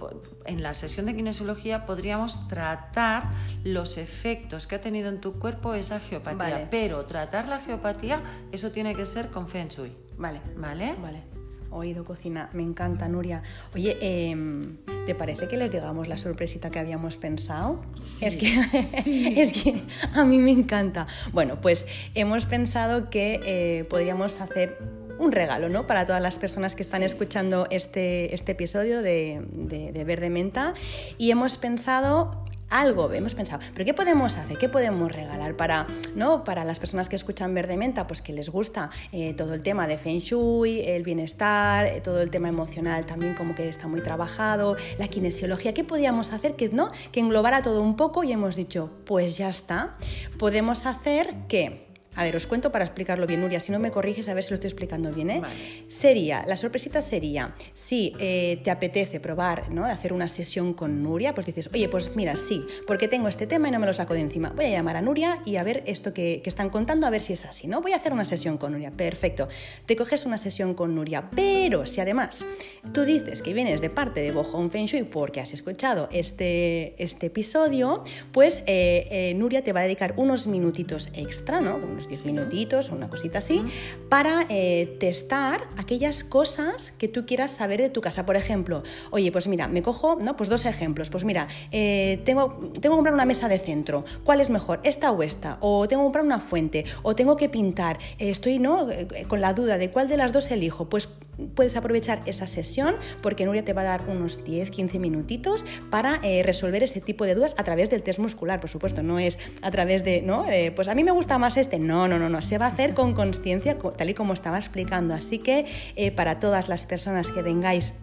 en 0.45 0.61
la 0.65 0.75
sesión 0.75 1.07
de 1.07 1.15
kinesiología 1.15 1.87
podríamos 1.87 2.49
tratar 2.49 3.31
los 3.63 3.97
efectos 3.97 4.67
que 4.67 4.75
ha 4.75 4.81
tenido 4.81 5.09
en 5.09 5.21
tu 5.21 5.35
cuerpo 5.39 5.73
esa 5.73 6.01
geopatía. 6.01 6.69
Pero 6.69 7.07
tratar 7.07 7.47
la 7.47 7.61
geopatía, 7.61 8.21
eso 8.51 8.73
tiene 8.73 8.97
que 8.97 9.07
ser 9.07 9.29
con 9.31 9.47
Feng 9.47 9.69
Shui. 9.69 9.97
Vale. 10.19 10.43
¿Vale? 10.57 10.97
Vale 11.01 11.42
oído 11.73 12.05
cocina. 12.05 12.51
Me 12.53 12.63
encanta, 12.63 13.09
Nuria. 13.09 13.43
Oye, 13.75 13.97
em, 14.01 14.79
¿te 15.07 15.15
parece 15.15 15.49
que 15.49 15.57
les 15.57 15.71
digamos 15.71 16.09
la 16.09 16.19
sorpresita 16.19 16.71
que 16.71 16.79
habíamos 16.79 17.17
pensado? 17.17 17.83
Es, 18.21 18.37
que, 18.37 18.47
es 19.41 19.53
que 19.53 19.83
a 20.15 20.25
mí 20.25 20.39
me 20.39 20.53
encanta. 20.53 21.07
Bueno, 21.33 21.61
pues 21.61 21.87
hemos 22.15 22.47
pensado 22.47 23.11
que 23.11 23.41
eh, 23.45 23.85
podríamos 23.85 24.41
hacer 24.41 24.79
un 25.19 25.33
regalo, 25.33 25.69
¿no? 25.69 25.87
Para 25.87 26.05
todas 26.05 26.21
las 26.21 26.39
personas 26.39 26.75
que 26.75 26.83
están 26.83 27.03
escuchando 27.03 27.67
este, 27.71 28.35
este 28.35 28.53
episodio 28.53 29.03
de, 29.03 29.43
de, 29.53 29.93
de 29.93 30.05
Verde 30.05 30.31
Menta. 30.31 30.75
Y 31.17 31.31
hemos 31.31 31.57
pensado 31.57 32.42
algo, 32.73 33.13
hemos 33.13 33.35
pensado, 33.35 33.63
pero 33.75 33.85
¿qué 33.85 33.95
podemos 33.95 34.37
hacer? 34.37 34.59
¿Qué 34.59 34.69
podemos 34.69 35.13
regalar 35.13 35.57
para, 35.57 35.87
¿no? 36.15 36.43
para 36.43 36.65
las 36.65 36.79
personas 36.79 37.09
que 37.09 37.17
escuchan 37.17 37.55
Verde 37.55 37.77
Menta? 37.77 38.07
Pues 38.07 38.23
que 38.23 38.33
les 38.33 38.49
gusta 38.49 38.91
eh, 39.13 39.35
todo 39.35 39.55
el 39.55 39.63
tema 39.63 39.87
de 39.87 39.99
Feng 39.99 40.19
Shui, 40.19 40.81
el 40.81 41.03
bienestar, 41.03 41.87
eh, 41.87 42.01
todo 42.01 42.23
el 42.23 42.31
tema 42.31 42.49
emocional 42.49 43.05
también 43.05 43.35
como 43.35 43.55
que 43.55 43.69
está 43.69 43.89
muy 43.89 44.01
trabajado, 44.01 44.77
la 44.99 45.09
kinesiología, 45.09 45.75
¿qué 45.75 45.85
podíamos 45.85 46.33
hacer 46.33 46.57
que, 46.57 46.71
¿no? 46.71 46.89
que 47.13 47.21
englobara 47.21 47.63
todo 47.63 47.83
un 47.83 47.97
poco 47.97 48.25
y 48.25 48.33
hemos 48.33 48.57
dicho, 48.57 48.91
pues 49.05 49.37
ya 49.37 49.49
está, 49.49 49.95
podemos 50.39 50.87
hacer 50.87 51.35
que 51.49 51.92
A 52.15 52.25
ver, 52.25 52.37
os 52.37 52.47
cuento 52.47 52.71
para 52.71 52.85
explicarlo 52.85 53.27
bien, 53.27 53.41
Nuria. 53.41 53.61
Si 53.61 53.73
no 53.73 53.79
me 53.79 53.91
corriges, 53.91 54.29
a 54.29 54.35
ver 54.35 54.45
si 54.45 54.51
lo 54.51 54.55
estoy 54.57 54.69
explicando 54.69 55.11
bien. 55.11 55.31
¿eh? 55.31 55.43
Sería, 55.89 56.45
la 56.47 56.57
sorpresita 56.57 57.01
sería, 57.01 57.55
si 57.73 58.15
eh, 58.19 58.61
te 58.63 58.71
apetece 58.71 59.19
probar, 59.19 59.71
¿no? 59.71 59.85
Hacer 59.85 60.13
una 60.13 60.29
sesión 60.29 60.75
con 60.75 61.03
Nuria, 61.03 61.35
pues 61.35 61.47
dices, 61.47 61.71
oye, 61.73 61.89
pues 61.89 62.15
mira, 62.15 62.37
sí, 62.37 62.65
porque 62.87 63.09
tengo 63.09 63.29
este 63.29 63.47
tema 63.47 63.69
y 63.69 63.71
no 63.71 63.79
me 63.79 63.87
lo 63.87 63.95
saco 63.95 64.15
de 64.15 64.21
encima. 64.21 64.51
Voy 64.51 64.67
a 64.67 64.71
llamar 64.71 64.97
a 64.97 65.03
Nuria 65.03 65.39
y 65.47 65.57
a 65.57 65.63
ver 65.63 65.83
esto 65.87 66.13
que, 66.13 66.43
que 66.43 66.51
están 66.51 66.71
contando, 66.71 67.07
a 67.07 67.11
ver 67.11 67.23
si 67.23 67.33
es 67.33 67.45
así, 67.47 67.67
¿no? 67.67 67.81
Voy 67.81 67.93
a 67.93 67.97
hacer 67.97 68.13
una 68.13 68.25
sesión 68.25 68.59
con 68.59 68.73
Nuria. 68.73 68.91
Perfecto. 68.91 69.49
Te 69.87 69.97
coges 69.97 70.27
una 70.27 70.39
sesión 70.39 70.75
con 70.75 70.95
Nuria, 70.95 71.31
pero 71.31 71.87
si 71.87 72.01
además 72.01 72.45
tú 72.93 73.05
dices 73.05 73.43
que 73.43 73.55
vienes 73.55 73.81
de 73.81 73.91
parte 73.91 74.21
de 74.21 74.33
Bojon 74.33 74.71
Feng 74.71 74.87
Shui 74.87 75.05
porque 75.05 75.41
has 75.41 75.53
escuchado 75.53 76.09
este, 76.13 77.03
este 77.03 77.27
episodio, 77.27 78.05
pues 78.33 78.63
eh, 78.67 79.09
eh, 79.11 79.35
Nuria 79.35 79.63
te 79.63 79.73
va 79.73 79.81
a 79.81 79.85
dedicar 79.85 80.15
unos 80.17 80.47
minutitos 80.47 81.09
extra, 81.15 81.61
¿no? 81.61 81.79
Unos 82.03 82.09
10 82.09 82.25
minutitos, 82.27 82.91
una 82.91 83.09
cosita 83.09 83.39
así, 83.39 83.63
para 84.09 84.47
eh, 84.49 84.97
testar 84.99 85.69
aquellas 85.77 86.25
cosas 86.25 86.91
que 86.91 87.07
tú 87.07 87.27
quieras 87.27 87.53
saber 87.53 87.81
de 87.81 87.91
tu 87.91 88.01
casa. 88.01 88.27
Por 88.27 88.35
ejemplo, 88.35 88.83
oye, 89.11 89.31
pues 89.31 89.47
mira, 89.47 89.69
me 89.69 89.83
cojo, 89.83 90.17
¿no? 90.21 90.37
Pues 90.37 90.49
dos 90.49 90.65
ejemplos. 90.65 91.11
Pues 91.11 91.25
mira, 91.25 91.47
tengo, 91.71 92.59
tengo 92.81 92.81
que 92.81 92.89
comprar 92.89 93.15
una 93.15 93.25
mesa 93.25 93.49
de 93.49 93.59
centro. 93.59 94.05
¿Cuál 94.25 94.41
es 94.41 94.51
mejor? 94.51 94.81
¿Esta 94.83 95.13
o 95.13 95.23
esta? 95.23 95.59
O 95.61 95.87
tengo 95.87 96.03
que 96.03 96.07
comprar 96.07 96.25
una 96.25 96.41
fuente. 96.41 96.85
O 97.03 97.15
tengo 97.15 97.37
que 97.37 97.49
pintar. 97.49 97.99
estoy, 98.19 98.59
¿no? 98.59 98.89
Con 99.29 99.41
la 99.41 99.53
duda 99.53 99.79
de 99.79 99.91
cuál 99.91 100.09
de 100.09 100.17
las 100.17 100.33
dos 100.33 100.51
elijo. 100.51 100.89
Pues 100.89 101.09
puedes 101.55 101.77
aprovechar 101.77 102.23
esa 102.27 102.47
sesión 102.47 102.97
porque 103.23 103.45
Nuria 103.45 103.65
te 103.65 103.73
va 103.73 103.83
a 103.83 103.85
dar 103.85 104.09
unos 104.09 104.45
10-15 104.45 104.99
minutitos 104.99 105.65
para 105.91 106.21
eh, 106.23 106.43
resolver 106.43 106.83
ese 106.83 107.01
tipo 107.01 107.25
de 107.25 107.35
dudas 107.35 107.55
a 107.59 107.65
través 107.65 107.91
del 107.91 108.03
test 108.03 108.19
muscular, 108.19 108.61
por 108.61 108.71
supuesto, 108.71 109.03
no 109.03 109.19
es 109.19 109.39
a 109.63 109.71
través 109.71 110.05
de, 110.05 110.23
¿no? 110.23 110.49
Eh, 110.51 110.73
pues 110.75 110.89
a 110.89 110.95
mí 110.95 111.05
me 111.05 111.13
gusta 111.13 111.39
más 111.39 111.57
este, 111.57 111.79
no, 111.79 112.09
no, 112.09 112.19
no, 112.19 112.29
no, 112.29 112.43
se 112.43 112.59
va 112.59 112.67
a 112.67 112.69
hacer 112.69 112.95
con 112.95 113.15
conciencia, 113.15 113.79
tal 113.79 114.11
y 114.11 114.15
como 114.15 114.33
estaba 114.35 114.59
explicando, 114.59 115.15
así 115.15 115.39
que 115.39 115.67
eh, 115.97 116.11
para 116.11 116.39
todas 116.39 116.69
las 116.69 116.87
personas 116.87 117.31
que 117.31 117.43
vengáis 117.43 117.95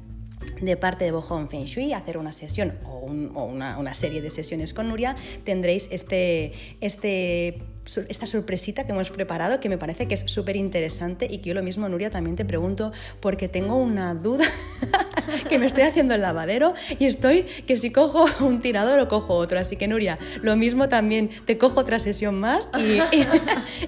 de 0.62 0.78
parte 0.78 1.06
de 1.06 1.12
Bojon 1.12 1.50
Feng 1.50 1.66
Shui, 1.66 1.94
hacer 1.94 2.18
una 2.18 2.32
sesión 2.32 2.78
o, 2.86 3.06
una, 3.06 3.78
una, 3.78 3.94
serie 3.94 4.22
de 4.22 4.30
sesiones 4.30 4.74
con 4.74 4.88
Nuria, 4.88 5.16
tendréis 5.44 5.90
este, 5.92 6.54
este 6.82 7.62
esta 7.98 8.28
sorpresita 8.28 8.86
que 8.86 8.92
hemos 8.92 9.10
preparado 9.10 9.60
que 9.60 9.70
me 9.70 9.78
parece 9.78 10.08
que 10.08 10.14
es 10.14 10.22
súper 10.28 10.56
interesante 10.56 11.28
y 11.30 11.40
que 11.40 11.50
yo 11.50 11.56
lo 11.56 11.64
mismo, 11.64 11.90
Nuria, 11.90 12.10
también 12.10 12.36
te 12.36 12.46
pregunto 12.46 12.92
porque 13.20 13.48
tengo 13.48 13.76
una 13.76 14.14
duda 14.14 14.46
que 15.50 15.60
me 15.60 15.66
estoy 15.66 15.84
haciendo 15.84 16.16
el 16.16 16.22
lavadero 16.22 16.74
y 17.00 17.06
estoy 17.06 17.44
que 17.44 17.78
si 17.78 17.92
cojo 17.92 18.26
un 18.46 18.62
tirador 18.62 19.00
o 19.00 19.08
cojo 19.08 19.34
otro. 19.34 19.60
Así 19.60 19.76
que, 19.76 19.88
Nuria, 19.88 20.18
lo 20.42 20.56
mismo 20.56 20.90
también 20.90 21.30
te 21.46 21.58
cojo 21.58 21.80
otra 21.82 22.00
sesión 22.00 22.40
más 22.40 22.70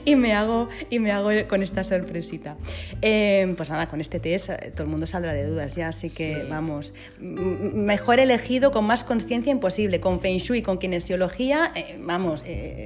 y, 0.05 0.15
me, 0.15 0.33
hago, 0.33 0.69
y 0.89 0.99
me 0.99 1.11
hago 1.11 1.29
con 1.47 1.61
esta 1.63 1.83
sorpresita. 1.83 2.57
Eh, 3.01 3.53
pues 3.55 3.69
nada, 3.69 3.87
con 3.87 4.01
este 4.01 4.19
test 4.19 4.49
eh, 4.49 4.71
todo 4.71 4.83
el 4.83 4.89
mundo 4.89 5.07
saldrá 5.07 5.33
de 5.33 5.45
dudas 5.45 5.75
ya, 5.75 5.89
así 5.89 6.09
que 6.09 6.45
vamos, 6.49 6.93
mejor 7.19 8.19
elegido 8.19 8.71
con 8.71 8.85
más 8.85 9.03
conciencia 9.03 9.51
imposible, 9.51 9.99
con 9.99 10.21
Feng 10.21 10.37
Shui, 10.37 10.61
con 10.61 10.77
kinesiología, 10.77 11.71
eh, 11.75 11.97
vamos, 11.99 12.43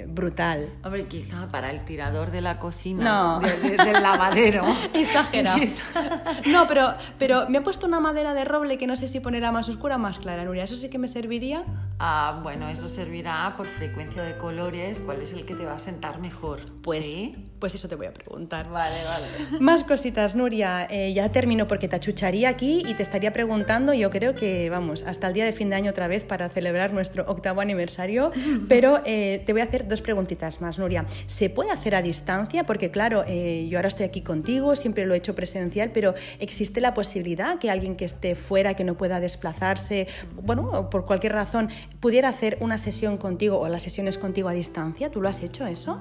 brutal 0.07 0.69
quizá 1.07 1.47
para 1.47 1.71
el 1.71 1.85
tirador 1.85 2.31
de 2.31 2.41
la 2.41 2.59
cocina, 2.59 3.39
del 3.61 4.01
lavadero. 4.01 4.63
Exagerado. 4.93 5.59
no, 6.47 6.67
pero, 6.67 6.93
pero 7.17 7.49
me 7.49 7.59
ha 7.59 7.63
puesto 7.63 7.87
una 7.87 7.99
madera 7.99 8.33
de 8.33 8.45
roble 8.45 8.77
que 8.77 8.87
no 8.87 8.95
sé 8.95 9.07
si 9.07 9.19
ponerá 9.19 9.51
más 9.51 9.69
oscura 9.69 9.95
o 9.95 9.99
más 9.99 10.19
clara, 10.19 10.45
Nuria. 10.45 10.63
¿Eso 10.63 10.75
sí 10.75 10.89
que 10.89 10.97
me 10.97 11.07
serviría? 11.07 11.63
Ah, 11.97 12.41
bueno, 12.43 12.67
eso 12.67 12.89
servirá 12.89 13.53
por 13.55 13.67
frecuencia 13.67 14.21
de 14.21 14.37
colores. 14.37 14.99
¿Cuál 14.99 15.21
es 15.21 15.31
el 15.33 15.45
que 15.45 15.55
te 15.55 15.65
va 15.65 15.75
a 15.75 15.79
sentar 15.79 16.19
mejor? 16.19 16.59
Pues, 16.81 17.05
¿Sí? 17.05 17.49
pues 17.59 17.73
eso 17.73 17.87
te 17.87 17.95
voy 17.95 18.07
a 18.07 18.13
preguntar. 18.13 18.69
Vale, 18.69 18.97
vale. 19.03 19.59
Más 19.61 19.85
cositas, 19.85 20.35
Nuria. 20.35 20.87
Eh, 20.89 21.13
ya 21.13 21.31
termino 21.31 21.67
porque 21.67 21.87
te 21.87 21.95
achucharía 21.95 22.49
aquí 22.49 22.83
y 22.85 22.93
te 22.95 23.01
estaría 23.01 23.31
preguntando. 23.31 23.93
Yo 23.93 24.09
creo 24.09 24.35
que, 24.35 24.69
vamos, 24.69 25.03
hasta 25.03 25.27
el 25.27 25.33
día 25.33 25.45
de 25.45 25.53
fin 25.53 25.69
de 25.69 25.75
año 25.75 25.91
otra 25.91 26.07
vez 26.07 26.25
para 26.25 26.49
celebrar 26.49 26.93
nuestro 26.93 27.23
octavo 27.27 27.61
aniversario. 27.61 28.31
Pero 28.67 29.01
eh, 29.05 29.41
te 29.45 29.53
voy 29.53 29.61
a 29.61 29.63
hacer 29.63 29.87
dos 29.87 30.01
preguntitas 30.01 30.59
más, 30.59 30.77
Nuria. 30.77 31.05
¿Se 31.27 31.49
puede 31.49 31.71
hacer 31.71 31.95
a 31.95 32.01
distancia? 32.01 32.65
Porque 32.65 32.91
claro, 32.91 33.23
eh, 33.25 33.67
yo 33.69 33.77
ahora 33.77 33.87
estoy 33.87 34.05
aquí 34.05 34.19
contigo, 34.21 34.75
siempre 34.75 35.05
lo 35.05 35.13
he 35.13 35.17
hecho 35.17 35.33
presencial, 35.33 35.91
pero 35.91 36.13
¿existe 36.39 36.81
la 36.81 36.93
posibilidad 36.93 37.57
que 37.57 37.69
alguien 37.71 37.95
que 37.95 38.05
esté 38.05 38.35
fuera, 38.35 38.73
que 38.73 38.83
no 38.83 38.95
pueda 38.95 39.19
desplazarse, 39.19 40.07
bueno, 40.43 40.89
por 40.89 41.05
cualquier 41.05 41.33
razón, 41.33 41.69
pudiera 41.99 42.29
hacer 42.29 42.57
una 42.61 42.77
sesión 42.77 43.17
contigo 43.17 43.59
o 43.59 43.67
las 43.67 43.83
sesiones 43.83 44.17
contigo 44.17 44.49
a 44.49 44.53
distancia? 44.53 45.11
¿Tú 45.11 45.21
lo 45.21 45.29
has 45.29 45.41
hecho 45.41 45.65
eso? 45.65 45.99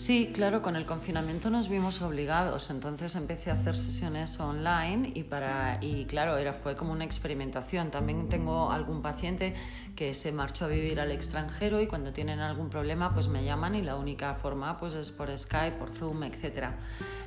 Sí, 0.00 0.30
claro, 0.32 0.62
con 0.62 0.76
el 0.76 0.86
confinamiento 0.86 1.50
nos 1.50 1.68
vimos 1.68 2.00
obligados, 2.00 2.70
entonces 2.70 3.16
empecé 3.16 3.50
a 3.50 3.52
hacer 3.52 3.76
sesiones 3.76 4.40
online 4.40 5.12
y 5.14 5.24
para 5.24 5.78
y 5.82 6.06
claro, 6.06 6.38
era 6.38 6.54
fue 6.54 6.74
como 6.74 6.92
una 6.92 7.04
experimentación. 7.04 7.90
También 7.90 8.28
tengo 8.28 8.70
algún 8.70 9.02
paciente 9.02 9.52
que 9.96 10.14
se 10.14 10.32
marchó 10.32 10.64
a 10.64 10.68
vivir 10.68 11.00
al 11.00 11.10
extranjero 11.10 11.82
y 11.82 11.86
cuando 11.86 12.14
tienen 12.14 12.40
algún 12.40 12.70
problema 12.70 13.12
pues 13.12 13.28
me 13.28 13.44
llaman 13.44 13.74
y 13.74 13.82
la 13.82 13.96
única 13.96 14.32
forma 14.32 14.78
pues 14.78 14.94
es 14.94 15.10
por 15.10 15.36
Skype, 15.36 15.76
por 15.76 15.90
Zoom, 15.90 16.22
etcétera. 16.22 16.78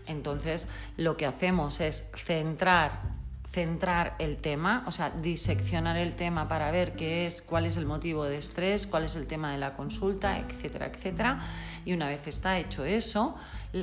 Entonces, 0.08 0.68
lo 0.98 1.16
que 1.16 1.28
hacemos 1.28 1.80
es 1.80 2.10
centrar 2.16 3.23
centrar 3.54 4.16
el 4.18 4.38
tema, 4.38 4.84
o 4.88 4.92
sea, 4.92 5.12
diseccionar 5.12 5.96
el 5.96 6.16
tema 6.16 6.48
para 6.48 6.72
ver 6.72 6.94
qué 6.94 7.28
es, 7.28 7.44
cuál 7.44 7.68
es 7.68 7.78
el 7.78 7.86
motivo 7.86 8.26
de 8.26 8.38
estrés, 8.38 8.88
cuál 8.88 9.04
es 9.04 9.16
el 9.16 9.28
tema 9.28 9.52
de 9.52 9.60
la 9.60 9.76
consulta, 9.76 10.40
etcétera, 10.40 10.88
etcétera. 10.88 11.40
Y 11.86 11.94
una 11.94 12.08
vez 12.08 12.26
está 12.26 12.58
hecho 12.58 12.84
eso, 12.84 13.38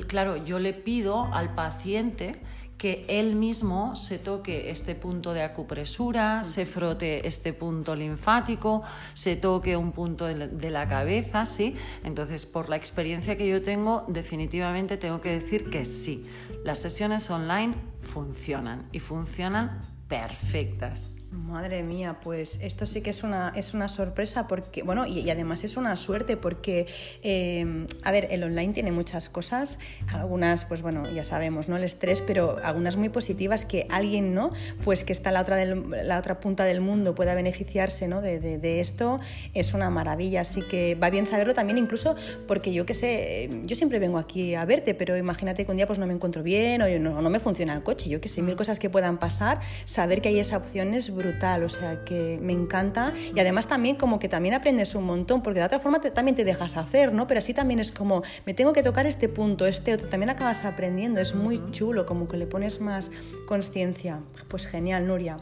claro, 0.07 0.35
yo 0.35 0.59
le 0.59 0.73
pido 0.73 1.33
al 1.33 1.55
paciente 1.55 2.41
que 2.81 3.05
él 3.07 3.35
mismo 3.35 3.95
se 3.95 4.17
toque 4.17 4.71
este 4.71 4.95
punto 4.95 5.33
de 5.33 5.43
acupresura, 5.43 6.43
se 6.43 6.65
frote 6.65 7.27
este 7.27 7.53
punto 7.53 7.93
linfático, 7.93 8.81
se 9.13 9.35
toque 9.35 9.77
un 9.77 9.91
punto 9.91 10.25
de 10.25 10.71
la 10.71 10.87
cabeza, 10.87 11.45
¿sí? 11.45 11.75
Entonces, 12.03 12.47
por 12.47 12.69
la 12.69 12.77
experiencia 12.77 13.37
que 13.37 13.47
yo 13.47 13.61
tengo, 13.61 14.03
definitivamente 14.07 14.97
tengo 14.97 15.21
que 15.21 15.29
decir 15.29 15.69
que 15.69 15.85
sí, 15.85 16.25
las 16.63 16.79
sesiones 16.79 17.29
online 17.29 17.75
funcionan 17.99 18.89
y 18.91 18.99
funcionan 18.99 19.79
perfectas. 20.07 21.20
Madre 21.31 21.81
mía, 21.81 22.17
pues 22.21 22.59
esto 22.61 22.85
sí 22.85 22.99
que 22.99 23.09
es 23.09 23.23
una, 23.23 23.53
es 23.55 23.73
una 23.73 23.87
sorpresa 23.87 24.49
porque, 24.49 24.83
bueno, 24.83 25.05
y, 25.05 25.29
además 25.29 25.63
es 25.63 25.77
una 25.77 25.95
suerte 25.95 26.35
porque, 26.35 26.87
eh, 27.23 27.87
a 28.03 28.11
ver, 28.11 28.27
el 28.31 28.43
online 28.43 28.73
tiene 28.73 28.91
muchas 28.91 29.29
cosas, 29.29 29.79
algunas, 30.11 30.65
pues 30.65 30.81
bueno, 30.81 31.09
ya 31.09 31.23
sabemos, 31.23 31.69
¿no? 31.69 31.77
El 31.77 31.85
estrés, 31.85 32.19
pero 32.19 32.57
algunas 32.65 32.97
muy 32.97 33.07
positivas 33.07 33.63
que 33.63 33.87
alguien, 33.89 34.33
¿no? 34.33 34.49
Pues 34.83 35.05
que 35.05 35.13
está 35.13 35.29
a 35.29 35.31
la 35.31 35.41
otra, 35.41 35.63
la 35.63 36.19
otra 36.19 36.41
punta 36.41 36.65
del 36.65 36.81
mundo 36.81 37.15
pueda 37.15 37.33
beneficiarse, 37.33 38.09
¿no? 38.09 38.21
De, 38.21 38.39
de, 38.39 38.81
esto 38.81 39.17
es 39.53 39.73
una 39.73 39.89
maravilla, 39.89 40.41
así 40.41 40.61
que 40.63 40.95
va 40.95 41.09
bien 41.09 41.25
saberlo 41.25 41.53
también 41.53 41.77
incluso 41.77 42.13
porque 42.45 42.73
yo 42.73 42.85
qué 42.85 42.93
sé, 42.93 43.49
yo 43.63 43.77
siempre 43.77 43.99
vengo 43.99 44.17
aquí 44.17 44.53
a 44.55 44.65
verte, 44.65 44.95
pero 44.95 45.15
imagínate 45.15 45.63
que 45.63 45.71
un 45.71 45.77
día 45.77 45.87
pues 45.87 45.97
no 45.97 46.07
me 46.07 46.13
encuentro 46.13 46.43
bien 46.43 46.81
o 46.81 46.89
no, 46.99 47.21
no 47.21 47.29
me 47.29 47.39
funciona 47.39 47.73
el 47.73 47.83
coche, 47.83 48.09
yo 48.09 48.19
qué 48.19 48.27
sé, 48.27 48.41
mil 48.41 48.57
cosas 48.57 48.79
que 48.79 48.89
puedan 48.89 49.17
pasar, 49.17 49.61
saber 49.85 50.21
que 50.21 50.27
hay 50.27 50.39
esa 50.39 50.57
opción 50.57 50.93
es 50.93 51.09
brutal, 51.21 51.63
o 51.63 51.69
sea 51.69 52.03
que 52.03 52.39
me 52.41 52.53
encanta 52.53 53.13
y 53.35 53.39
además 53.39 53.67
también 53.67 53.95
como 53.95 54.19
que 54.19 54.29
también 54.29 54.53
aprendes 54.53 54.95
un 54.95 55.05
montón, 55.05 55.41
porque 55.41 55.59
de 55.59 55.65
otra 55.65 55.79
forma 55.79 56.01
también 56.01 56.35
te 56.35 56.43
dejas 56.43 56.77
hacer, 56.77 57.13
¿no? 57.13 57.27
Pero 57.27 57.39
así 57.39 57.53
también 57.53 57.79
es 57.79 57.91
como, 57.91 58.23
me 58.45 58.53
tengo 58.53 58.73
que 58.73 58.83
tocar 58.83 59.05
este 59.05 59.29
punto, 59.29 59.65
este 59.65 59.93
otro, 59.93 60.09
también 60.09 60.29
acabas 60.29 60.65
aprendiendo, 60.65 61.21
es 61.21 61.35
muy 61.35 61.61
chulo, 61.71 62.05
como 62.05 62.27
que 62.27 62.37
le 62.37 62.47
pones 62.47 62.81
más 62.81 63.11
conciencia. 63.47 64.19
Pues 64.47 64.67
genial, 64.67 65.07
Nuria. 65.07 65.37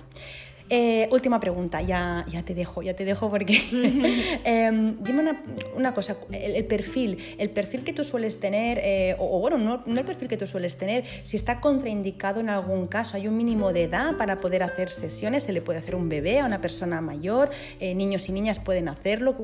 Eh, 0.70 1.08
última 1.12 1.40
pregunta, 1.40 1.82
ya, 1.82 2.26
ya 2.30 2.44
te 2.44 2.54
dejo, 2.54 2.82
ya 2.82 2.96
te 2.96 3.06
dejo 3.06 3.30
porque... 3.30 3.60
Em, 4.44 4.98
dime 5.04 5.22
una, 5.22 5.44
una 5.76 5.94
cosa, 5.94 6.16
el, 6.32 6.66
perfil, 6.66 7.18
el 7.38 7.50
perfil 7.50 7.84
que 7.84 7.94
tú 7.94 8.04
sueles 8.04 8.40
tener, 8.40 8.80
eh, 8.84 9.16
o, 9.18 9.40
bueno, 9.40 9.58
no, 9.58 9.84
no, 9.86 10.00
el 10.00 10.06
perfil 10.06 10.28
que 10.28 10.38
tú 10.38 10.48
sueles 10.48 10.78
tener, 10.78 11.04
si 11.24 11.36
está 11.36 11.60
contraindicado 11.60 12.40
en 12.40 12.50
algún 12.50 12.88
caso, 12.88 13.18
hay 13.18 13.28
un 13.28 13.36
mínimo 13.38 13.74
de 13.74 13.84
edad 13.84 14.16
para 14.18 14.38
poder 14.38 14.64
hacer 14.64 14.90
sesiones, 14.90 15.44
se 15.44 15.54
le 15.54 15.62
puede 15.62 15.80
hacer 15.80 15.96
un 15.96 16.10
bebé 16.10 16.40
a 16.40 16.46
una 16.46 16.62
persona 16.62 17.02
mayor, 17.02 17.50
eh, 17.80 17.96
niños 17.96 18.30
y 18.30 18.32
niñas 18.32 18.60
pueden 18.60 18.90
hacerlo. 18.90 19.36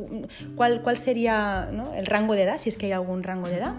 ¿Cuál, 0.55 0.81
cuál 0.81 0.97
sería 0.97 1.69
el 1.95 2.05
rango 2.05 2.35
de 2.35 2.43
edad, 2.43 2.57
si 2.57 2.69
es 2.69 2.77
que 2.77 2.87
hay 2.87 2.91
algún 2.91 3.23
rango 3.23 3.47
de 3.47 3.57
edad? 3.57 3.73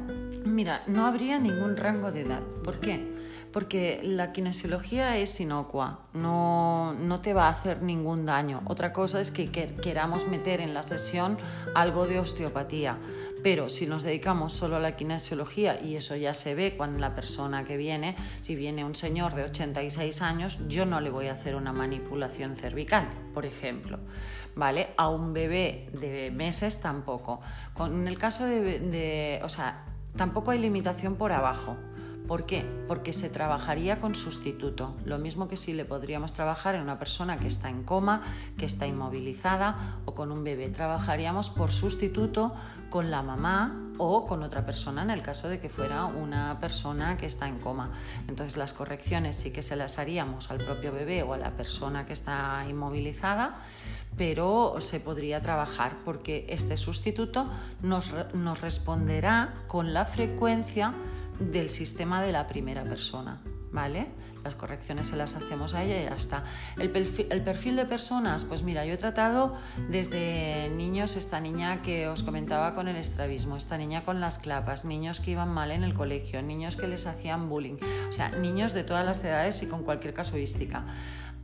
Mira, 0.45 0.83
no 0.87 1.07
habría 1.07 1.39
ningún 1.39 1.77
rango 1.77 2.13
de 2.13 2.23
edad. 2.23 2.41
¿Por 2.63 2.81
qué? 2.81 3.16
Porque 3.57 4.01
la 4.03 4.33
kinesiología 4.33 5.17
es 5.17 5.41
inocua, 5.41 6.01
no, 6.13 6.93
no, 6.93 7.23
te 7.23 7.33
va 7.33 7.47
a 7.47 7.49
hacer 7.49 7.81
ningún 7.81 8.27
daño. 8.27 8.61
Otra 8.67 8.93
cosa 8.93 9.19
es 9.19 9.31
que 9.31 9.49
queramos 9.49 10.29
meter 10.29 10.61
en 10.61 10.75
la 10.75 10.83
sesión 10.83 11.39
algo 11.75 12.07
de 12.07 12.19
osteopatía, 12.19 12.99
pero 13.43 13.71
si 13.71 13.87
nos 13.87 14.03
dedicamos 14.03 14.53
solo 14.53 14.77
a 14.77 14.79
la 14.79 14.95
kinesiología, 14.95 15.83
y 15.83 15.97
eso 15.97 16.17
ya 16.17 16.35
se 16.35 16.55
ve 16.55 16.75
cuando 16.77 16.99
la 16.99 17.15
persona 17.15 17.65
que 17.65 17.79
viene, 17.79 18.15
si 18.43 18.55
viene 18.57 18.85
un 18.85 18.95
señor 18.95 19.35
de 19.35 19.45
86 19.45 20.21
años, 20.21 20.59
yo 20.69 20.85
no 20.85 21.01
le 21.01 21.09
voy 21.09 21.29
a 21.29 21.33
hacer 21.33 21.57
una 21.57 21.73
manipulación 21.73 22.57
cervical, 22.57 23.09
por 23.33 23.47
ejemplo. 23.47 24.01
¿Vale? 24.55 24.89
A 24.99 25.09
un 25.09 25.33
bebé 25.33 25.89
de 25.99 26.31
meses 26.31 26.83
tampoco. 26.83 27.41
En 27.81 28.07
el 28.07 28.19
caso 28.19 28.45
de 28.45 29.41
o 29.43 29.49
sea, 29.49 29.87
tampoco 30.15 30.51
hay 30.51 30.59
limitación 30.59 31.17
por 31.17 31.33
abajo. 31.33 31.79
¿Por 32.27 32.45
qué? 32.45 32.65
Porque 32.89 33.13
se 33.13 33.31
trabajaría 33.31 34.01
con 34.01 34.17
sustituto. 34.17 34.97
Lo 35.05 35.19
mismo 35.19 35.47
que 35.47 35.57
si 35.57 35.73
le 35.73 35.85
podríamos 35.85 36.33
trabajar 36.33 36.75
en 36.75 36.83
una 36.83 36.99
persona 36.99 37.39
que 37.39 37.47
está 37.47 37.69
en 37.69 37.85
coma, 37.85 38.23
que 38.59 38.65
está 38.65 38.87
inmovilizada 38.87 39.99
o 40.07 40.15
con 40.15 40.33
un 40.33 40.43
bebé. 40.43 40.69
Trabajaríamos 40.69 41.51
por 41.51 41.71
sustituto 41.71 42.53
con 42.91 43.13
la 43.13 43.23
mamá 43.23 43.93
o 43.99 44.27
con 44.27 44.43
otra 44.43 44.67
persona 44.67 45.03
en 45.03 45.11
el 45.11 45.23
caso 45.23 45.49
de 45.49 45.61
que 45.61 45.69
fuera 45.69 46.05
una 46.07 46.59
persona 46.61 47.17
que 47.17 47.27
está 47.27 47.47
en 47.47 47.61
coma. 47.61 47.93
Entonces 48.27 48.57
las 48.57 48.73
correcciones 48.73 49.37
sí 49.37 49.53
que 49.53 49.63
se 49.63 49.77
las 49.77 50.01
haríamos 50.01 50.51
al 50.51 50.59
propio 50.59 50.93
bebé 50.93 51.23
o 51.23 51.33
a 51.33 51.39
la 51.39 51.53
persona 51.53 52.07
que 52.07 52.13
está 52.13 52.65
inmovilizada 52.69 53.55
pero 54.17 54.77
se 54.79 54.99
podría 54.99 55.43
trabajar 55.43 55.99
porque 56.05 56.47
este 56.49 56.79
sustituto 56.79 57.47
nos, 57.83 58.15
nos 58.33 58.63
responderá 58.63 59.55
con 59.67 59.93
la 59.93 60.07
frecuencia 60.07 60.95
del 61.39 61.71
sistema 61.71 62.23
de 62.23 62.33
la 62.33 62.47
primera 62.47 62.85
persona. 62.85 63.41
¿Vale? 63.73 64.07
Las 64.43 64.55
correcciones 64.55 65.09
se 65.09 65.17
las 65.17 65.35
hacemos 65.35 65.75
a 65.75 65.83
ella 65.83 66.01
y 66.01 66.05
ya 66.05 66.15
está. 66.15 66.45
El 66.79 66.91
perfil, 66.91 67.77
de 67.77 67.85
personas, 67.85 68.45
pues 68.45 68.63
mira, 68.63 68.87
yo 68.87 68.95
he 68.95 68.97
tratado 68.97 69.57
desde 69.91 70.71
niños, 70.71 71.17
esta 71.17 71.41
niña 71.41 71.83
que 71.83 72.07
os 72.09 72.23
comentaba 72.23 72.75
con 72.75 72.87
el 72.87 72.97
estrabismo, 72.97 73.57
esta 73.57 73.77
niña 73.77 74.05
con 74.05 74.21
las 74.21 74.39
clapas, 74.39 74.85
niños 74.85 75.21
que 75.21 75.33
iban 75.33 75.49
mal 75.49 75.73
en 75.73 75.83
el 75.83 75.95
colegio, 75.95 76.41
niños 76.43 76.77
que 76.77 76.87
les 76.87 77.07
hacían 77.07 77.49
bullying, 77.49 77.77
o 78.09 78.13
sea, 78.13 78.29
niños 78.31 78.73
de 78.73 78.85
todas 78.85 79.05
las 79.05 79.23
edades 79.25 79.63
y 79.63 79.67
con 79.67 79.83
cualquier 79.83 80.15
casuística 80.15 80.85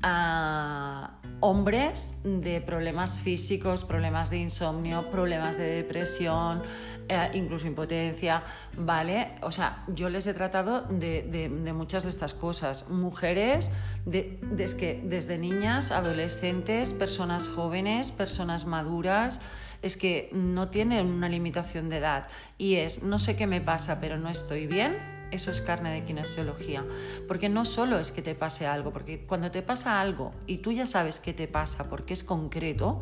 a 0.03 1.19
hombres 1.43 2.15
de 2.23 2.61
problemas 2.61 3.21
físicos, 3.21 3.85
problemas 3.85 4.31
de 4.31 4.39
insomnio, 4.39 5.11
problemas 5.11 5.59
de 5.59 5.65
depresión, 5.65 6.63
eh, 7.09 7.31
incluso 7.35 7.67
impotencia, 7.67 8.45
¿vale? 8.79 9.33
O 9.43 9.51
sea, 9.51 9.85
yo 9.89 10.09
les 10.09 10.29
he 10.29 10.35
tratado 10.35 10.83
de, 10.83 11.51
muchas 11.75 12.05
de 12.05 12.11
estas 12.11 12.33
cosas. 12.33 12.91
Mujeres, 12.91 13.73
desde 14.07 15.39
niñas, 15.39 15.91
adolescentes, 15.91 16.93
personas 16.93 17.49
jóvenes, 17.49 18.13
personas 18.13 18.65
maduras, 18.65 19.41
es 19.83 19.97
que 19.97 20.31
no 20.33 20.69
tienen 20.69 21.09
una 21.09 21.29
limitación 21.29 21.89
de 21.89 21.97
edad 21.97 22.29
y 22.57 22.77
es, 22.77 23.03
no 23.03 23.19
sé 23.19 23.35
qué 23.35 23.49
me 23.49 23.61
pasa, 23.61 24.01
pero 24.01 24.17
no 24.17 24.29
estoy 24.29 24.69
bien, 24.69 24.97
eso 25.33 25.51
es 25.51 25.61
carne 25.61 25.93
de 25.93 26.05
kinesiología. 26.05 26.85
Porque 27.27 27.49
no 27.49 27.65
solo 27.65 27.99
es 27.99 28.13
que 28.13 28.23
te 28.23 28.35
pase 28.35 28.67
algo, 28.67 28.93
porque 28.93 29.25
cuando 29.25 29.51
te 29.51 29.63
pasa 29.63 30.01
algo 30.01 30.33
y 30.47 30.59
tú 30.59 30.71
ya 30.73 30.87
sabes 30.87 31.19
qué 31.19 31.33
te 31.33 31.49
pasa 31.49 31.89
porque 31.89 32.13
es 32.13 32.23
concreto, 32.23 33.01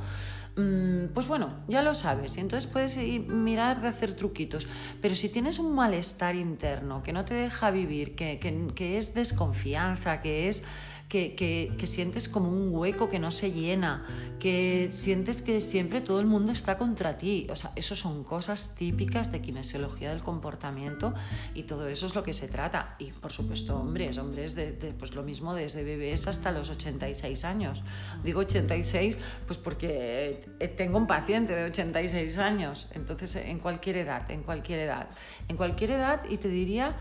mm, 0.57 1.07
pues 1.13 1.27
bueno, 1.27 1.53
ya 1.69 1.83
lo 1.83 1.95
sabes 1.95 2.37
y 2.37 2.41
entonces 2.41 2.71
puedes 2.71 2.97
mirar 2.97 3.83
de 3.83 3.89
hacer 3.89 4.15
truquitos. 4.15 4.67
Pero 5.03 5.15
si 5.15 5.29
tienes 5.29 5.59
un 5.59 5.75
malestar 5.75 6.37
interno 6.37 7.03
que 7.03 7.13
no 7.13 7.25
te 7.25 7.35
deja 7.35 7.71
vivir, 7.71 8.15
que, 8.15 8.39
que 8.75 8.97
es 8.97 9.15
desconfianza, 9.15 10.21
que 10.21 10.49
es 10.49 10.63
que, 11.11 11.77
sientes 11.85 12.29
como 12.29 12.49
un 12.49 12.73
hueco 12.73 13.09
que 13.09 13.19
no 13.19 13.33
se 13.33 13.51
llena, 13.51 14.07
que 14.39 14.89
sientes 14.93 15.43
que 15.43 15.61
siempre 15.61 16.01
todo 16.01 16.21
el 16.21 16.27
mundo 16.27 16.53
está 16.53 16.79
contra 16.79 17.19
ti. 17.19 17.49
O 17.51 17.57
sea, 17.57 17.73
eso 17.75 17.97
son 17.97 18.23
cosas 18.23 18.77
típicas 18.77 19.33
de 19.33 19.41
kinesiología 19.41 20.11
del 20.11 20.23
comportamiento 20.23 21.13
y 21.53 21.65
todo 21.65 21.89
eso 21.89 22.07
es 22.07 22.15
lo 22.15 22.23
que 22.23 22.33
se 22.33 22.47
trata. 22.47 22.95
Y 23.01 23.11
por 23.11 23.33
supuesto, 23.33 23.77
hombres, 23.77 24.19
hombres 24.19 24.55
de, 24.55 24.73
pues 24.99 25.15
lo 25.15 25.25
mismo 25.25 25.53
desde 25.53 25.83
bebés 25.83 26.29
hasta 26.29 26.53
los 26.53 26.71
86 26.71 27.45
años. 27.45 27.83
Digo 28.23 28.41
86 28.41 29.19
pues 29.47 29.59
porque 29.59 30.45
tengo 30.77 30.97
un 30.97 31.09
paciente 31.09 31.55
de 31.55 31.65
86 31.65 32.39
años, 32.39 32.89
entonces 32.95 33.35
en 33.35 33.59
cualquier 33.59 33.97
edad, 33.97 34.31
en 34.31 34.45
cualquier 34.45 34.79
edad. 34.79 35.09
En 35.49 35.57
cualquier 35.57 35.91
edad 35.91 36.23
y 36.31 36.37
te 36.37 36.49
diría 36.49 36.91
eh, 36.91 36.95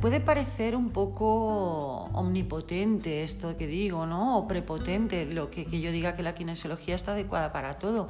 puede 0.00 0.20
parecer 0.20 0.76
un 0.76 0.90
poco 0.90 2.04
omnipotente 2.12 3.22
esto 3.22 3.56
que 3.56 3.66
digo, 3.66 4.04
¿no? 4.04 4.38
O 4.38 4.48
prepotente 4.48 5.24
lo 5.24 5.50
que, 5.50 5.64
yo 5.64 5.90
diga 5.90 6.14
que 6.14 6.22
la 6.22 6.34
kinesiología 6.34 6.94
está 6.94 7.12
adecuada 7.12 7.52
para 7.52 7.74
todo. 7.74 8.08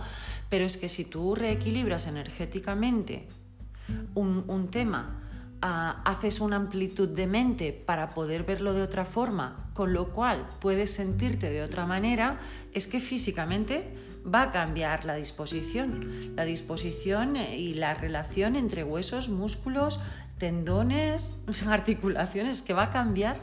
Pero 0.49 0.65
es 0.65 0.77
que 0.77 0.89
si 0.89 1.05
tú 1.05 1.35
reequilibras 1.35 2.07
energéticamente 2.07 3.29
un, 4.15 4.69
tema, 4.71 5.23
ah, 5.63 6.03
haces 6.05 6.41
una 6.41 6.57
amplitud 6.57 7.09
de 7.09 7.27
mente 7.27 7.73
para 7.73 8.09
poder 8.11 8.43
verlo 8.43 8.73
de 8.73 8.83
otra 8.83 9.05
forma, 9.05 9.71
con 9.75 9.93
lo 9.93 10.13
cual 10.13 10.47
puedes 10.61 10.93
sentirte 10.93 11.51
de 11.51 11.63
otra 11.63 11.87
manera, 11.87 12.41
es 12.73 12.89
que 12.89 12.99
físicamente 12.99 13.95
va 14.27 14.43
a 14.43 14.51
cambiar 14.51 15.05
la 15.05 15.15
disposición, 15.15 16.35
la 16.35 16.45
disposición 16.45 17.37
y 17.37 17.75
la 17.75 17.95
relación 17.95 18.57
entre 18.57 18.85
huesos, 18.85 19.29
músculos, 19.29 20.01
tendones, 20.39 21.37
articulaciones, 21.67 22.63
que 22.63 22.73
va 22.73 22.85
a 22.85 22.91
cambiar. 22.91 23.39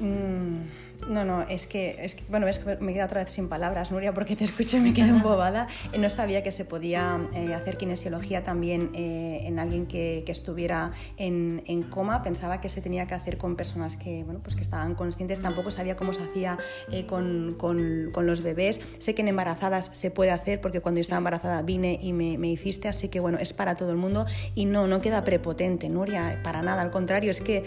Mm, 0.00 0.89
no, 1.08 1.24
no, 1.24 1.42
es 1.42 1.66
que, 1.66 1.96
es 2.00 2.16
bueno, 2.28 2.46
es 2.46 2.58
que 2.58 2.76
me 2.76 2.92
queda 2.92 3.06
otra 3.06 3.22
vez 3.22 3.30
sin 3.30 3.48
palabras, 3.48 3.90
Nuria, 3.90 4.12
porque 4.12 4.36
te 4.36 4.44
escucho 4.44 4.76
y 4.76 4.80
me 4.80 4.92
quedo 4.92 5.08
embobada. 5.08 5.66
No 5.98 6.10
sabía 6.10 6.42
que 6.42 6.52
se 6.52 6.64
podía 6.64 7.20
eh, 7.34 7.54
hacer 7.54 7.76
kinesiología 7.76 8.42
también 8.42 8.90
eh, 8.94 9.40
en 9.44 9.58
alguien 9.58 9.86
que, 9.86 10.22
que 10.26 10.32
estuviera 10.32 10.92
en, 11.16 11.60
coma. 11.90 12.22
Pensaba 12.22 12.60
que 12.60 12.68
se 12.68 12.80
tenía 12.80 13.06
que 13.06 13.14
hacer 13.14 13.38
con 13.38 13.56
personas 13.56 13.96
que, 13.96 14.24
bueno, 14.24 14.40
pues 14.42 14.56
que 14.56 14.62
estaban 14.62 14.94
conscientes. 14.94 15.40
Tampoco 15.40 15.70
sabía 15.70 15.96
cómo 15.96 16.12
se 16.12 16.22
hacía 16.22 16.58
eh, 16.90 17.06
con, 17.06 17.54
con, 17.56 18.10
con, 18.12 18.26
los 18.26 18.42
bebés. 18.42 18.80
Sé 18.98 19.14
que 19.14 19.22
en 19.22 19.28
embarazadas 19.28 19.90
se 19.92 20.10
puede 20.10 20.30
hacer, 20.30 20.60
porque 20.60 20.80
cuando 20.80 20.98
yo 20.98 21.02
estaba 21.02 21.18
embarazada 21.18 21.62
vine 21.62 21.98
y 22.00 22.12
me, 22.12 22.38
me 22.38 22.48
hiciste, 22.48 22.88
así 22.88 23.08
que 23.08 23.20
bueno, 23.20 23.38
es 23.38 23.52
para 23.52 23.76
todo 23.76 23.90
el 23.90 23.96
mundo. 23.96 24.26
Y 24.54 24.66
no, 24.66 24.86
no 24.86 25.00
queda 25.00 25.24
prepotente, 25.24 25.88
Nuria, 25.88 26.40
para 26.42 26.62
nada. 26.62 26.82
Al 26.82 26.90
contrario, 26.90 27.30
es 27.30 27.40
que 27.40 27.64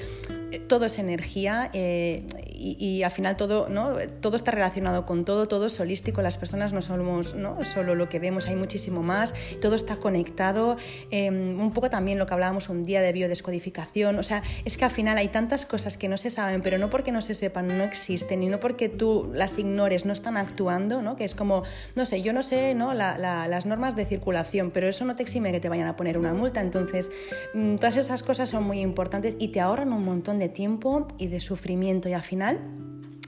todo 0.68 0.86
es 0.86 1.00
energía 1.00 1.72
y, 1.74 2.78
y 2.80 3.04
al 3.04 3.12
final 3.12 3.23
todo, 3.38 3.68
¿no? 3.70 3.96
todo 4.22 4.36
está 4.36 4.52
relacionado 4.52 5.06
con 5.06 5.26
todo, 5.26 5.48
todo 5.48 5.66
es 5.66 5.80
holístico, 5.80 6.22
las 6.22 6.38
personas 6.38 6.74
no 6.74 6.82
somos 6.82 7.36
¿no? 7.36 7.64
solo 7.64 7.96
lo 7.96 8.10
que 8.10 8.20
vemos, 8.20 8.48
hay 8.48 8.56
muchísimo 8.56 9.04
más, 9.04 9.34
todo 9.62 9.76
está 9.76 9.96
conectado, 9.98 10.78
em, 11.12 11.60
un 11.60 11.72
poco 11.74 11.90
también 11.90 12.20
lo 12.20 12.26
que 12.26 12.34
hablábamos 12.34 12.70
un 12.70 12.84
día 12.84 13.02
de 13.02 13.12
biodescodificación, 13.12 14.20
o 14.20 14.24
sea, 14.24 14.44
es 14.66 14.78
que 14.78 14.86
al 14.86 14.92
final 14.92 15.18
hay 15.18 15.30
tantas 15.30 15.66
cosas 15.66 15.98
que 15.98 16.08
no 16.08 16.18
se 16.18 16.30
saben, 16.30 16.62
pero 16.62 16.78
no 16.78 16.90
porque 16.90 17.12
no 17.12 17.22
se 17.22 17.36
sepan, 17.36 17.68
no 17.78 17.84
existen, 17.84 18.44
y 18.44 18.50
no 18.50 18.60
porque 18.60 18.90
tú 18.90 19.32
las 19.34 19.58
ignores, 19.58 20.06
no 20.06 20.14
están 20.14 20.38
actuando, 20.38 21.02
¿no? 21.02 21.16
que 21.16 21.26
es 21.26 21.36
como, 21.36 21.64
no 21.96 22.06
sé, 22.06 22.22
yo 22.22 22.34
no 22.34 22.44
sé 22.44 22.76
¿no? 22.76 22.94
las 22.94 23.66
normas 23.66 23.96
de 23.96 24.06
circulación, 24.06 24.72
pero 24.72 24.88
eso 24.88 25.06
no 25.06 25.16
te 25.16 25.24
exime 25.24 25.52
que 25.52 25.60
te 25.60 25.70
vayan 25.70 25.88
a 25.88 25.96
poner 25.96 26.18
una 26.18 26.34
multa, 26.34 26.62
entonces 26.62 27.12
mm, 27.54 27.76
todas 27.76 27.98
esas 27.98 28.24
cosas 28.24 28.50
son 28.50 28.64
muy 28.64 28.80
importantes 28.82 29.36
y 29.40 29.50
te 29.50 29.60
ahorran 29.60 29.94
un 29.94 30.04
montón 30.04 30.40
de 30.40 30.50
tiempo 30.50 31.08
y 31.18 31.28
de 31.28 31.40
sufrimiento 31.40 32.10
y 32.10 32.14
al 32.14 32.24
final 32.24 32.60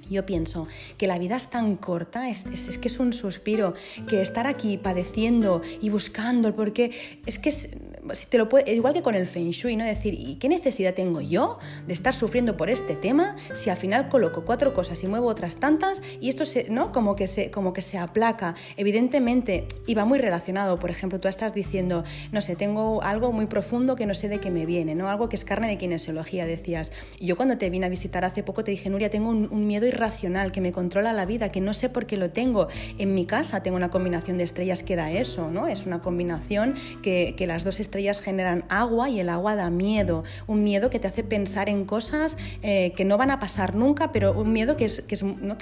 yo 0.10 0.26
pienso 0.26 0.68
que 0.98 1.08
la 1.08 1.18
vida 1.18 1.36
es 1.36 1.50
tan 1.50 1.76
corta, 1.76 2.30
es, 2.30 2.46
es, 2.46 2.78
que 2.78 2.88
es 2.88 3.00
un 3.00 3.14
suspiro, 3.14 3.74
que 4.08 4.22
estar 4.22 4.48
aquí 4.48 4.78
padeciendo 4.78 5.62
y 5.82 5.90
buscando, 5.90 6.56
porque 6.56 6.92
es 7.26 7.40
que 7.40 7.50
es, 7.50 7.70
si 8.14 8.28
te 8.28 8.38
lo 8.38 8.50
puede, 8.50 8.74
igual 8.74 8.94
que 8.94 9.02
con 9.02 9.16
el 9.16 9.28
Feng 9.28 9.50
Shui, 9.50 9.76
¿no? 9.76 9.86
Decir, 9.86 10.14
¿y 10.14 10.36
qué 10.36 10.50
necesidad 10.50 10.94
tengo 10.94 11.22
yo 11.22 11.58
de 11.88 11.94
estar 11.94 12.14
sufriendo 12.14 12.58
por 12.58 12.70
este 12.70 12.96
tema 12.96 13.36
si 13.54 13.70
al 13.70 13.78
final 13.78 14.10
coloco 14.10 14.46
cuatro 14.46 14.74
cosas 14.74 15.04
y 15.04 15.08
muevo 15.08 15.28
otras 15.28 15.58
tantas 15.58 16.02
y 16.22 16.30
esto 16.30 16.46
se, 16.46 16.70
¿no? 16.70 16.92
como, 16.92 17.16
que 17.16 17.28
se, 17.28 17.52
como 17.52 17.74
que 17.74 17.82
se 17.82 17.98
aplaca? 17.98 18.56
Evidentemente, 18.78 19.68
y 19.88 19.96
va 19.96 20.06
muy 20.06 20.20
relacionado, 20.20 20.80
por 20.80 20.90
ejemplo, 20.90 21.20
tú 21.20 21.28
estás 21.28 21.54
diciendo, 21.54 22.04
no 22.32 22.42
sé, 22.42 22.56
tengo 22.56 23.02
algo 23.02 23.32
muy 23.32 23.48
profundo 23.48 23.96
que 23.96 24.06
no 24.06 24.14
sé 24.14 24.30
de 24.30 24.40
qué 24.40 24.52
me 24.52 24.66
viene, 24.66 24.94
¿no? 24.96 25.10
Algo 25.10 25.30
que 25.30 25.36
es 25.36 25.46
carne 25.46 25.68
de 25.68 25.78
kinesiología, 25.78 26.46
decías. 26.46 26.92
Yo 27.20 27.36
cuando 27.36 27.58
te 27.58 27.70
vine 27.70 27.88
a 27.88 27.90
visitar 27.90 28.24
hace 28.26 28.44
poco 28.44 28.64
te 28.64 28.72
dije, 28.72 28.90
Nuria, 28.90 29.10
tengo 29.10 29.30
un, 29.30 29.48
un 29.52 29.68
miedo 29.68 29.88
irracional 29.88 30.52
que 30.52 30.62
me 30.62 30.72
controla 30.72 31.14
la 31.14 31.26
vida, 31.26 31.52
que 31.52 31.62
no 31.62 31.74
sé 31.74 31.90
por 31.90 32.06
qué 32.06 32.18
lo 32.18 32.30
tengo. 32.30 32.68
En 32.98 33.16
mi 33.16 33.26
casa 33.26 33.64
tengo 33.64 33.78
una 33.78 33.90
combinación 33.90 34.38
de 34.38 34.44
estrellas 34.44 34.84
que 34.84 34.96
da 34.96 35.12
eso, 35.12 35.50
¿no? 35.50 35.68
Es 35.68 35.86
una 35.86 36.02
combinación 36.02 36.76
que, 37.02 37.34
que 37.36 37.48
las 37.48 37.64
dos 37.64 37.80
estrellas 37.80 37.95
estrellas 37.96 38.20
generan 38.20 38.66
agua 38.68 39.10
y 39.10 39.22
el 39.22 39.30
agua 39.30 39.56
da 39.56 39.70
miedo, 39.70 40.26
un 40.48 40.66
miedo 40.66 40.90
que 40.90 41.00
te 41.00 41.08
hace 41.08 41.24
pensar 41.24 41.70
en 41.70 41.86
cosas 41.86 42.36
eh, 42.62 42.92
que 42.98 43.06
no 43.06 43.18
van 43.18 43.32
a 43.32 43.40
pasar 43.40 43.74
nunca, 43.74 44.12
pero 44.12 44.34
un 44.34 44.52
miedo 44.52 44.76
que, 44.76 44.84
es, 44.84 45.02
que, 45.02 45.16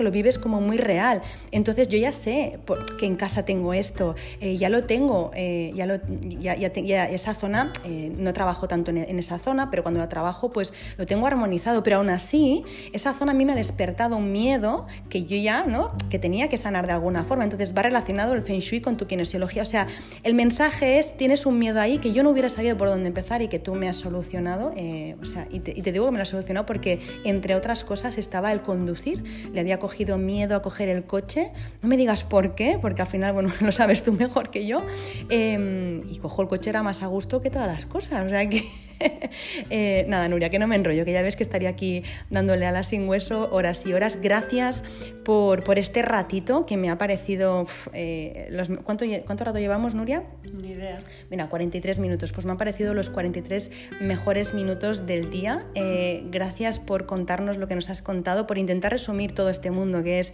lo 0.03 0.11
vives 0.11 0.39
como 0.39 0.59
muy 0.59 0.77
real. 0.77 1.21
Entonces 1.51 1.89
yo 1.89 1.99
ya 1.99 2.11
sé 2.11 2.57
que 2.97 3.05
en 3.05 3.15
casa 3.17 3.45
tengo 3.45 3.73
esto, 3.75 4.15
eh, 4.41 4.57
ya 4.57 4.69
lo 4.69 4.85
tengo, 4.85 5.29
eh, 5.35 5.71
ya, 5.75 5.85
lo, 5.85 5.99
ya, 6.39 6.55
ya, 6.55 7.05
esa 7.05 7.35
zona, 7.35 7.71
no 8.17 8.33
trabajo 8.33 8.67
tanto 8.67 8.89
en, 8.89 8.97
en, 8.97 9.19
esa 9.19 9.37
zona, 9.37 9.69
pero 9.69 9.83
cuando 9.83 9.99
la 9.99 10.09
trabajo 10.09 10.51
pues 10.51 10.73
lo 10.97 11.05
tengo 11.05 11.27
armonizado, 11.27 11.83
pero 11.83 11.97
aún 11.97 12.09
así 12.09 12.63
esa 12.93 13.13
zona 13.13 13.33
a 13.33 13.35
mí 13.35 13.45
me 13.45 13.53
ha 13.53 13.55
despertado 13.55 14.17
un 14.17 14.31
miedo 14.31 14.87
que 15.09 15.25
yo 15.25 15.37
ya, 15.37 15.65
¿no? 15.65 15.91
que 16.09 16.17
tenía 16.17 16.49
que 16.49 16.57
sanar 16.57 16.87
de 16.87 16.93
alguna 16.93 17.23
forma. 17.23 17.43
Entonces 17.43 17.77
va 17.77 17.83
relacionado 17.83 18.33
el 18.33 18.41
feng 18.41 18.59
shui 18.59 18.81
con 18.81 18.97
tu 18.97 19.05
kinesiología. 19.05 19.61
O 19.61 19.67
sea, 19.67 19.85
el 20.23 20.33
mensaje 20.33 20.97
es, 20.97 21.15
tienes 21.15 21.45
un 21.45 21.59
miedo 21.59 21.79
ahí 21.79 21.99
que 21.99 22.11
yo 22.11 22.22
yo 22.23 22.27
no 22.29 22.31
hubiera 22.31 22.47
sabido 22.47 22.77
por 22.77 22.87
dónde 22.87 23.09
empezar 23.09 23.41
y 23.41 23.49
que 23.49 23.59
tú 23.59 23.75
me 23.75 23.89
has 23.89 23.97
solucionado, 23.97 24.71
eh, 24.77 25.17
o 25.21 25.25
sea, 25.25 25.45
y 25.51 25.59
te, 25.59 25.73
digo 25.91 26.05
que 26.05 26.11
me 26.11 26.17
lo 26.17 26.21
has 26.21 26.29
solucionado 26.29 26.65
porque, 26.65 27.01
entre 27.25 27.53
otras 27.53 27.83
cosas, 27.83 28.17
estaba 28.17 28.53
el 28.53 28.61
conducir. 28.61 29.49
Le 29.51 29.59
había 29.59 29.77
cogido 29.77 30.17
miedo 30.17 30.55
a 30.55 30.61
coger 30.61 30.87
el 30.87 31.03
coche. 31.03 31.51
No 31.81 31.89
me 31.89 31.97
digas 31.97 32.23
por 32.23 32.55
qué, 32.55 32.79
porque 32.81 33.01
al 33.01 33.09
final, 33.09 33.33
bueno, 33.33 33.51
lo 33.59 33.73
sabes 33.73 34.03
tú 34.03 34.13
mejor 34.13 34.51
que 34.51 34.65
yo. 34.65 34.85
Em, 35.27 36.01
y 36.09 36.17
cojo 36.17 36.43
el 36.43 36.47
coche, 36.47 36.69
era 36.69 36.81
más 36.81 37.03
a 37.03 37.07
gusto 37.07 37.41
que 37.41 37.49
todas 37.49 37.67
las 37.67 37.85
cosas. 37.85 38.25
O 38.25 38.29
sea 38.29 38.47
que, 38.47 38.63
eh, 39.69 40.05
nada, 40.07 40.29
Nuria, 40.29 40.49
que 40.49 40.59
no 40.59 40.67
me 40.67 40.77
enrollo, 40.77 41.03
que 41.03 41.11
ya 41.11 41.21
ves 41.21 41.35
que 41.35 41.43
estaría 41.43 41.67
aquí 41.67 42.03
dándole 42.29 42.65
a 42.65 42.71
la 42.71 42.83
sin 42.83 43.09
hueso 43.09 43.49
horas 43.51 43.85
y 43.85 43.93
horas. 43.93 44.21
Gracias 44.21 44.85
por, 45.25 45.65
por 45.65 45.77
este 45.77 46.01
ratito 46.01 46.65
que 46.65 46.77
me 46.77 46.89
ha 46.89 46.97
parecido... 46.97 47.65
Eh, 47.91 48.49
¿cuánto, 48.85 49.03
¿Cuánto 49.25 49.43
rato 49.43 49.59
llevamos, 49.59 49.93
Nuria? 49.93 50.23
Ni 50.53 50.69
idea. 50.69 51.01
Mira, 51.29 51.49
43 51.49 51.99
minutos. 51.99 52.12
Pues 52.17 52.45
me 52.45 52.51
han 52.51 52.57
parecido 52.57 52.93
los 52.93 53.09
43 53.09 53.71
mejores 54.01 54.53
minutos 54.53 55.07
del 55.07 55.31
día. 55.31 55.65
Eh, 55.73 56.23
gracias 56.29 56.77
por 56.77 57.07
contarnos 57.07 57.57
lo 57.57 57.67
que 57.67 57.73
nos 57.73 57.89
has 57.89 58.03
contado, 58.03 58.45
por 58.45 58.59
intentar 58.59 58.91
resumir 58.91 59.33
todo 59.33 59.49
este 59.49 59.71
mundo 59.71 60.03
que 60.03 60.19
es 60.19 60.33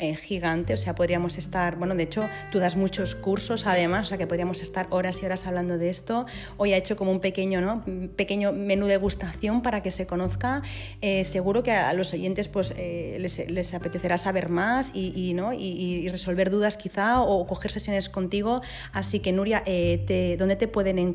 eh, 0.00 0.16
gigante. 0.16 0.74
O 0.74 0.76
sea, 0.76 0.96
podríamos 0.96 1.38
estar, 1.38 1.76
bueno, 1.76 1.94
de 1.94 2.02
hecho, 2.02 2.28
tú 2.50 2.58
das 2.58 2.76
muchos 2.76 3.14
cursos 3.14 3.68
además, 3.68 4.06
o 4.06 4.08
sea, 4.08 4.18
que 4.18 4.26
podríamos 4.26 4.62
estar 4.62 4.88
horas 4.90 5.22
y 5.22 5.26
horas 5.26 5.46
hablando 5.46 5.78
de 5.78 5.90
esto. 5.90 6.26
Hoy 6.56 6.72
ha 6.72 6.76
hecho 6.76 6.96
como 6.96 7.12
un 7.12 7.20
pequeño, 7.20 7.60
¿no? 7.60 7.84
pequeño 8.16 8.52
menú 8.52 8.86
de 8.86 8.96
gustación 8.96 9.62
para 9.62 9.80
que 9.80 9.92
se 9.92 10.06
conozca. 10.06 10.60
Eh, 11.02 11.22
seguro 11.22 11.62
que 11.62 11.70
a 11.70 11.92
los 11.92 12.12
oyentes 12.12 12.48
pues, 12.48 12.74
les, 12.76 13.48
les, 13.48 13.74
apetecerá 13.74 14.18
saber 14.18 14.48
más 14.48 14.90
y, 14.92 15.34
¿no? 15.34 15.52
y, 15.52 16.08
resolver 16.08 16.50
dudas 16.50 16.76
quizá 16.76 17.22
o 17.22 17.46
coger 17.46 17.70
sesiones 17.70 18.08
contigo. 18.08 18.60
Así 18.92 19.20
que, 19.20 19.30
Nuria, 19.30 19.62
te, 19.64 20.36
¿dónde 20.36 20.56
te 20.56 20.66
pueden 20.66 20.98
encontrar? 20.98 21.11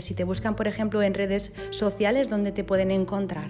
Si 0.00 0.14
te 0.14 0.24
buscan, 0.24 0.56
por 0.56 0.68
ejemplo, 0.68 1.02
en 1.02 1.14
redes 1.14 1.52
sociales, 1.70 2.30
¿dónde 2.30 2.52
te 2.52 2.64
pueden 2.64 2.90
encontrar? 2.90 3.48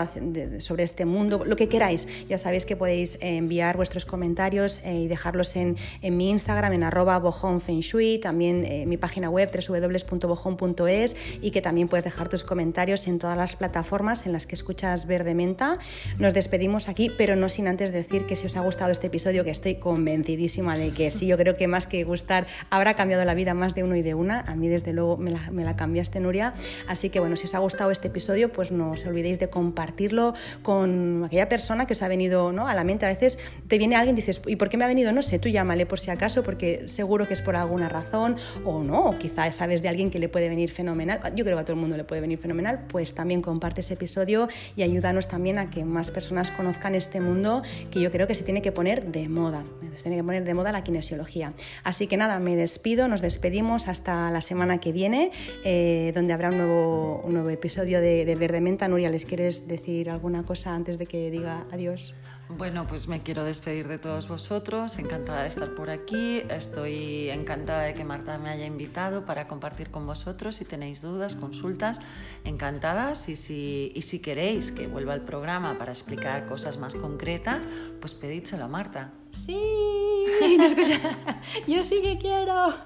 sobre 0.58 0.82
este 0.82 1.06
mundo, 1.06 1.46
lo 1.46 1.56
que 1.56 1.70
queráis, 1.70 2.08
ya 2.28 2.40
sabéis 2.40 2.66
que 2.66 2.76
podéis 2.76 3.16
eh, 3.22 3.38
enviar 3.38 3.78
vuestros 3.78 4.06
comentarios 4.06 4.82
y 4.84 5.08
dejarlos 5.08 5.56
en, 5.58 5.78
en, 6.02 6.18
mi 6.18 6.32
Instagram, 6.32 6.74
en 6.74 6.84
arroba 6.84 7.20
bojonfengshui, 7.20 8.18
también 8.18 8.66
en 8.66 8.90
mi 8.90 8.98
página 8.98 9.30
web 9.30 9.52
www.bojon.es 9.52 11.16
y 11.40 11.52
que 11.52 11.62
también 11.62 11.88
puedes 11.88 12.04
dejar 12.04 12.30
tus 12.30 12.44
comentarios 12.44 13.06
en 13.08 13.20
todas 13.20 13.38
las 13.38 13.56
plataformas 13.56 14.26
en 14.26 14.32
las 14.32 14.48
que 14.48 14.56
escuchas 14.56 15.06
Verde 15.06 15.36
Menta. 15.36 15.78
Nos 16.18 16.34
despedimos 16.34 16.90
aquí 16.90 16.95
aquí, 16.96 17.10
pero 17.10 17.36
no 17.36 17.50
sin 17.50 17.68
antes 17.68 17.92
decir 17.92 18.26
que 18.26 18.38
si 18.38 18.46
os 18.46 18.56
ha 18.56 18.62
gustado 18.62 18.90
este 18.90 19.08
episodio, 19.08 19.44
que 19.44 19.50
estoy 19.50 19.76
convencidísima 19.76 20.78
de 20.78 20.92
que 20.92 21.12
sí, 21.12 21.28
yo 21.28 21.36
creo 21.36 21.58
que 21.58 21.68
más 21.68 21.88
que 21.88 22.06
gustar, 22.06 22.48
habrá 22.70 22.94
cambiado 22.94 23.26
la 23.26 23.34
vida 23.34 23.54
más 23.54 23.76
de 23.76 23.84
uno 23.84 23.98
y 23.98 24.02
de 24.02 24.14
una. 24.14 24.40
A 24.40 24.56
mí, 24.56 24.70
desde 24.70 24.94
luego, 24.94 25.18
me 25.18 25.30
la, 25.30 25.52
me 25.52 25.66
la 25.66 25.76
cambiaste, 25.76 26.22
Nuria. 26.22 26.54
Así 26.88 27.10
que, 27.10 27.20
bueno, 27.20 27.36
si 27.36 27.48
os 27.48 27.54
ha 27.54 27.60
gustado 27.60 27.92
este 27.92 28.08
episodio, 28.08 28.50
pues 28.50 28.72
no 28.72 28.92
os 28.92 29.06
olvidéis 29.06 29.40
de 29.40 29.50
compartirlo 29.50 30.36
con 30.62 31.26
aquella 31.26 31.50
persona 31.50 31.86
que 31.86 31.92
os 31.92 32.02
ha 32.02 32.08
venido 32.08 32.54
¿no? 32.54 32.70
a 32.70 32.74
la 32.74 32.86
mente. 32.86 33.06
A 33.06 33.10
veces 33.10 33.40
te 33.68 33.78
viene 33.78 33.98
alguien 33.98 34.16
y 34.16 34.22
dices, 34.22 34.42
¿y 34.48 34.56
por 34.56 34.70
qué 34.70 34.78
me 34.78 34.86
ha 34.86 34.88
venido? 34.88 35.12
No 35.12 35.22
sé, 35.22 35.38
tú 35.38 35.50
llámale 35.50 35.86
por 35.86 36.00
si 36.00 36.12
acaso, 36.12 36.44
porque 36.44 36.88
seguro 36.88 37.28
que 37.28 37.34
es 37.34 37.42
por 37.42 37.58
alguna 37.58 37.90
razón, 37.90 38.38
o 38.64 38.86
no, 38.86 39.10
o 39.10 39.18
quizá 39.18 39.52
sabes 39.52 39.82
de 39.82 39.90
alguien 39.90 40.12
que 40.12 40.20
le 40.20 40.30
puede 40.30 40.48
venir 40.48 40.72
fenomenal. 40.72 41.20
Yo 41.36 41.44
creo 41.44 41.58
que 41.58 41.62
a 41.62 41.66
todo 41.66 41.74
el 41.74 41.82
mundo 41.82 41.98
le 41.98 42.06
puede 42.06 42.22
venir 42.22 42.40
fenomenal, 42.40 42.86
pues 42.88 43.14
también 43.14 43.42
comparte 43.42 43.82
ese 43.82 43.96
episodio 43.96 44.48
y 44.78 44.84
ayúdanos 44.84 45.28
también 45.28 45.58
a 45.58 45.70
que 45.70 45.84
más 45.84 46.10
personas 46.10 46.52
conozcan 46.52 46.85
este 46.94 47.22
mundo 47.22 47.64
que 47.90 48.00
yo 48.00 48.12
creo 48.12 48.28
que 48.28 48.36
se 48.36 48.44
tiene 48.44 48.62
que 48.62 48.72
poner 48.72 49.06
de 49.12 49.28
moda. 49.30 49.64
Se 49.96 50.04
tiene 50.04 50.18
que 50.18 50.24
poner 50.24 50.44
de 50.44 50.54
moda 50.54 50.72
la 50.72 50.84
kinesiología. 50.84 51.54
Así 51.84 52.06
que 52.06 52.18
nada, 52.18 52.40
me 52.40 52.56
despido, 52.56 53.08
nos 53.08 53.22
despedimos 53.22 53.88
hasta 53.88 54.30
la 54.30 54.42
semana 54.42 54.80
que 54.80 54.92
viene, 54.92 55.32
eh, 55.64 56.12
donde 56.14 56.34
habrá 56.34 56.50
un 56.50 56.58
nuevo, 56.58 57.22
un 57.24 57.34
nuevo 57.34 57.50
episodio 57.50 58.02
de, 58.02 58.26
de 58.26 58.36
Verde 58.36 58.62
Menta. 58.62 58.88
Nuria, 58.88 59.10
¿les 59.10 59.26
quieres 59.26 59.68
decir 59.68 60.10
alguna 60.10 60.44
cosa 60.44 60.76
antes 60.76 61.00
de 61.00 61.06
que 61.06 61.32
diga 61.32 61.66
adiós? 61.72 62.14
Bueno, 62.48 62.86
pues 62.86 63.08
me 63.08 63.24
quiero 63.24 63.44
despedir 63.44 63.88
de 63.88 63.98
todos 63.98 64.28
vosotros, 64.28 65.00
encantada 65.00 65.42
de 65.42 65.48
estar 65.48 65.74
por 65.74 65.90
aquí, 65.90 66.44
estoy 66.48 67.32
encantada 67.32 67.82
de 67.82 67.96
que 67.96 68.06
Marta 68.06 68.38
me 68.38 68.50
haya 68.50 68.68
invitado 68.68 69.26
para 69.26 69.48
compartir 69.48 69.90
con 69.90 70.06
vosotros, 70.06 70.56
si 70.56 70.66
tenéis 70.66 71.02
dudas, 71.02 71.36
consultas, 71.36 72.00
encantadas. 72.44 73.30
Y 73.30 73.36
si, 73.36 73.92
y 73.96 74.04
si 74.04 74.20
queréis 74.20 74.72
que 74.72 74.86
vuelva 74.86 75.14
al 75.14 75.22
programa 75.22 75.80
para 75.80 75.92
explicar 75.92 76.46
cosas 76.46 76.78
más 76.78 76.94
concretas, 76.94 77.68
pues 78.00 78.14
pedídselo 78.14 78.66
a 78.66 78.68
Marta. 78.68 79.12
Sí, 79.36 79.58
yo 81.68 81.84
sí 81.84 82.02
que 82.02 82.18
quiero. 82.18 82.74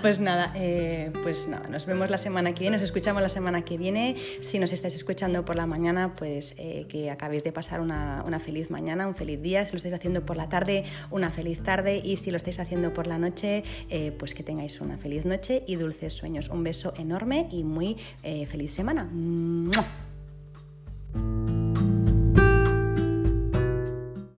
Pues 0.00 0.20
nada, 0.20 0.52
eh, 0.54 1.12
pues 1.22 1.48
nada, 1.48 1.68
nos 1.68 1.86
vemos 1.86 2.10
la 2.10 2.18
semana 2.18 2.52
que 2.52 2.60
viene, 2.60 2.76
nos 2.76 2.82
escuchamos 2.82 3.22
la 3.22 3.28
semana 3.28 3.62
que 3.62 3.76
viene. 3.76 4.16
Si 4.40 4.58
nos 4.58 4.72
estáis 4.72 4.94
escuchando 4.94 5.44
por 5.44 5.56
la 5.56 5.66
mañana, 5.66 6.14
pues 6.14 6.54
eh, 6.58 6.86
que 6.88 7.10
acabéis 7.10 7.44
de 7.44 7.52
pasar 7.52 7.80
una, 7.80 8.22
una, 8.26 8.40
feliz 8.40 8.70
mañana, 8.70 9.06
un 9.06 9.14
feliz 9.14 9.40
día. 9.40 9.64
Si 9.64 9.72
lo 9.72 9.76
estáis 9.76 9.94
haciendo 9.94 10.24
por 10.24 10.36
la 10.36 10.48
tarde, 10.48 10.84
una 11.10 11.30
feliz 11.30 11.62
tarde. 11.62 12.00
Y 12.02 12.16
si 12.16 12.30
lo 12.30 12.36
estáis 12.36 12.60
haciendo 12.60 12.92
por 12.92 13.06
la 13.06 13.18
noche, 13.18 13.64
eh, 13.88 14.12
pues 14.18 14.34
que 14.34 14.42
tengáis 14.42 14.80
una 14.80 14.98
feliz 14.98 15.24
noche 15.24 15.64
y 15.66 15.76
dulces 15.76 16.12
sueños. 16.12 16.48
Un 16.48 16.62
beso 16.62 16.92
enorme 16.96 17.48
y 17.50 17.64
muy 17.64 17.96
feliz 18.22 18.72
semana. 18.72 19.08